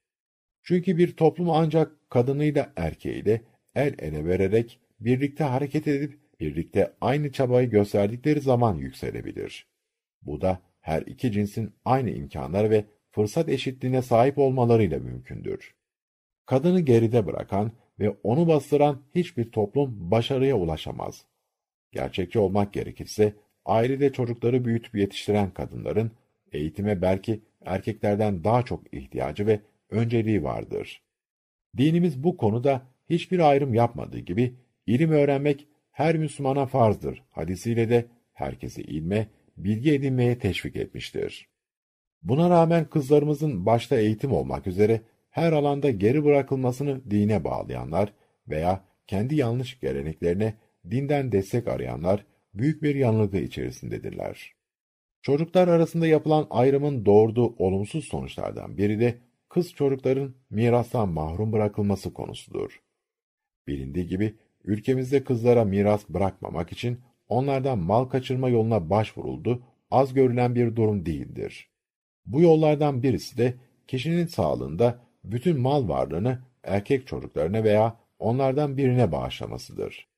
Çünkü 0.64 0.98
bir 0.98 1.16
toplum 1.16 1.50
ancak 1.50 2.10
kadınıyla 2.10 2.74
erkeğiyle 2.76 3.42
el 3.76 3.96
ele 4.00 4.26
vererek 4.26 4.80
birlikte 5.00 5.44
hareket 5.44 5.88
edip 5.88 6.20
birlikte 6.40 6.94
aynı 7.02 7.32
çabayı 7.32 7.70
gösterdikleri 7.70 8.42
zaman 8.42 8.76
yükselebilir. 8.76 9.68
Bu 10.22 10.42
da 10.42 10.60
her 10.82 11.02
iki 11.02 11.32
cinsin 11.32 11.74
aynı 11.86 12.10
imkanlar 12.10 12.70
ve 12.70 12.86
fırsat 13.12 13.50
eşitliğine 13.50 14.02
sahip 14.02 14.38
olmalarıyla 14.38 15.00
mümkündür. 15.00 15.76
Kadını 16.46 16.80
geride 16.80 17.26
bırakan 17.26 17.72
ve 18.00 18.10
onu 18.24 18.48
bastıran 18.48 19.02
hiçbir 19.16 19.52
toplum 19.52 20.12
başarıya 20.12 20.56
ulaşamaz. 20.58 21.26
Gerçekçi 21.92 22.40
olmak 22.40 22.74
gerekirse, 22.74 23.34
ailede 23.66 24.14
çocukları 24.14 24.66
büyütüp 24.66 24.96
yetiştiren 24.96 25.52
kadınların, 25.52 26.12
eğitime 26.52 27.02
belki 27.02 27.42
erkeklerden 27.66 28.44
daha 28.44 28.64
çok 28.64 28.94
ihtiyacı 28.94 29.48
ve 29.48 29.60
önceliği 29.90 30.44
vardır. 30.44 31.02
Dinimiz 31.78 32.24
bu 32.24 32.38
konuda 32.38 32.82
hiçbir 33.10 33.40
ayrım 33.40 33.74
yapmadığı 33.74 34.20
gibi, 34.20 34.56
ilim 34.88 35.12
öğrenmek 35.12 35.68
her 35.92 36.18
Müslümana 36.18 36.66
farzdır 36.66 37.24
hadisiyle 37.30 37.90
de 37.90 38.06
herkesi 38.34 38.82
ilme, 38.82 39.28
bilgi 39.58 39.94
edinmeye 39.94 40.40
teşvik 40.40 40.76
etmiştir. 40.76 41.50
Buna 42.24 42.50
rağmen 42.50 42.86
kızlarımızın 42.86 43.66
başta 43.66 44.00
eğitim 44.00 44.32
olmak 44.32 44.68
üzere 44.68 45.02
her 45.30 45.52
alanda 45.52 45.90
geri 45.90 46.26
bırakılmasını 46.26 47.12
dine 47.12 47.44
bağlayanlar 47.44 48.14
veya 48.48 48.84
kendi 49.08 49.36
yanlış 49.36 49.80
geleneklerine 49.80 50.54
dinden 50.92 51.32
destek 51.32 51.68
arayanlar 51.68 52.26
büyük 52.54 52.84
bir 52.84 52.96
yanılgı 52.96 53.38
içerisindedirler. 53.38 54.54
Çocuklar 55.22 55.68
arasında 55.68 56.08
yapılan 56.08 56.48
ayrımın 56.50 57.06
doğurduğu 57.06 57.56
olumsuz 57.58 58.06
sonuçlardan 58.06 58.78
biri 58.78 59.00
de 59.00 59.18
kız 59.50 59.74
çocukların 59.74 60.36
mirastan 60.50 61.10
mahrum 61.10 61.52
bırakılması 61.52 62.14
konusudur. 62.14 62.82
Bilindiği 63.68 64.08
gibi 64.08 64.36
ülkemizde 64.64 65.24
kızlara 65.24 65.66
miras 65.66 66.10
bırakmamak 66.10 66.72
için 66.72 67.00
onlardan 67.28 67.80
mal 67.80 68.06
kaçırma 68.06 68.50
yoluna 68.50 68.90
başvuruldu, 68.90 69.64
az 69.92 70.14
görülen 70.14 70.56
bir 70.56 70.76
durum 70.76 71.06
değildir. 71.06 71.70
Bu 72.26 72.42
yollardan 72.42 73.04
birisi 73.04 73.38
de 73.38 73.54
kişinin 73.88 74.26
sağlığında 74.26 75.00
bütün 75.24 75.60
mal 75.60 75.90
varlığını 75.90 76.40
erkek 76.64 77.08
çocuklarına 77.08 77.64
veya 77.64 78.00
onlardan 78.20 78.78
birine 78.78 79.12
bağışlamasıdır. 79.12 80.09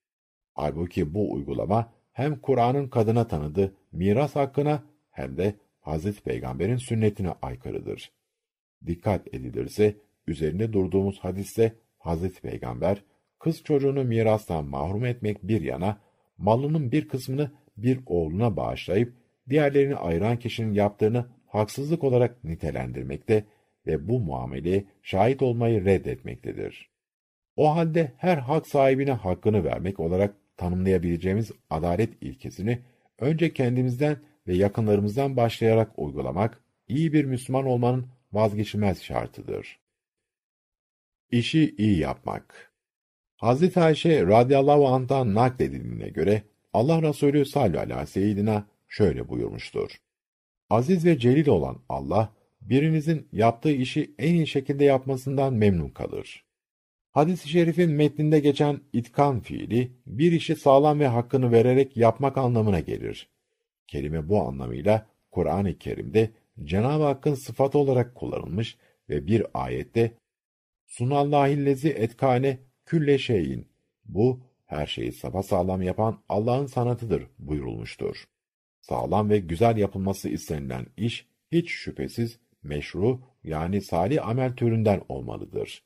Halbuki 0.54 1.14
bu 1.14 1.34
uygulama 1.34 1.93
hem 2.14 2.39
Kur'an'ın 2.39 2.88
kadına 2.88 3.28
tanıdığı 3.28 3.76
miras 3.91 4.36
hakkına 4.36 4.84
hem 5.12 5.38
de 5.38 5.56
Hazreti 5.82 6.24
Peygamber'in 6.24 6.78
sünnetine 6.78 7.34
aykırıdır. 7.41 8.12
Dikkat 8.86 9.28
edilirse 9.34 9.95
üzerinde 10.28 10.74
durduğumuz 10.74 11.20
hadiste 11.20 11.76
Hazreti 11.97 12.41
Peygamber 12.41 13.04
kız 13.39 13.64
çocuğunu 13.64 14.04
mirastan 14.04 14.66
mahrum 14.66 15.06
etmek 15.06 15.43
bir 15.43 15.62
yana 15.62 15.97
malının 16.38 16.91
bir 16.91 17.08
kısmını 17.08 17.52
bir 17.78 17.99
oğluna 18.06 18.58
bağışlayıp 18.58 19.14
diğerlerini 19.49 19.95
ayıran 19.95 20.39
kişinin 20.39 20.74
yaptığını 20.74 21.26
haksızlık 21.47 22.04
olarak 22.04 22.43
nitelendirmekte 22.43 23.45
ve 23.88 24.08
bu 24.08 24.20
muameleye 24.20 24.86
şahit 25.04 25.41
olmayı 25.41 25.86
reddetmektedir. 25.86 26.89
O 27.56 27.76
halde 27.76 28.12
her 28.18 28.38
hak 28.38 28.68
sahibine 28.68 29.12
hakkını 29.12 29.64
vermek 29.64 29.99
olarak 29.99 30.36
tanımlayabileceğimiz 30.62 31.51
adalet 31.70 32.09
ilkesini 32.24 32.80
önce 33.20 33.53
kendimizden 33.53 34.18
ve 34.47 34.55
yakınlarımızdan 34.55 35.38
başlayarak 35.38 35.91
uygulamak, 35.97 36.62
iyi 36.88 37.14
bir 37.14 37.26
Müslüman 37.26 37.66
olmanın 37.66 38.07
vazgeçilmez 38.34 39.03
şartıdır. 39.03 39.80
İşi 41.32 41.76
iyi 41.78 41.99
yapmak 41.99 42.72
Hazreti 43.38 43.80
Ayşe 43.80 44.28
radıyallahu 44.28 44.88
anh'tan 44.88 45.36
nakledildiğine 45.36 46.09
göre 46.09 46.43
Allah 46.74 47.01
Resulü 47.01 47.45
sallallahu 47.45 47.80
aleyhi 47.80 48.47
ve 48.47 48.64
şöyle 48.88 49.30
buyurmuştur. 49.30 50.01
Aziz 50.70 51.05
ve 51.05 51.20
celil 51.20 51.47
olan 51.47 51.78
Allah, 51.89 52.34
birinizin 52.62 53.28
yaptığı 53.32 53.72
işi 53.72 54.16
en 54.20 54.34
iyi 54.34 54.47
şekilde 54.47 54.84
yapmasından 54.84 55.53
memnun 55.53 55.89
kalır. 55.89 56.51
Hadis-i 57.12 57.49
şerifin 57.49 57.91
metninde 57.91 58.39
geçen 58.39 58.82
itkan 58.93 59.39
fiili, 59.39 59.91
bir 60.05 60.32
işi 60.32 60.55
sağlam 60.55 60.99
ve 60.99 61.07
hakkını 61.07 61.51
vererek 61.51 61.97
yapmak 61.97 62.38
anlamına 62.38 62.80
gelir. 62.80 63.30
Kelime 63.88 64.30
bu 64.30 64.41
anlamıyla 64.41 65.07
Kur'an-ı 65.32 65.78
Kerim'de 65.78 66.32
Cenab-ı 66.64 67.03
Hakk'ın 67.03 67.34
sıfatı 67.34 67.78
olarak 67.78 68.16
kullanılmış 68.16 68.78
ve 69.09 69.28
bir 69.28 69.45
ayette 69.53 70.18
Sunallahillezi 70.86 71.89
etkane 71.89 72.59
külle 72.86 73.18
şeyin 73.18 73.68
bu 74.05 74.43
her 74.66 74.86
şeyi 74.86 75.12
sağlam 75.43 75.82
yapan 75.82 76.24
Allah'ın 76.30 76.66
sanatıdır 76.66 77.28
buyurulmuştur. 77.39 78.26
Sağlam 78.82 79.30
ve 79.30 79.39
güzel 79.39 79.78
yapılması 79.78 80.30
istenilen 80.30 80.86
iş 80.97 81.28
hiç 81.51 81.70
şüphesiz 81.70 82.39
meşru, 82.64 83.22
yani 83.43 83.82
salih 83.82 84.28
amel 84.28 84.55
türünden 84.55 85.01
olmalıdır. 85.09 85.84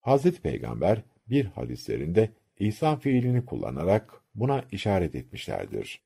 Hazreti 0.00 0.42
Peygamber 0.42 1.02
bir 1.26 1.44
hadislerinde 1.44 2.30
ihsan 2.58 2.98
fiilini 2.98 3.44
kullanarak 3.44 4.20
buna 4.34 4.64
işaret 4.72 5.14
etmişlerdir. 5.14 6.00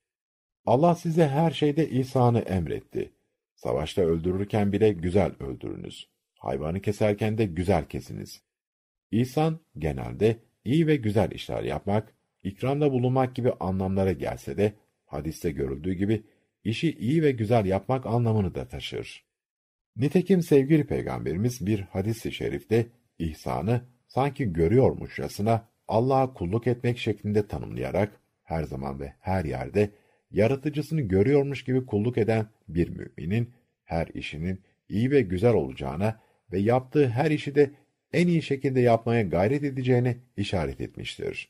Allah 0.65 0.95
size 0.95 1.27
her 1.27 1.51
şeyde 1.51 1.89
ihsanı 1.89 2.39
emretti. 2.39 3.11
Savaşta 3.55 4.01
öldürürken 4.01 4.71
bile 4.71 4.91
güzel 4.93 5.31
öldürünüz. 5.39 6.09
Hayvanı 6.35 6.81
keserken 6.81 7.37
de 7.37 7.45
güzel 7.45 7.85
kesiniz. 7.85 8.41
İhsan 9.11 9.59
genelde 9.77 10.37
iyi 10.65 10.87
ve 10.87 10.95
güzel 10.95 11.31
işler 11.31 11.63
yapmak, 11.63 12.13
ikramda 12.43 12.91
bulunmak 12.91 13.35
gibi 13.35 13.51
anlamlara 13.59 14.11
gelse 14.11 14.57
de 14.57 14.73
hadiste 15.05 15.51
görüldüğü 15.51 15.93
gibi 15.93 16.23
işi 16.63 16.91
iyi 16.91 17.23
ve 17.23 17.31
güzel 17.31 17.65
yapmak 17.65 18.05
anlamını 18.05 18.55
da 18.55 18.67
taşır. 18.67 19.25
Nitekim 19.95 20.41
sevgili 20.41 20.87
peygamberimiz 20.87 21.65
bir 21.65 21.79
hadis-i 21.79 22.31
şerifte 22.31 22.87
ihsanı 23.19 23.81
sanki 24.07 24.53
görüyormuşçasına 24.53 25.67
Allah'a 25.87 26.33
kulluk 26.33 26.67
etmek 26.67 26.97
şeklinde 26.97 27.47
tanımlayarak 27.47 28.19
her 28.43 28.63
zaman 28.63 28.99
ve 28.99 29.13
her 29.19 29.45
yerde 29.45 29.89
yaratıcısını 30.31 31.01
görüyormuş 31.01 31.63
gibi 31.63 31.85
kulluk 31.85 32.17
eden 32.17 32.47
bir 32.67 32.89
müminin 32.89 33.53
her 33.83 34.07
işinin 34.07 34.61
iyi 34.89 35.11
ve 35.11 35.21
güzel 35.21 35.53
olacağına 35.53 36.19
ve 36.51 36.59
yaptığı 36.59 37.09
her 37.09 37.31
işi 37.31 37.55
de 37.55 37.71
en 38.13 38.27
iyi 38.27 38.41
şekilde 38.41 38.81
yapmaya 38.81 39.21
gayret 39.21 39.63
edeceğine 39.63 40.17
işaret 40.37 40.81
etmiştir. 40.81 41.49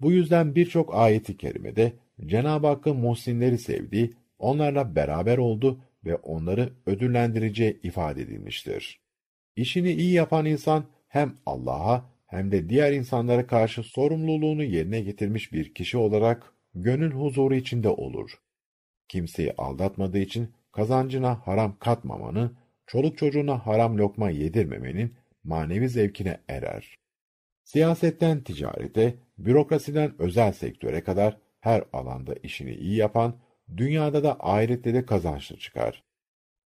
Bu 0.00 0.12
yüzden 0.12 0.54
birçok 0.54 0.94
ayeti 0.94 1.36
kerimede 1.36 1.92
Cenab-ı 2.26 2.66
Hakk'ın 2.66 2.96
muhsinleri 2.96 3.58
sevdiği, 3.58 4.14
onlarla 4.38 4.96
beraber 4.96 5.38
oldu 5.38 5.80
ve 6.04 6.16
onları 6.16 6.72
ödüllendireceği 6.86 7.80
ifade 7.82 8.22
edilmiştir. 8.22 9.00
İşini 9.56 9.92
iyi 9.92 10.12
yapan 10.12 10.46
insan 10.46 10.84
hem 11.08 11.36
Allah'a 11.46 12.10
hem 12.26 12.52
de 12.52 12.68
diğer 12.68 12.92
insanlara 12.92 13.46
karşı 13.46 13.82
sorumluluğunu 13.82 14.64
yerine 14.64 15.00
getirmiş 15.00 15.52
bir 15.52 15.74
kişi 15.74 15.98
olarak 15.98 16.54
gönül 16.74 17.10
huzuru 17.12 17.54
içinde 17.54 17.88
olur. 17.88 18.30
Kimseyi 19.08 19.52
aldatmadığı 19.58 20.18
için 20.18 20.54
kazancına 20.72 21.46
haram 21.46 21.76
katmamanın, 21.78 22.56
çoluk 22.86 23.18
çocuğuna 23.18 23.66
haram 23.66 23.98
lokma 23.98 24.30
yedirmemenin 24.30 25.14
manevi 25.44 25.88
zevkine 25.88 26.40
erer. 26.48 26.98
Siyasetten 27.64 28.40
ticarete, 28.40 29.14
bürokrasiden 29.38 30.14
özel 30.18 30.52
sektöre 30.52 31.04
kadar 31.04 31.38
her 31.60 31.84
alanda 31.92 32.34
işini 32.42 32.74
iyi 32.74 32.96
yapan, 32.96 33.40
dünyada 33.76 34.22
da 34.22 34.36
ahirette 34.40 34.94
de 34.94 35.06
kazançlı 35.06 35.56
çıkar. 35.56 36.04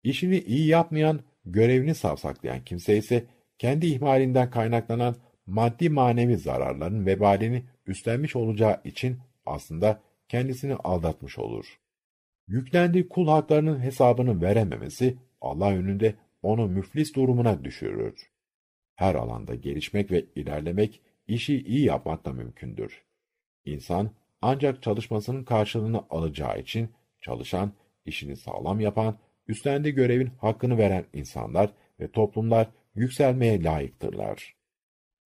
İşini 0.03 0.39
iyi 0.39 0.67
yapmayan, 0.67 1.21
görevini 1.45 1.95
savsaklayan 1.95 2.65
kimse 2.65 2.97
ise 2.97 3.27
kendi 3.59 3.87
ihmalinden 3.87 4.51
kaynaklanan 4.51 5.17
maddi 5.47 5.91
manevi 5.91 6.37
zararların 6.37 7.07
vebalini 7.07 7.65
üstlenmiş 7.87 8.37
olacağı 8.37 8.81
için 8.85 9.19
aslında 9.47 10.01
kendisini 10.29 10.75
aldatmış 10.75 11.39
olur. 11.39 11.79
Yüklendiği 12.49 13.09
kul 13.09 13.29
haklarının 13.29 13.81
hesabını 13.81 14.43
verememesi 14.43 15.17
Allah 15.41 15.71
önünde 15.71 16.15
onu 16.43 16.69
müflis 16.69 17.15
durumuna 17.15 17.65
düşürür. 17.65 18.31
Her 18.95 19.15
alanda 19.15 19.55
gelişmek 19.55 20.11
ve 20.11 20.25
ilerlemek 20.37 21.01
işi 21.27 21.63
iyi 21.63 21.85
yapmakla 21.85 22.33
mümkündür. 22.33 23.03
İnsan 23.65 24.11
ancak 24.43 24.83
çalışmasının 24.83 25.45
karşılığını 25.45 26.05
alacağı 26.11 26.61
için 26.61 26.91
çalışan, 27.21 27.73
işini 28.05 28.37
sağlam 28.37 28.81
yapan, 28.81 29.19
üstlendiği 29.53 29.95
görevin 29.95 30.27
hakkını 30.27 30.79
veren 30.79 31.05
insanlar 31.13 31.71
ve 32.01 32.11
toplumlar 32.11 32.69
yükselmeye 32.95 33.63
layıktırlar. 33.63 34.55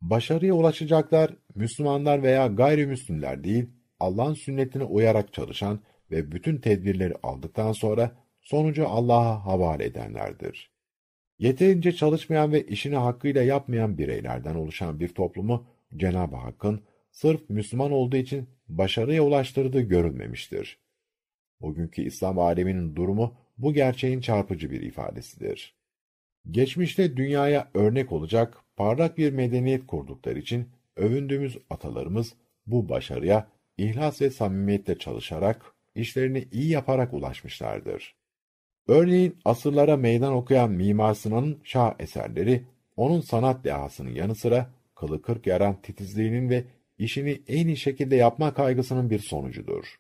Başarıya 0.01 0.55
ulaşacaklar 0.55 1.37
Müslümanlar 1.55 2.23
veya 2.23 2.47
gayrimüslimler 2.47 3.45
değil, 3.45 3.71
Allah'ın 4.01 4.35
sünnetine 4.35 4.85
uyarak 4.85 5.33
çalışan 5.33 5.81
ve 6.11 6.33
bütün 6.33 6.57
tedbirleri 6.57 7.15
aldıktan 7.23 7.73
sonra 7.73 8.13
sonucu 8.41 8.89
Allah'a 8.89 9.47
havale 9.47 9.85
edenlerdir. 9.85 10.71
Yeterince 11.39 11.93
çalışmayan 11.93 12.53
ve 12.53 12.67
işini 12.67 12.97
hakkıyla 12.97 13.43
yapmayan 13.43 13.99
bireylerden 13.99 14.55
oluşan 14.55 15.01
bir 15.01 15.09
toplumu 15.09 15.67
Cenab-ı 15.97 16.37
Hakk'ın 16.37 16.81
sırf 17.11 17.51
Müslüman 17.51 17.93
olduğu 17.93 18.17
için 18.17 18.49
başarıya 18.69 19.23
ulaştırdığı 19.23 19.81
görülmemiştir. 19.81 20.79
Bugünkü 21.61 22.03
İslam 22.03 22.39
aleminin 22.39 22.97
durumu 22.97 23.35
bu 23.59 23.73
gerçeğin 23.73 24.21
çarpıcı 24.21 24.71
bir 24.71 24.81
ifadesidir. 24.81 25.75
Geçmişte 26.51 27.17
dünyaya 27.17 27.71
örnek 27.75 28.13
olacak 28.13 28.59
parlak 28.77 29.19
bir 29.19 29.33
medeniyet 29.33 29.87
kurdukları 29.87 30.39
için 30.39 30.69
övündüğümüz 30.97 31.59
atalarımız 31.71 32.35
bu 32.67 32.89
başarıya 32.89 33.49
ihlas 33.79 34.23
ve 34.23 34.31
samimiyetle 34.31 34.99
çalışarak, 34.99 35.63
işlerini 35.95 36.49
iyi 36.53 36.69
yaparak 36.69 37.15
ulaşmışlardır. 37.15 38.15
Örneğin 38.89 39.37
asırlara 39.45 39.97
meydan 39.97 40.33
okuyan 40.33 40.71
Mimar 40.71 41.15
Sinan'ın 41.15 41.61
şah 41.65 41.95
eserleri, 41.99 42.65
onun 42.97 43.21
sanat 43.21 43.65
dehasının 43.65 44.11
yanı 44.11 44.35
sıra 44.35 44.71
kılı 44.95 45.23
kırk 45.23 45.47
yaran 45.47 45.83
titizliğinin 45.83 46.51
ve 46.51 46.65
işini 46.99 47.43
en 47.49 47.67
iyi 47.67 47.77
şekilde 47.77 48.17
yapma 48.17 48.55
kaygısının 48.55 49.11
bir 49.11 49.19
sonucudur. 49.19 49.97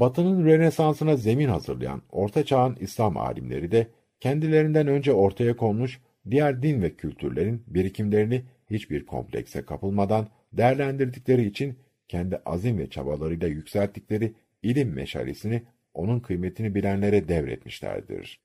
Batı'nın 0.00 0.44
Rönesans'ına 0.44 1.16
zemin 1.16 1.48
hazırlayan 1.48 2.02
Orta 2.12 2.44
Çağ'ın 2.44 2.76
İslam 2.80 3.16
alimleri 3.16 3.72
de 3.72 3.86
kendilerinden 4.20 4.86
önce 4.86 5.12
ortaya 5.12 5.56
konmuş 5.56 6.00
diğer 6.30 6.62
din 6.62 6.82
ve 6.82 6.94
kültürlerin 6.94 7.62
birikimlerini 7.66 8.44
hiçbir 8.70 9.06
komplekse 9.06 9.64
kapılmadan 9.64 10.28
değerlendirdikleri 10.52 11.46
için 11.46 11.78
kendi 12.08 12.36
azim 12.36 12.78
ve 12.78 12.90
çabalarıyla 12.90 13.48
yükselttikleri 13.48 14.34
ilim 14.62 14.92
meşalesini 14.92 15.62
onun 15.94 16.20
kıymetini 16.20 16.74
bilenlere 16.74 17.28
devretmişlerdir. 17.28 18.40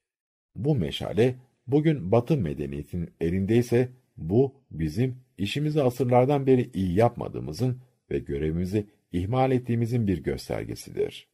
Bu 0.55 0.75
meşale 0.75 1.35
bugün 1.67 2.11
Batı 2.11 2.37
medeniyetinin 2.37 3.09
elindeyse 3.21 3.89
bu 4.17 4.55
bizim 4.71 5.17
işimizi 5.37 5.83
asırlardan 5.83 6.47
beri 6.47 6.69
iyi 6.73 6.93
yapmadığımızın 6.93 7.81
ve 8.11 8.19
görevimizi 8.19 8.85
ihmal 9.11 9.51
ettiğimizin 9.51 10.07
bir 10.07 10.23
göstergesidir. 10.23 11.28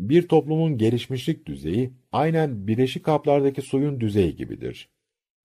Bir 0.00 0.28
toplumun 0.28 0.78
gelişmişlik 0.78 1.46
düzeyi 1.46 1.90
aynen 2.12 2.66
bileşik 2.66 3.04
kaplardaki 3.04 3.62
suyun 3.62 4.00
düzeyi 4.00 4.36
gibidir. 4.36 4.88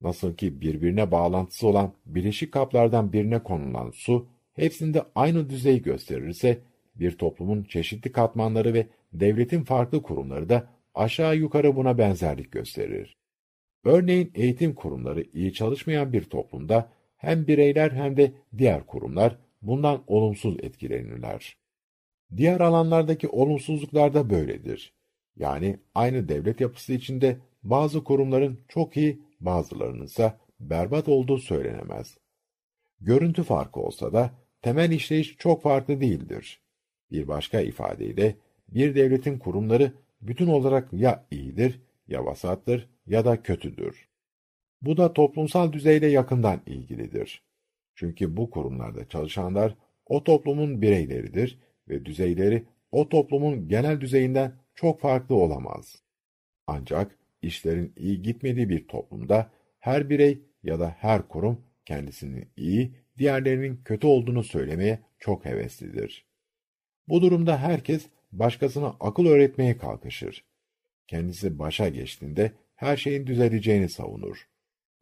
Nasıl 0.01 0.35
ki 0.35 0.61
birbirine 0.61 1.11
bağlantısı 1.11 1.67
olan 1.67 1.93
bileşik 2.05 2.51
kaplardan 2.51 3.13
birine 3.13 3.43
konulan 3.43 3.91
su 3.91 4.27
hepsinde 4.53 5.03
aynı 5.15 5.49
düzeyi 5.49 5.81
gösterirse 5.81 6.61
bir 6.95 7.11
toplumun 7.17 7.63
çeşitli 7.63 8.11
katmanları 8.11 8.73
ve 8.73 8.87
devletin 9.13 9.63
farklı 9.63 10.01
kurumları 10.01 10.49
da 10.49 10.67
aşağı 10.93 11.37
yukarı 11.37 11.75
buna 11.75 11.97
benzerlik 11.97 12.51
gösterir. 12.51 13.17
Örneğin 13.83 14.31
eğitim 14.35 14.75
kurumları 14.75 15.23
iyi 15.33 15.53
çalışmayan 15.53 16.13
bir 16.13 16.23
toplumda 16.23 16.89
hem 17.17 17.47
bireyler 17.47 17.91
hem 17.91 18.17
de 18.17 18.31
diğer 18.57 18.85
kurumlar 18.85 19.37
bundan 19.61 20.03
olumsuz 20.07 20.57
etkilenirler. 20.59 21.64
Diğer 22.37 22.59
alanlardaki 22.59 23.27
olumsuzluklar 23.27 24.13
da 24.13 24.29
böyledir. 24.29 24.93
Yani 25.35 25.79
aynı 25.95 26.29
devlet 26.29 26.61
yapısı 26.61 26.93
içinde 26.93 27.37
bazı 27.63 28.03
kurumların 28.03 28.59
çok 28.67 28.97
iyi, 28.97 29.21
bazılarının 29.39 30.05
ise 30.05 30.33
berbat 30.59 31.09
olduğu 31.09 31.37
söylenemez. 31.37 32.17
Görüntü 32.99 33.43
farkı 33.43 33.79
olsa 33.79 34.13
da 34.13 34.31
temel 34.61 34.91
işleyiş 34.91 35.37
çok 35.37 35.63
farklı 35.63 36.01
değildir. 36.01 36.61
Bir 37.11 37.27
başka 37.27 37.61
ifadeyle 37.61 38.35
bir 38.67 38.95
devletin 38.95 39.39
kurumları 39.39 39.91
bütün 40.21 40.47
olarak 40.47 40.93
ya 40.93 41.25
iyidir, 41.31 41.81
ya 42.07 42.25
vasattır 42.25 42.89
ya 43.07 43.25
da 43.25 43.43
kötüdür. 43.43 44.09
Bu 44.81 44.97
da 44.97 45.13
toplumsal 45.13 45.73
düzeyle 45.73 46.07
yakından 46.07 46.61
ilgilidir. 46.65 47.43
Çünkü 47.95 48.37
bu 48.37 48.49
kurumlarda 48.49 49.09
çalışanlar 49.09 49.75
o 50.05 50.23
toplumun 50.23 50.81
bireyleridir 50.81 51.59
ve 51.89 52.05
düzeyleri 52.05 52.65
o 52.91 53.09
toplumun 53.09 53.67
genel 53.67 54.01
düzeyinden 54.01 54.53
çok 54.75 54.99
farklı 54.99 55.35
olamaz. 55.35 55.95
Ancak 56.67 57.17
işlerin 57.41 57.93
iyi 57.95 58.21
gitmediği 58.21 58.69
bir 58.69 58.87
toplumda 58.87 59.51
her 59.79 60.09
birey 60.09 60.41
ya 60.63 60.79
da 60.79 60.95
her 60.99 61.27
kurum 61.27 61.61
kendisinin 61.85 62.49
iyi, 62.57 62.95
diğerlerinin 63.17 63.81
kötü 63.85 64.07
olduğunu 64.07 64.43
söylemeye 64.43 64.99
çok 65.19 65.45
heveslidir. 65.45 66.25
Bu 67.07 67.21
durumda 67.21 67.57
herkes 67.57 68.05
başkasına 68.31 68.95
akıl 68.99 69.25
öğretmeye 69.25 69.77
kalkışır. 69.77 70.45
Kendisi 71.07 71.59
başa 71.59 71.89
geçtiğinde 71.89 72.51
her 72.75 72.97
şeyin 72.97 73.27
düzeleceğini 73.27 73.89
savunur. 73.89 74.47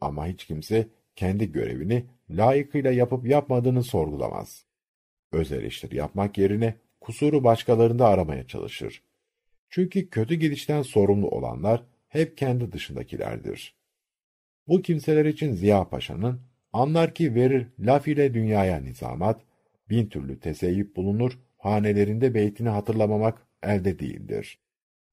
Ama 0.00 0.26
hiç 0.26 0.44
kimse 0.44 0.88
kendi 1.16 1.52
görevini 1.52 2.04
layıkıyla 2.30 2.92
yapıp 2.92 3.26
yapmadığını 3.26 3.82
sorgulamaz. 3.82 4.66
Öz 5.32 5.52
eleştiri 5.52 5.96
yapmak 5.96 6.38
yerine 6.38 6.74
kusuru 7.00 7.44
başkalarında 7.44 8.08
aramaya 8.08 8.46
çalışır. 8.46 9.02
Çünkü 9.70 10.10
kötü 10.10 10.34
gidişten 10.34 10.82
sorumlu 10.82 11.28
olanlar 11.28 11.82
hep 12.08 12.38
kendi 12.38 12.72
dışındakilerdir. 12.72 13.74
Bu 14.68 14.82
kimseler 14.82 15.24
için 15.24 15.52
Ziya 15.52 15.88
Paşa'nın 15.88 16.40
anlar 16.72 17.14
ki 17.14 17.34
verir 17.34 17.66
laf 17.78 18.08
ile 18.08 18.34
dünyaya 18.34 18.80
nizamat, 18.80 19.40
bin 19.90 20.06
türlü 20.06 20.40
teseyyüp 20.40 20.96
bulunur, 20.96 21.38
hanelerinde 21.58 22.34
beytini 22.34 22.68
hatırlamamak 22.68 23.46
elde 23.62 23.98
değildir. 23.98 24.58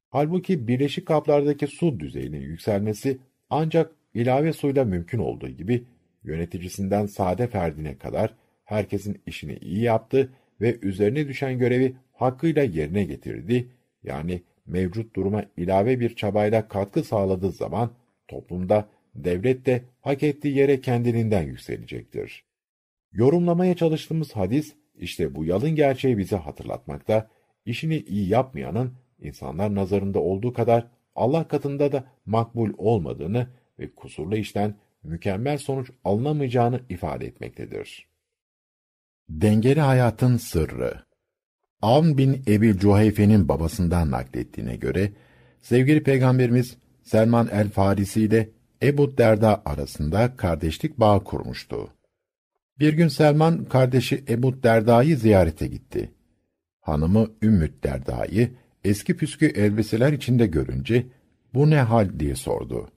Halbuki 0.09 0.67
birleşik 0.67 1.05
kaplardaki 1.07 1.67
su 1.67 1.99
düzeyinin 1.99 2.41
yükselmesi 2.41 3.17
ancak 3.49 3.91
ilave 4.13 4.53
suyla 4.53 4.85
mümkün 4.85 5.19
olduğu 5.19 5.49
gibi 5.49 5.83
yöneticisinden 6.23 7.05
sade 7.05 7.47
ferdine 7.47 7.97
kadar 7.97 8.35
herkesin 8.71 9.21
işini 9.25 9.57
iyi 9.57 9.81
yaptı 9.81 10.29
ve 10.61 10.79
üzerine 10.81 11.27
düşen 11.27 11.59
görevi 11.59 11.95
hakkıyla 12.13 12.63
yerine 12.63 13.03
getirdi, 13.03 13.67
yani 14.03 14.41
mevcut 14.65 15.15
duruma 15.15 15.45
ilave 15.57 15.99
bir 15.99 16.15
çabayla 16.15 16.67
katkı 16.67 17.03
sağladığı 17.03 17.51
zaman 17.51 17.91
toplumda, 18.27 18.89
devlet 19.15 19.65
de 19.65 19.81
hak 20.01 20.23
ettiği 20.23 20.57
yere 20.57 20.81
kendiliğinden 20.81 21.43
yükselecektir. 21.43 22.43
Yorumlamaya 23.13 23.75
çalıştığımız 23.75 24.31
hadis, 24.35 24.73
işte 24.95 25.35
bu 25.35 25.45
yalın 25.45 25.75
gerçeği 25.75 26.17
bize 26.17 26.35
hatırlatmakta, 26.35 27.29
işini 27.65 27.97
iyi 27.97 28.29
yapmayanın 28.29 28.93
insanlar 29.21 29.75
nazarında 29.75 30.19
olduğu 30.19 30.53
kadar 30.53 30.87
Allah 31.15 31.47
katında 31.47 31.91
da 31.91 32.03
makbul 32.25 32.73
olmadığını 32.77 33.47
ve 33.79 33.95
kusurlu 33.95 34.35
işten 34.35 34.75
mükemmel 35.03 35.57
sonuç 35.57 35.91
alınamayacağını 36.03 36.81
ifade 36.89 37.25
etmektedir. 37.25 38.10
Dengeli 39.33 39.81
hayatın 39.81 40.37
sırrı 40.37 40.93
Avn 41.81 42.17
bin 42.17 42.43
Ebi 42.47 42.77
Cuhayfe'nin 42.77 43.47
babasından 43.47 44.11
naklettiğine 44.11 44.75
göre, 44.75 45.11
sevgili 45.61 46.03
Peygamberimiz 46.03 46.77
Selman 47.03 47.47
el-Farisi 47.51 48.21
ile 48.21 48.49
Ebu 48.83 49.17
Derda 49.17 49.61
arasında 49.65 50.35
kardeşlik 50.35 50.99
bağı 50.99 51.23
kurmuştu. 51.23 51.93
Bir 52.79 52.93
gün 52.93 53.07
Selman, 53.07 53.65
kardeşi 53.65 54.23
Ebu 54.29 54.63
Derda'yı 54.63 55.17
ziyarete 55.17 55.67
gitti. 55.67 56.11
Hanımı 56.81 57.27
Ümmüt 57.41 57.83
Derda'yı 57.83 58.51
eski 58.83 59.17
püskü 59.17 59.45
elbiseler 59.45 60.13
içinde 60.13 60.47
görünce, 60.47 61.05
bu 61.53 61.69
ne 61.69 61.79
hal 61.81 62.19
diye 62.19 62.35
sordu. 62.35 62.91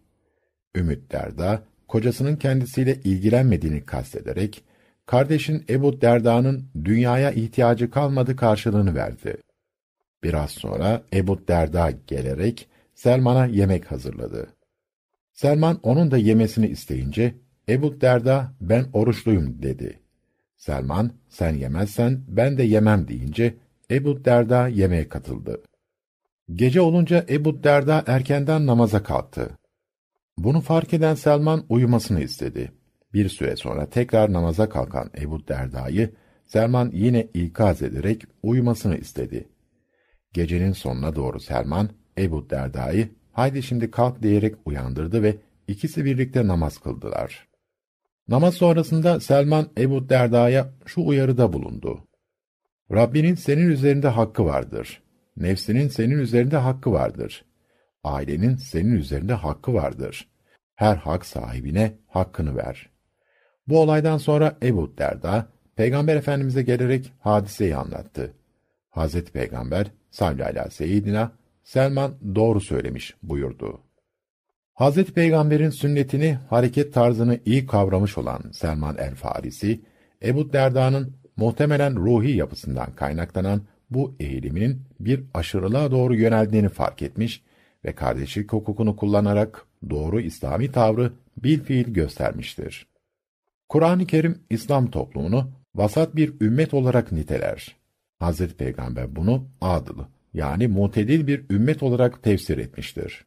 Ümmüt 0.74 1.12
Derda, 1.12 1.62
kocasının 1.89 2.37
kendisiyle 2.37 3.01
ilgilenmediğini 3.05 3.85
kastederek, 3.85 4.64
kardeşin 5.07 5.65
Ebu 5.69 6.01
Derda'nın 6.01 6.69
dünyaya 6.85 7.31
ihtiyacı 7.31 7.91
kalmadı 7.91 8.37
karşılığını 8.37 8.95
verdi. 8.95 9.37
Biraz 10.23 10.51
sonra 10.51 11.03
Ebu 11.13 11.49
Derda 11.49 11.93
gelerek 12.07 12.69
Selman'a 12.95 13.47
yemek 13.47 13.91
hazırladı. 13.91 14.47
Selman 15.33 15.81
onun 15.83 16.11
da 16.11 16.17
yemesini 16.17 16.67
isteyince 16.67 17.35
Ebu 17.69 18.01
Derda 18.01 18.53
ben 18.61 18.87
oruçluyum 18.93 19.63
dedi. 19.63 20.01
Selman 20.57 21.11
sen 21.29 21.55
yemezsen 21.55 22.21
ben 22.29 22.59
de 22.59 22.63
yemem 22.63 23.09
deyince 23.09 23.55
Ebu 23.91 24.25
Derda 24.25 24.69
yemeğe 24.69 25.09
katıldı. 25.09 25.63
Gece 26.53 26.81
olunca 26.81 27.27
Ebu 27.29 27.65
Derda 27.65 28.05
erkenden 28.07 28.67
namaza 28.67 29.03
kalktı. 29.03 29.59
Bunu 30.39 30.61
fark 30.61 30.95
eden 30.95 31.15
Selman 31.15 31.65
uyumasını 31.69 32.21
istedi. 32.21 32.73
Bir 33.15 33.29
süre 33.29 33.57
sonra 33.57 33.91
tekrar 33.91 34.33
namaza 34.33 34.69
kalkan 34.69 35.11
Ebu 35.21 35.49
Derda'yı 35.49 36.11
Selman 36.47 36.91
yine 36.95 37.29
ikaz 37.35 37.83
ederek 37.83 38.23
uyumasını 38.43 38.97
istedi. 38.97 39.49
Gecenin 40.33 40.73
sonuna 40.73 41.17
doğru 41.17 41.41
Selman 41.41 41.89
Ebu 42.19 42.51
Derda'yı 42.51 43.09
haydi 43.33 43.62
şimdi 43.62 43.91
kalk 43.91 44.23
diyerek 44.23 44.55
uyandırdı 44.65 45.23
ve 45.23 45.37
ikisi 45.69 46.05
birlikte 46.05 46.47
namaz 46.47 46.79
kıldılar. 46.79 47.49
Namaz 48.29 48.55
sonrasında 48.55 49.21
Selman 49.21 49.69
Ebu 49.79 50.09
Derda'ya 50.09 50.71
şu 50.87 51.07
uyarıda 51.07 51.53
bulundu. 51.53 52.09
Rabbinin 52.93 53.35
senin 53.35 53.71
üzerinde 53.71 54.09
hakkı 54.09 54.45
vardır. 54.45 55.03
Nefsinin 55.37 55.89
senin 55.89 56.19
üzerinde 56.19 56.57
hakkı 56.57 56.93
vardır. 56.93 57.45
Ailenin 58.05 58.57
senin 58.57 58.93
üzerinde 58.97 59.35
hakkı 59.35 59.75
vardır. 59.75 60.29
Her 60.75 60.97
hak 60.97 61.27
sahibine 61.27 61.99
hakkını 62.07 62.57
ver. 62.57 62.93
Bu 63.69 63.81
olaydan 63.81 64.19
sonra 64.19 64.57
Ebu 64.62 64.99
Derda, 64.99 65.47
Peygamber 65.77 66.17
Efendimiz'e 66.17 66.62
gelerek 66.62 67.12
hadiseyi 67.21 67.77
anlattı. 67.77 68.33
Hazreti 68.91 69.33
Peygamber, 69.33 69.87
sallallahu 70.11 70.71
seyyidina, 70.71 71.33
Selman 71.62 72.15
doğru 72.35 72.61
söylemiş 72.61 73.15
buyurdu. 73.23 73.81
Hazreti 74.75 75.12
Peygamber'in 75.12 75.71
sünnetini, 75.71 76.39
hareket 76.51 76.95
tarzını 76.95 77.41
iyi 77.45 77.67
kavramış 77.67 78.19
olan 78.19 78.43
Selman 78.53 78.99
el-Farisi, 78.99 79.81
Ebu 80.23 80.53
Derda'nın 80.53 81.17
muhtemelen 81.37 81.97
ruhi 81.97 82.37
yapısından 82.37 82.93
kaynaklanan 82.93 83.62
bu 83.91 84.15
eğiliminin 84.21 84.83
bir 85.01 85.25
aşırılığa 85.35 85.91
doğru 85.91 86.15
yöneldiğini 86.15 86.69
fark 86.69 87.03
etmiş 87.03 87.43
ve 87.85 87.93
kardeşlik 87.93 88.53
hukukunu 88.53 88.97
kullanarak 88.97 89.67
doğru 89.91 90.21
İslami 90.21 90.73
tavrı 90.73 91.12
bil 91.37 91.61
fiil 91.61 91.95
göstermiştir. 91.95 92.93
Kur'an-ı 93.69 94.07
Kerim 94.07 94.39
İslam 94.51 94.91
toplumunu 94.91 95.51
vasat 95.75 96.17
bir 96.17 96.41
ümmet 96.41 96.75
olarak 96.75 97.12
niteler. 97.12 97.77
Hazreti 98.19 98.57
Peygamber 98.57 99.17
bunu 99.17 99.49
adıl 99.61 99.99
yani 100.35 100.69
mutedil 100.69 101.27
bir 101.27 101.45
ümmet 101.51 101.83
olarak 101.83 102.23
tefsir 102.23 102.59
etmiştir. 102.59 103.25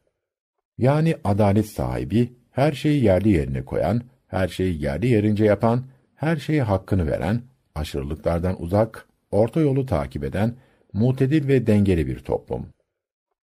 Yani 0.78 1.16
adalet 1.24 1.66
sahibi, 1.66 2.32
her 2.50 2.72
şeyi 2.72 3.04
yerli 3.04 3.28
yerine 3.28 3.64
koyan, 3.64 4.02
her 4.26 4.48
şeyi 4.48 4.82
yerli 4.82 5.06
yerince 5.06 5.44
yapan, 5.44 5.84
her 6.14 6.36
şeyi 6.36 6.62
hakkını 6.62 7.06
veren, 7.06 7.42
aşırılıklardan 7.74 8.62
uzak, 8.62 9.08
orta 9.30 9.60
yolu 9.60 9.86
takip 9.86 10.24
eden, 10.24 10.56
mutedil 10.92 11.48
ve 11.48 11.66
dengeli 11.66 12.06
bir 12.06 12.18
toplum. 12.18 12.66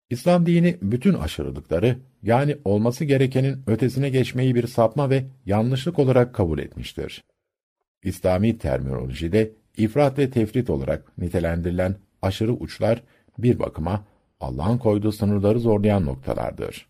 İslam 0.09 0.45
dini 0.45 0.77
bütün 0.81 1.13
aşırılıkları, 1.13 1.97
yani 2.25 2.57
olması 2.65 3.05
gerekenin 3.05 3.63
ötesine 3.67 4.09
geçmeyi 4.09 4.55
bir 4.55 4.67
sapma 4.67 5.09
ve 5.09 5.25
yanlışlık 5.45 5.99
olarak 5.99 6.35
kabul 6.35 6.59
etmiştir. 6.59 7.23
İslami 8.03 8.57
terminolojide 8.57 9.51
ifrat 9.77 10.19
ve 10.19 10.29
tefrit 10.29 10.69
olarak 10.69 11.17
nitelendirilen 11.17 11.95
aşırı 12.21 12.53
uçlar 12.53 13.03
bir 13.37 13.59
bakıma 13.59 14.05
Allah'ın 14.39 14.77
koyduğu 14.77 15.11
sınırları 15.11 15.59
zorlayan 15.59 16.05
noktalardır. 16.05 16.87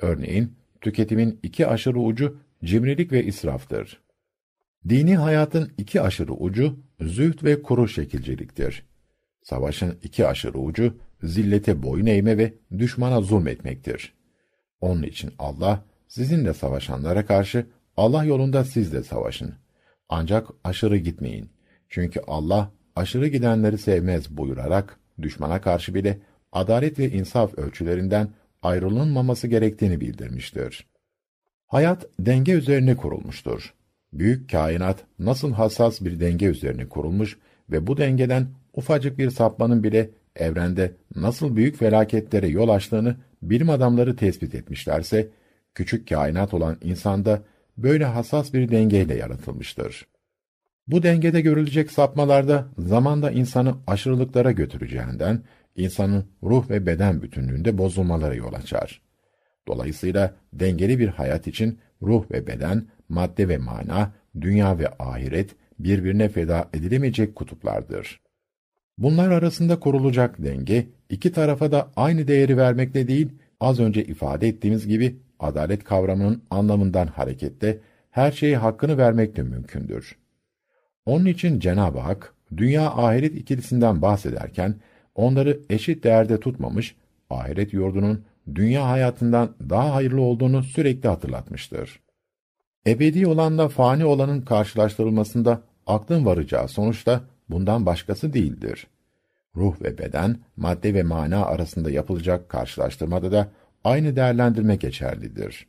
Örneğin 0.00 0.56
tüketimin 0.80 1.40
iki 1.42 1.66
aşırı 1.66 2.00
ucu 2.00 2.36
cimrilik 2.64 3.12
ve 3.12 3.24
israftır. 3.24 4.00
Dini 4.88 5.16
hayatın 5.16 5.72
iki 5.78 6.00
aşırı 6.00 6.32
ucu 6.32 6.78
zühd 7.00 7.44
ve 7.44 7.62
kuru 7.62 7.88
şekilciliktir. 7.88 8.86
Savaşın 9.42 9.98
iki 10.02 10.26
aşırı 10.26 10.58
ucu 10.58 10.96
zillete 11.22 11.82
boyun 11.82 12.06
eğme 12.06 12.38
ve 12.38 12.54
düşmana 12.78 13.20
zulmetmektir. 13.20 14.21
Onun 14.82 15.02
için 15.02 15.32
Allah 15.38 15.82
sizinle 16.08 16.54
savaşanlara 16.54 17.26
karşı 17.26 17.66
Allah 17.96 18.24
yolunda 18.24 18.64
siz 18.64 18.92
de 18.92 19.02
savaşın. 19.02 19.54
Ancak 20.08 20.48
aşırı 20.64 20.96
gitmeyin. 20.96 21.50
Çünkü 21.88 22.20
Allah 22.26 22.72
aşırı 22.96 23.28
gidenleri 23.28 23.78
sevmez 23.78 24.36
buyurarak 24.36 24.98
düşmana 25.22 25.60
karşı 25.60 25.94
bile 25.94 26.18
adalet 26.52 26.98
ve 26.98 27.10
insaf 27.10 27.58
ölçülerinden 27.58 28.28
ayrılınmaması 28.62 29.46
gerektiğini 29.46 30.00
bildirmiştir. 30.00 30.86
Hayat 31.66 32.06
denge 32.20 32.52
üzerine 32.52 32.96
kurulmuştur. 32.96 33.74
Büyük 34.12 34.50
kainat 34.50 35.04
nasıl 35.18 35.52
hassas 35.52 36.00
bir 36.00 36.20
denge 36.20 36.46
üzerine 36.46 36.88
kurulmuş 36.88 37.38
ve 37.70 37.86
bu 37.86 37.96
dengeden 37.96 38.46
ufacık 38.72 39.18
bir 39.18 39.30
sapmanın 39.30 39.82
bile 39.84 40.10
evrende 40.36 40.96
nasıl 41.16 41.56
büyük 41.56 41.76
felaketlere 41.76 42.48
yol 42.48 42.68
açtığını 42.68 43.16
bilim 43.42 43.70
adamları 43.70 44.16
tespit 44.16 44.54
etmişlerse, 44.54 45.28
küçük 45.74 46.08
kainat 46.08 46.54
olan 46.54 46.78
insanda 46.82 47.42
böyle 47.76 48.04
hassas 48.04 48.52
bir 48.54 48.70
dengeyle 48.70 49.14
yaratılmıştır. 49.14 50.06
Bu 50.86 51.02
dengede 51.02 51.40
görülecek 51.40 51.90
sapmalarda 51.90 52.68
zamanda 52.78 53.30
insanı 53.30 53.74
aşırılıklara 53.86 54.52
götüreceğinden, 54.52 55.42
insanın 55.76 56.24
ruh 56.42 56.70
ve 56.70 56.86
beden 56.86 57.22
bütünlüğünde 57.22 57.78
bozulmalara 57.78 58.34
yol 58.34 58.52
açar. 58.52 59.02
Dolayısıyla 59.68 60.34
dengeli 60.52 60.98
bir 60.98 61.08
hayat 61.08 61.46
için 61.46 61.78
ruh 62.02 62.30
ve 62.30 62.46
beden, 62.46 62.86
madde 63.08 63.48
ve 63.48 63.58
mana, 63.58 64.12
dünya 64.40 64.78
ve 64.78 64.88
ahiret 64.98 65.56
birbirine 65.78 66.28
feda 66.28 66.68
edilemeyecek 66.74 67.36
kutuplardır. 67.36 68.20
Bunlar 68.98 69.30
arasında 69.30 69.80
kurulacak 69.80 70.42
denge, 70.42 70.88
iki 71.12 71.32
tarafa 71.32 71.72
da 71.72 71.90
aynı 71.96 72.28
değeri 72.28 72.56
vermekle 72.56 73.08
değil, 73.08 73.28
az 73.60 73.80
önce 73.80 74.04
ifade 74.04 74.48
ettiğimiz 74.48 74.86
gibi 74.86 75.16
adalet 75.38 75.84
kavramının 75.84 76.42
anlamından 76.50 77.06
hareketle 77.06 77.78
her 78.10 78.32
şeyi 78.32 78.56
hakkını 78.56 78.98
vermekle 78.98 79.42
mümkündür. 79.42 80.16
Onun 81.06 81.24
için 81.24 81.60
Cenab-ı 81.60 81.98
Hak, 81.98 82.34
dünya 82.56 82.86
ahiret 82.90 83.34
ikilisinden 83.34 84.02
bahsederken, 84.02 84.74
onları 85.14 85.60
eşit 85.70 86.04
değerde 86.04 86.40
tutmamış, 86.40 86.96
ahiret 87.30 87.72
yurdunun 87.72 88.24
dünya 88.54 88.88
hayatından 88.88 89.54
daha 89.70 89.94
hayırlı 89.94 90.20
olduğunu 90.20 90.62
sürekli 90.62 91.08
hatırlatmıştır. 91.08 92.00
Ebedi 92.86 93.26
olanla 93.26 93.68
fani 93.68 94.04
olanın 94.04 94.40
karşılaştırılmasında 94.40 95.62
aklın 95.86 96.26
varacağı 96.26 96.68
sonuçta 96.68 97.20
bundan 97.50 97.86
başkası 97.86 98.32
değildir. 98.32 98.86
Ruh 99.56 99.82
ve 99.82 99.98
beden, 99.98 100.36
madde 100.56 100.94
ve 100.94 101.02
mana 101.02 101.44
arasında 101.44 101.90
yapılacak 101.90 102.48
karşılaştırmada 102.48 103.32
da 103.32 103.48
aynı 103.84 104.16
değerlendirme 104.16 104.76
geçerlidir. 104.76 105.66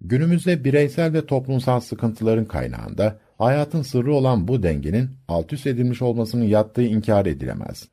Günümüzde 0.00 0.64
bireysel 0.64 1.12
ve 1.12 1.26
toplumsal 1.26 1.80
sıkıntıların 1.80 2.44
kaynağında 2.44 3.18
hayatın 3.38 3.82
sırrı 3.82 4.14
olan 4.14 4.48
bu 4.48 4.62
dengenin 4.62 5.10
alt 5.28 5.52
üst 5.52 5.66
edilmiş 5.66 6.02
olmasının 6.02 6.44
yattığı 6.44 6.82
inkar 6.82 7.26
edilemez. 7.26 7.88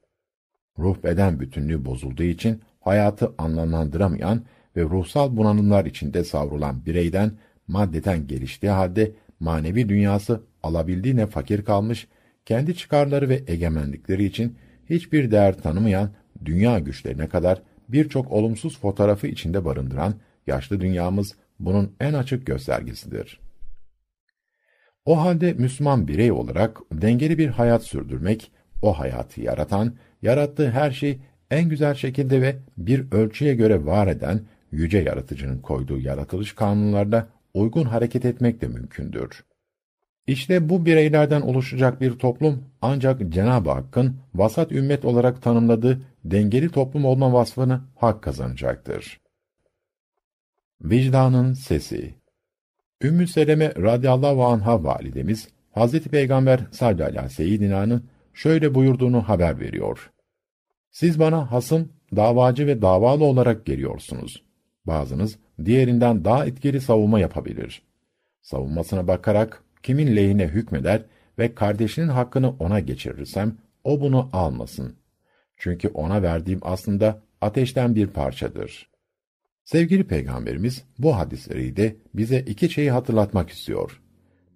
Ruh 0.80 1.04
beden 1.04 1.40
bütünlüğü 1.40 1.86
bozulduğu 1.86 2.24
için 2.24 2.62
hayatı 2.80 3.34
anlamlandıramayan 3.38 4.46
ve 4.76 4.82
ruhsal 4.82 5.38
bunalımlar 5.38 5.86
içinde 5.86 6.24
savrulan 6.24 6.86
bireyden 6.86 7.32
maddeten 7.68 8.28
geliştiği 8.28 8.72
halde 8.72 9.12
manevi 9.40 9.90
dünyası 9.90 10.42
alabildiğine 10.64 11.26
fakir 11.26 11.66
kalmış, 11.66 12.08
kendi 12.46 12.76
çıkarları 12.76 13.30
ve 13.30 13.44
egemenlikleri 13.48 14.26
için 14.26 14.58
hiçbir 14.90 15.32
değer 15.32 15.58
tanımayan 15.58 16.10
dünya 16.46 16.80
güçlerine 16.80 17.28
kadar 17.28 17.62
birçok 17.90 18.32
olumsuz 18.32 18.80
fotoğrafı 18.80 19.28
içinde 19.28 19.66
barındıran 19.66 20.16
yaşlı 20.48 20.82
dünyamız 20.82 21.36
bunun 21.60 21.96
en 22.00 22.14
açık 22.14 22.46
göstergesidir. 22.46 23.40
O 25.06 25.22
halde 25.22 25.54
Müslüman 25.54 26.08
birey 26.08 26.32
olarak 26.32 26.78
dengeli 26.92 27.38
bir 27.38 27.48
hayat 27.48 27.84
sürdürmek, 27.84 28.52
o 28.82 29.00
hayatı 29.00 29.42
yaratan, 29.42 29.96
yarattığı 30.22 30.72
her 30.72 30.92
şey 30.92 31.20
en 31.52 31.70
güzel 31.70 31.94
şekilde 31.94 32.42
ve 32.42 32.56
bir 32.78 33.12
ölçüye 33.12 33.56
göre 33.56 33.86
var 33.86 34.08
eden 34.08 34.42
yüce 34.72 34.98
yaratıcının 34.98 35.60
koyduğu 35.60 36.00
yaratılış 36.00 36.54
kanunlarına 36.54 37.28
uygun 37.54 37.86
hareket 37.86 38.26
etmek 38.26 38.62
de 38.62 38.68
mümkündür. 38.68 39.44
İşte 40.28 40.70
bu 40.70 40.86
bireylerden 40.86 41.42
oluşacak 41.42 42.02
bir 42.02 42.12
toplum 42.12 42.64
ancak 42.82 43.30
Cenab-ı 43.30 43.72
Hakk'ın 43.72 44.18
vasat 44.36 44.72
ümmet 44.72 45.06
olarak 45.06 45.42
tanımladığı 45.42 46.02
dengeli 46.26 46.72
toplum 46.72 47.06
olma 47.06 47.34
vasfını 47.34 47.82
hak 47.96 48.24
kazanacaktır. 48.24 49.20
Vicdanın 50.82 51.54
sesi 51.54 52.16
Ümmü 53.04 53.28
Seleme 53.28 53.74
radıyallahu 53.76 54.46
anha 54.46 54.84
validemiz 54.84 55.48
Hazreti 55.72 56.10
Peygamber 56.10 56.60
sallallahu 56.72 57.04
aleyhi 57.04 58.00
şöyle 58.34 58.76
buyurduğunu 58.76 59.22
haber 59.22 59.60
veriyor. 59.60 60.12
Siz 60.92 61.20
bana 61.20 61.52
hasım, 61.52 61.90
davacı 62.16 62.68
ve 62.68 62.82
davalı 62.82 63.24
olarak 63.24 63.66
geliyorsunuz. 63.66 64.44
Bazınız 64.86 65.40
diğerinden 65.66 66.26
daha 66.26 66.46
etkili 66.46 66.82
savunma 66.82 67.20
yapabilir. 67.20 67.82
Savunmasına 68.42 69.08
bakarak 69.08 69.64
kimin 69.88 70.16
lehine 70.16 70.48
hükmeder 70.48 71.02
ve 71.40 71.56
kardeşinin 71.56 72.08
hakkını 72.08 72.50
ona 72.60 72.80
geçirirsem, 72.80 73.58
o 73.84 74.02
bunu 74.02 74.30
almasın. 74.34 74.96
Çünkü 75.58 75.88
ona 75.88 76.22
verdiğim 76.22 76.60
aslında 76.62 77.22
ateşten 77.42 77.96
bir 77.96 78.08
parçadır. 78.08 78.90
Sevgili 79.64 80.04
Peygamberimiz 80.04 80.84
bu 81.00 81.16
hadisleri 81.16 81.78
de 81.78 81.96
bize 82.14 82.40
iki 82.40 82.70
şeyi 82.70 82.92
hatırlatmak 82.92 83.50
istiyor. 83.50 84.02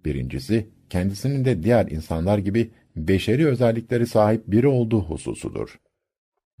Birincisi, 0.04 0.68
kendisinin 0.90 1.44
de 1.44 1.62
diğer 1.62 1.86
insanlar 1.86 2.38
gibi 2.38 2.70
beşeri 2.96 3.46
özellikleri 3.46 4.06
sahip 4.06 4.42
biri 4.46 4.66
olduğu 4.66 5.00
hususudur. 5.00 5.80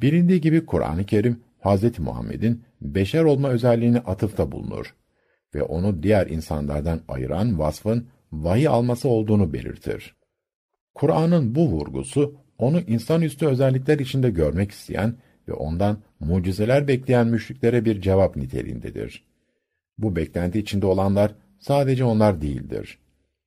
Bilindiği 0.00 0.40
gibi 0.40 0.66
Kur'an-ı 0.66 1.06
Kerim, 1.06 1.40
Hz. 1.64 1.98
Muhammed'in 1.98 2.64
beşer 2.80 3.24
olma 3.24 3.48
özelliğini 3.48 3.98
atıfta 3.98 4.52
bulunur 4.52 4.94
ve 5.54 5.62
onu 5.62 6.02
diğer 6.02 6.26
insanlardan 6.26 7.00
ayıran 7.08 7.58
vasfın 7.58 8.08
vahiy 8.32 8.68
alması 8.68 9.08
olduğunu 9.08 9.52
belirtir. 9.52 10.16
Kur'an'ın 10.94 11.54
bu 11.54 11.68
vurgusu, 11.68 12.36
onu 12.58 12.80
insanüstü 12.80 13.46
özellikler 13.46 13.98
içinde 13.98 14.30
görmek 14.30 14.70
isteyen 14.70 15.16
ve 15.48 15.52
ondan 15.52 15.98
mucizeler 16.20 16.88
bekleyen 16.88 17.26
müşriklere 17.26 17.84
bir 17.84 18.00
cevap 18.00 18.36
niteliğindedir. 18.36 19.24
Bu 19.98 20.16
beklenti 20.16 20.58
içinde 20.58 20.86
olanlar 20.86 21.34
sadece 21.58 22.04
onlar 22.04 22.40
değildir. 22.40 22.98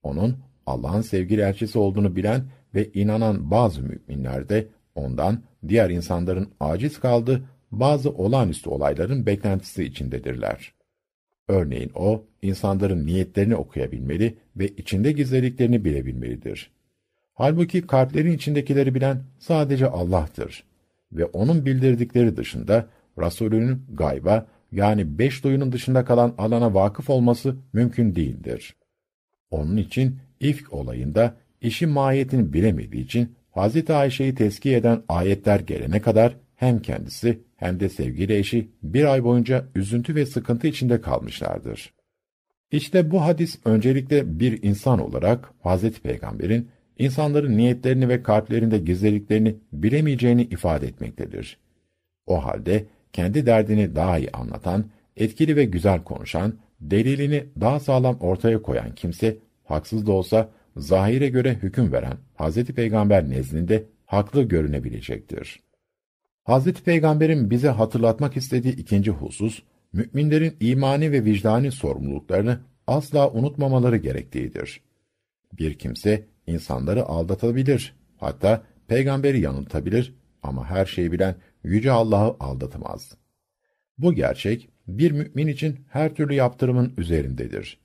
Onun 0.03 0.37
Allah'ın 0.65 1.01
sevgili 1.01 1.41
elçisi 1.41 1.79
olduğunu 1.79 2.15
bilen 2.15 2.45
ve 2.75 2.91
inanan 2.93 3.51
bazı 3.51 3.81
müminler 3.83 4.49
de 4.49 4.67
ondan 4.95 5.43
diğer 5.67 5.89
insanların 5.89 6.49
aciz 6.59 6.99
kaldığı 6.99 7.43
bazı 7.71 8.09
olağanüstü 8.09 8.69
olayların 8.69 9.25
beklentisi 9.25 9.83
içindedirler. 9.83 10.74
Örneğin 11.47 11.91
o, 11.95 12.23
insanların 12.41 13.05
niyetlerini 13.05 13.55
okuyabilmeli 13.55 14.37
ve 14.55 14.67
içinde 14.67 15.11
gizlediklerini 15.11 15.85
bilebilmelidir. 15.85 16.71
Halbuki 17.33 17.87
kalplerin 17.87 18.31
içindekileri 18.31 18.95
bilen 18.95 19.23
sadece 19.39 19.87
Allah'tır 19.87 20.63
ve 21.11 21.25
onun 21.25 21.65
bildirdikleri 21.65 22.37
dışında 22.37 22.87
Rasulünün 23.19 23.81
gayba 23.93 24.47
yani 24.71 25.19
beş 25.19 25.43
duyunun 25.43 25.71
dışında 25.71 26.05
kalan 26.05 26.35
alana 26.37 26.73
vakıf 26.73 27.09
olması 27.09 27.55
mümkün 27.73 28.15
değildir. 28.15 28.75
Onun 29.51 29.77
için 29.77 30.19
ifk 30.39 30.73
olayında 30.73 31.35
işin 31.61 31.89
mahiyetini 31.89 32.53
bilemediği 32.53 33.03
için 33.03 33.35
Hazreti 33.51 33.93
Ayşe'yi 33.93 34.35
tezkiye 34.35 34.77
eden 34.77 35.03
ayetler 35.09 35.59
gelene 35.59 36.01
kadar 36.01 36.37
hem 36.55 36.79
kendisi 36.79 37.39
hem 37.55 37.79
de 37.79 37.89
sevgili 37.89 38.37
eşi 38.37 38.71
bir 38.83 39.05
ay 39.05 39.23
boyunca 39.23 39.65
üzüntü 39.75 40.15
ve 40.15 40.25
sıkıntı 40.25 40.67
içinde 40.67 41.01
kalmışlardır. 41.01 41.93
İşte 42.71 43.11
bu 43.11 43.21
hadis 43.21 43.59
öncelikle 43.65 44.39
bir 44.39 44.63
insan 44.63 44.99
olarak 44.99 45.51
Hazreti 45.63 46.01
Peygamber'in 46.01 46.69
insanların 46.97 47.57
niyetlerini 47.57 48.09
ve 48.09 48.23
kalplerinde 48.23 48.77
gizlediklerini 48.77 49.55
bilemeyeceğini 49.73 50.43
ifade 50.43 50.87
etmektedir. 50.87 51.57
O 52.25 52.45
halde 52.45 52.85
kendi 53.13 53.45
derdini 53.45 53.95
daha 53.95 54.17
iyi 54.17 54.31
anlatan, 54.31 54.85
etkili 55.17 55.55
ve 55.55 55.65
güzel 55.65 56.03
konuşan, 56.03 56.53
delilini 56.81 57.45
daha 57.61 57.79
sağlam 57.79 58.17
ortaya 58.19 58.61
koyan 58.61 58.95
kimse, 58.95 59.37
haksız 59.63 60.07
da 60.07 60.11
olsa 60.11 60.49
zahire 60.77 61.29
göre 61.29 61.53
hüküm 61.53 61.91
veren 61.91 62.17
Hazreti 62.35 62.73
Peygamber 62.73 63.29
nezdinde 63.29 63.83
haklı 64.05 64.43
görünebilecektir. 64.43 65.64
Hazreti 66.45 66.83
Peygamber'in 66.83 67.49
bize 67.49 67.69
hatırlatmak 67.69 68.37
istediği 68.37 68.75
ikinci 68.75 69.11
husus, 69.11 69.63
müminlerin 69.93 70.55
imani 70.59 71.11
ve 71.11 71.25
vicdani 71.25 71.71
sorumluluklarını 71.71 72.59
asla 72.87 73.31
unutmamaları 73.31 73.97
gerektiğidir. 73.97 74.81
Bir 75.53 75.73
kimse 75.73 76.25
insanları 76.47 77.05
aldatabilir, 77.05 77.95
hatta 78.17 78.63
peygamberi 78.87 79.39
yanıltabilir 79.39 80.15
ama 80.43 80.65
her 80.65 80.85
şeyi 80.85 81.11
bilen 81.11 81.35
yüce 81.63 81.91
Allah'ı 81.91 82.35
aldatamaz. 82.39 83.15
Bu 83.97 84.13
gerçek 84.13 84.69
bir 84.87 85.11
mümin 85.11 85.47
için 85.47 85.79
her 85.89 86.15
türlü 86.15 86.33
yaptırımın 86.33 86.93
üzerindedir. 86.97 87.79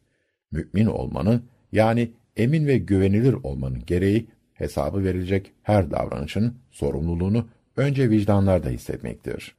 Mümin 0.52 0.86
olmanın 0.86 1.44
yani 1.72 2.12
emin 2.36 2.66
ve 2.66 2.78
güvenilir 2.78 3.32
olmanın 3.32 3.82
gereği 3.86 4.26
hesabı 4.52 5.04
verilecek 5.04 5.52
her 5.62 5.90
davranışın 5.90 6.58
sorumluluğunu 6.70 7.48
önce 7.76 8.10
vicdanlarda 8.10 8.68
hissetmektir. 8.68 9.56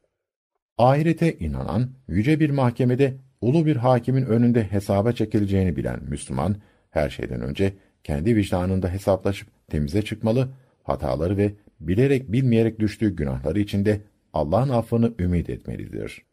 Ahirete 0.78 1.38
inanan, 1.38 1.90
yüce 2.08 2.40
bir 2.40 2.50
mahkemede 2.50 3.14
ulu 3.42 3.66
bir 3.66 3.76
hakimin 3.76 4.26
önünde 4.26 4.64
hesaba 4.64 5.12
çekileceğini 5.12 5.76
bilen 5.76 6.00
Müslüman, 6.04 6.56
her 6.90 7.10
şeyden 7.10 7.42
önce 7.42 7.74
kendi 8.04 8.36
vicdanında 8.36 8.90
hesaplaşıp 8.90 9.48
temize 9.68 10.02
çıkmalı, 10.02 10.50
hataları 10.84 11.38
ve 11.38 11.54
bilerek 11.80 12.32
bilmeyerek 12.32 12.80
düştüğü 12.80 13.16
günahları 13.16 13.60
içinde 13.60 14.02
Allah'ın 14.34 14.70
affını 14.70 15.14
ümit 15.20 15.50
etmelidir. 15.50 16.26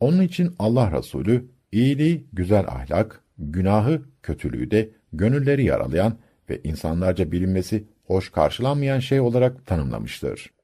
Onun 0.00 0.22
için 0.22 0.54
Allah 0.58 0.98
Resulü, 0.98 1.46
iyiliği, 1.72 2.26
güzel 2.32 2.64
ahlak, 2.68 3.20
günahı, 3.38 4.02
kötülüğü 4.22 4.70
de 4.70 4.90
gönülleri 5.12 5.64
yaralayan 5.64 6.18
ve 6.50 6.60
insanlarca 6.64 7.32
bilinmesi 7.32 7.84
hoş 8.04 8.30
karşılanmayan 8.30 8.98
şey 8.98 9.20
olarak 9.20 9.66
tanımlamıştır. 9.66 10.55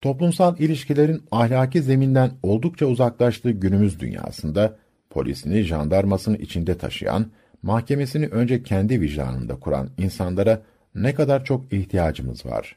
Toplumsal 0.00 0.58
ilişkilerin 0.58 1.22
ahlaki 1.30 1.82
zeminden 1.82 2.30
oldukça 2.42 2.86
uzaklaştığı 2.86 3.50
günümüz 3.50 4.00
dünyasında, 4.00 4.76
polisini, 5.10 5.62
jandarmasını 5.62 6.36
içinde 6.36 6.78
taşıyan, 6.78 7.26
mahkemesini 7.62 8.26
önce 8.26 8.62
kendi 8.62 9.00
vicdanında 9.00 9.60
kuran 9.60 9.90
insanlara 9.98 10.62
ne 10.94 11.14
kadar 11.14 11.44
çok 11.44 11.72
ihtiyacımız 11.72 12.46
var. 12.46 12.76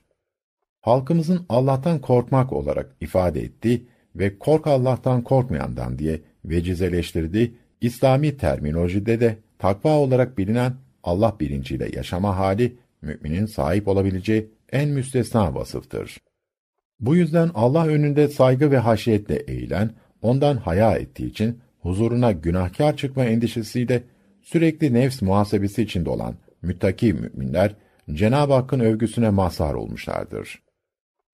Halkımızın 0.82 1.46
Allah'tan 1.50 2.00
korkmak 2.02 2.54
olarak 2.54 2.96
ifade 3.02 3.42
ettiği 3.42 3.88
ve 4.16 4.40
kork 4.40 4.68
Allah'tan 4.68 5.24
korkmayandan 5.24 6.00
diye 6.00 6.22
vecizeleştirdiği 6.46 7.56
İslami 7.82 8.38
terminolojide 8.38 9.20
de 9.20 9.38
takva 9.60 9.98
olarak 9.98 10.38
bilinen 10.38 10.74
Allah 11.04 11.36
bilinciyle 11.40 11.90
yaşama 11.96 12.38
hali, 12.38 12.78
müminin 13.02 13.46
sahip 13.46 13.88
olabileceği 13.88 14.52
en 14.72 14.90
müstesna 14.90 15.56
vasıftır. 15.56 16.18
Bu 17.00 17.16
yüzden 17.16 17.52
Allah 17.54 17.88
önünde 17.88 18.28
saygı 18.28 18.72
ve 18.72 18.78
haşiyetle 18.78 19.36
eğilen, 19.36 19.92
ondan 20.22 20.58
haya 20.58 20.96
ettiği 20.96 21.30
için 21.30 21.60
huzuruna 21.80 22.32
günahkar 22.32 22.98
çıkma 22.98 23.26
endişesiyle 23.26 24.04
sürekli 24.42 24.94
nefs 24.94 25.22
muhasebesi 25.22 25.82
içinde 25.82 26.10
olan 26.10 26.36
müttaki 26.62 27.14
müminler, 27.14 27.76
Cenab-ı 28.14 28.54
Hakk'ın 28.54 28.80
övgüsüne 28.80 29.30
mazhar 29.30 29.74
olmuşlardır. 29.74 30.62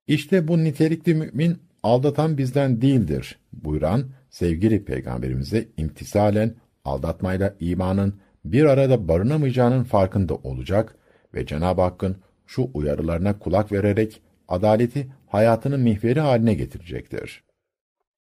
İşte 0.08 0.48
bu 0.48 0.64
nitelikli 0.64 1.14
mümin, 1.14 1.58
aldatan 1.84 2.38
bizden 2.38 2.82
değildir 2.82 3.40
buyuran 3.54 4.06
sevgili 4.30 4.86
peygamberimize 4.86 5.68
imtisalen 5.78 6.56
aldatmayla 6.86 7.56
imanın 7.60 8.20
bir 8.46 8.66
arada 8.66 9.08
barınamayacağının 9.08 9.84
farkında 9.84 10.36
olacak 10.36 10.96
ve 11.34 11.46
Cenab-ı 11.46 11.82
Hakk'ın 11.82 12.18
şu 12.46 12.70
uyarılarına 12.74 13.40
kulak 13.40 13.72
vererek 13.72 14.22
adaleti 14.48 15.08
hayatının 15.28 15.80
mihveri 15.80 16.20
haline 16.20 16.54
getirecektir. 16.54 17.44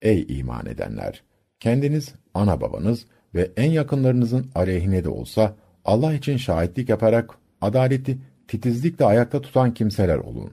Ey 0.02 0.26
iman 0.28 0.66
edenler! 0.66 1.22
Kendiniz, 1.60 2.14
ana 2.34 2.60
babanız 2.60 3.06
ve 3.34 3.50
en 3.56 3.70
yakınlarınızın 3.70 4.50
aleyhine 4.54 5.04
de 5.04 5.08
olsa 5.08 5.56
Allah 5.84 6.14
için 6.14 6.36
şahitlik 6.36 6.88
yaparak 6.88 7.38
adaleti 7.60 8.18
titizlikle 8.48 9.04
ayakta 9.04 9.40
tutan 9.40 9.74
kimseler 9.74 10.18
olun. 10.18 10.52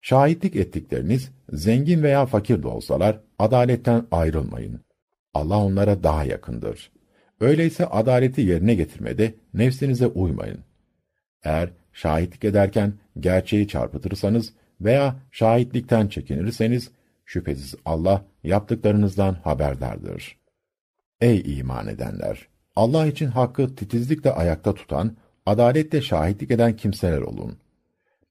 Şahitlik 0.00 0.56
ettikleriniz 0.56 1.30
zengin 1.52 2.02
veya 2.02 2.26
fakir 2.26 2.62
de 2.62 2.68
olsalar 2.68 3.20
adaletten 3.38 4.06
ayrılmayın. 4.10 4.80
Allah 5.34 5.64
onlara 5.64 6.02
daha 6.02 6.24
yakındır. 6.24 6.90
Öyleyse 7.40 7.86
adaleti 7.86 8.40
yerine 8.40 8.74
getirmede 8.74 9.34
nefsinize 9.54 10.06
uymayın. 10.06 10.58
Eğer 11.44 11.70
şahitlik 11.92 12.44
ederken 12.44 12.92
gerçeği 13.20 13.68
çarpıtırsanız 13.68 14.52
veya 14.80 15.16
şahitlikten 15.32 16.08
çekinirseniz 16.08 16.90
şüphesiz 17.24 17.74
Allah 17.84 18.24
yaptıklarınızdan 18.44 19.34
haberdardır. 19.34 20.38
Ey 21.20 21.58
iman 21.58 21.88
edenler! 21.88 22.48
Allah 22.76 23.06
için 23.06 23.26
hakkı 23.26 23.74
titizlikle 23.74 24.32
ayakta 24.32 24.74
tutan, 24.74 25.16
adaletle 25.46 26.02
şahitlik 26.02 26.50
eden 26.50 26.76
kimseler 26.76 27.20
olun. 27.20 27.58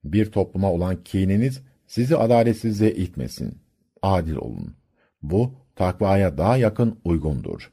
Bir 0.04 0.32
topluma 0.32 0.72
olan 0.72 1.04
kininiz 1.04 1.62
sizi 1.88 2.18
adaletsizliğe 2.18 2.92
itmesin. 2.94 3.62
Adil 4.02 4.36
olun. 4.36 4.76
Bu, 5.22 5.54
takvaya 5.76 6.38
daha 6.38 6.58
yakın 6.58 7.00
uygundur. 7.04 7.72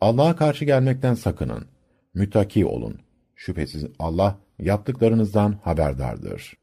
Allah'a 0.00 0.36
karşı 0.36 0.64
gelmekten 0.64 1.14
sakının. 1.14 1.64
Mütaki 2.14 2.66
olun. 2.66 2.98
Şüphesiz 3.34 3.86
Allah 3.98 4.38
yaptıklarınızdan 4.58 5.58
haberdardır. 5.62 6.54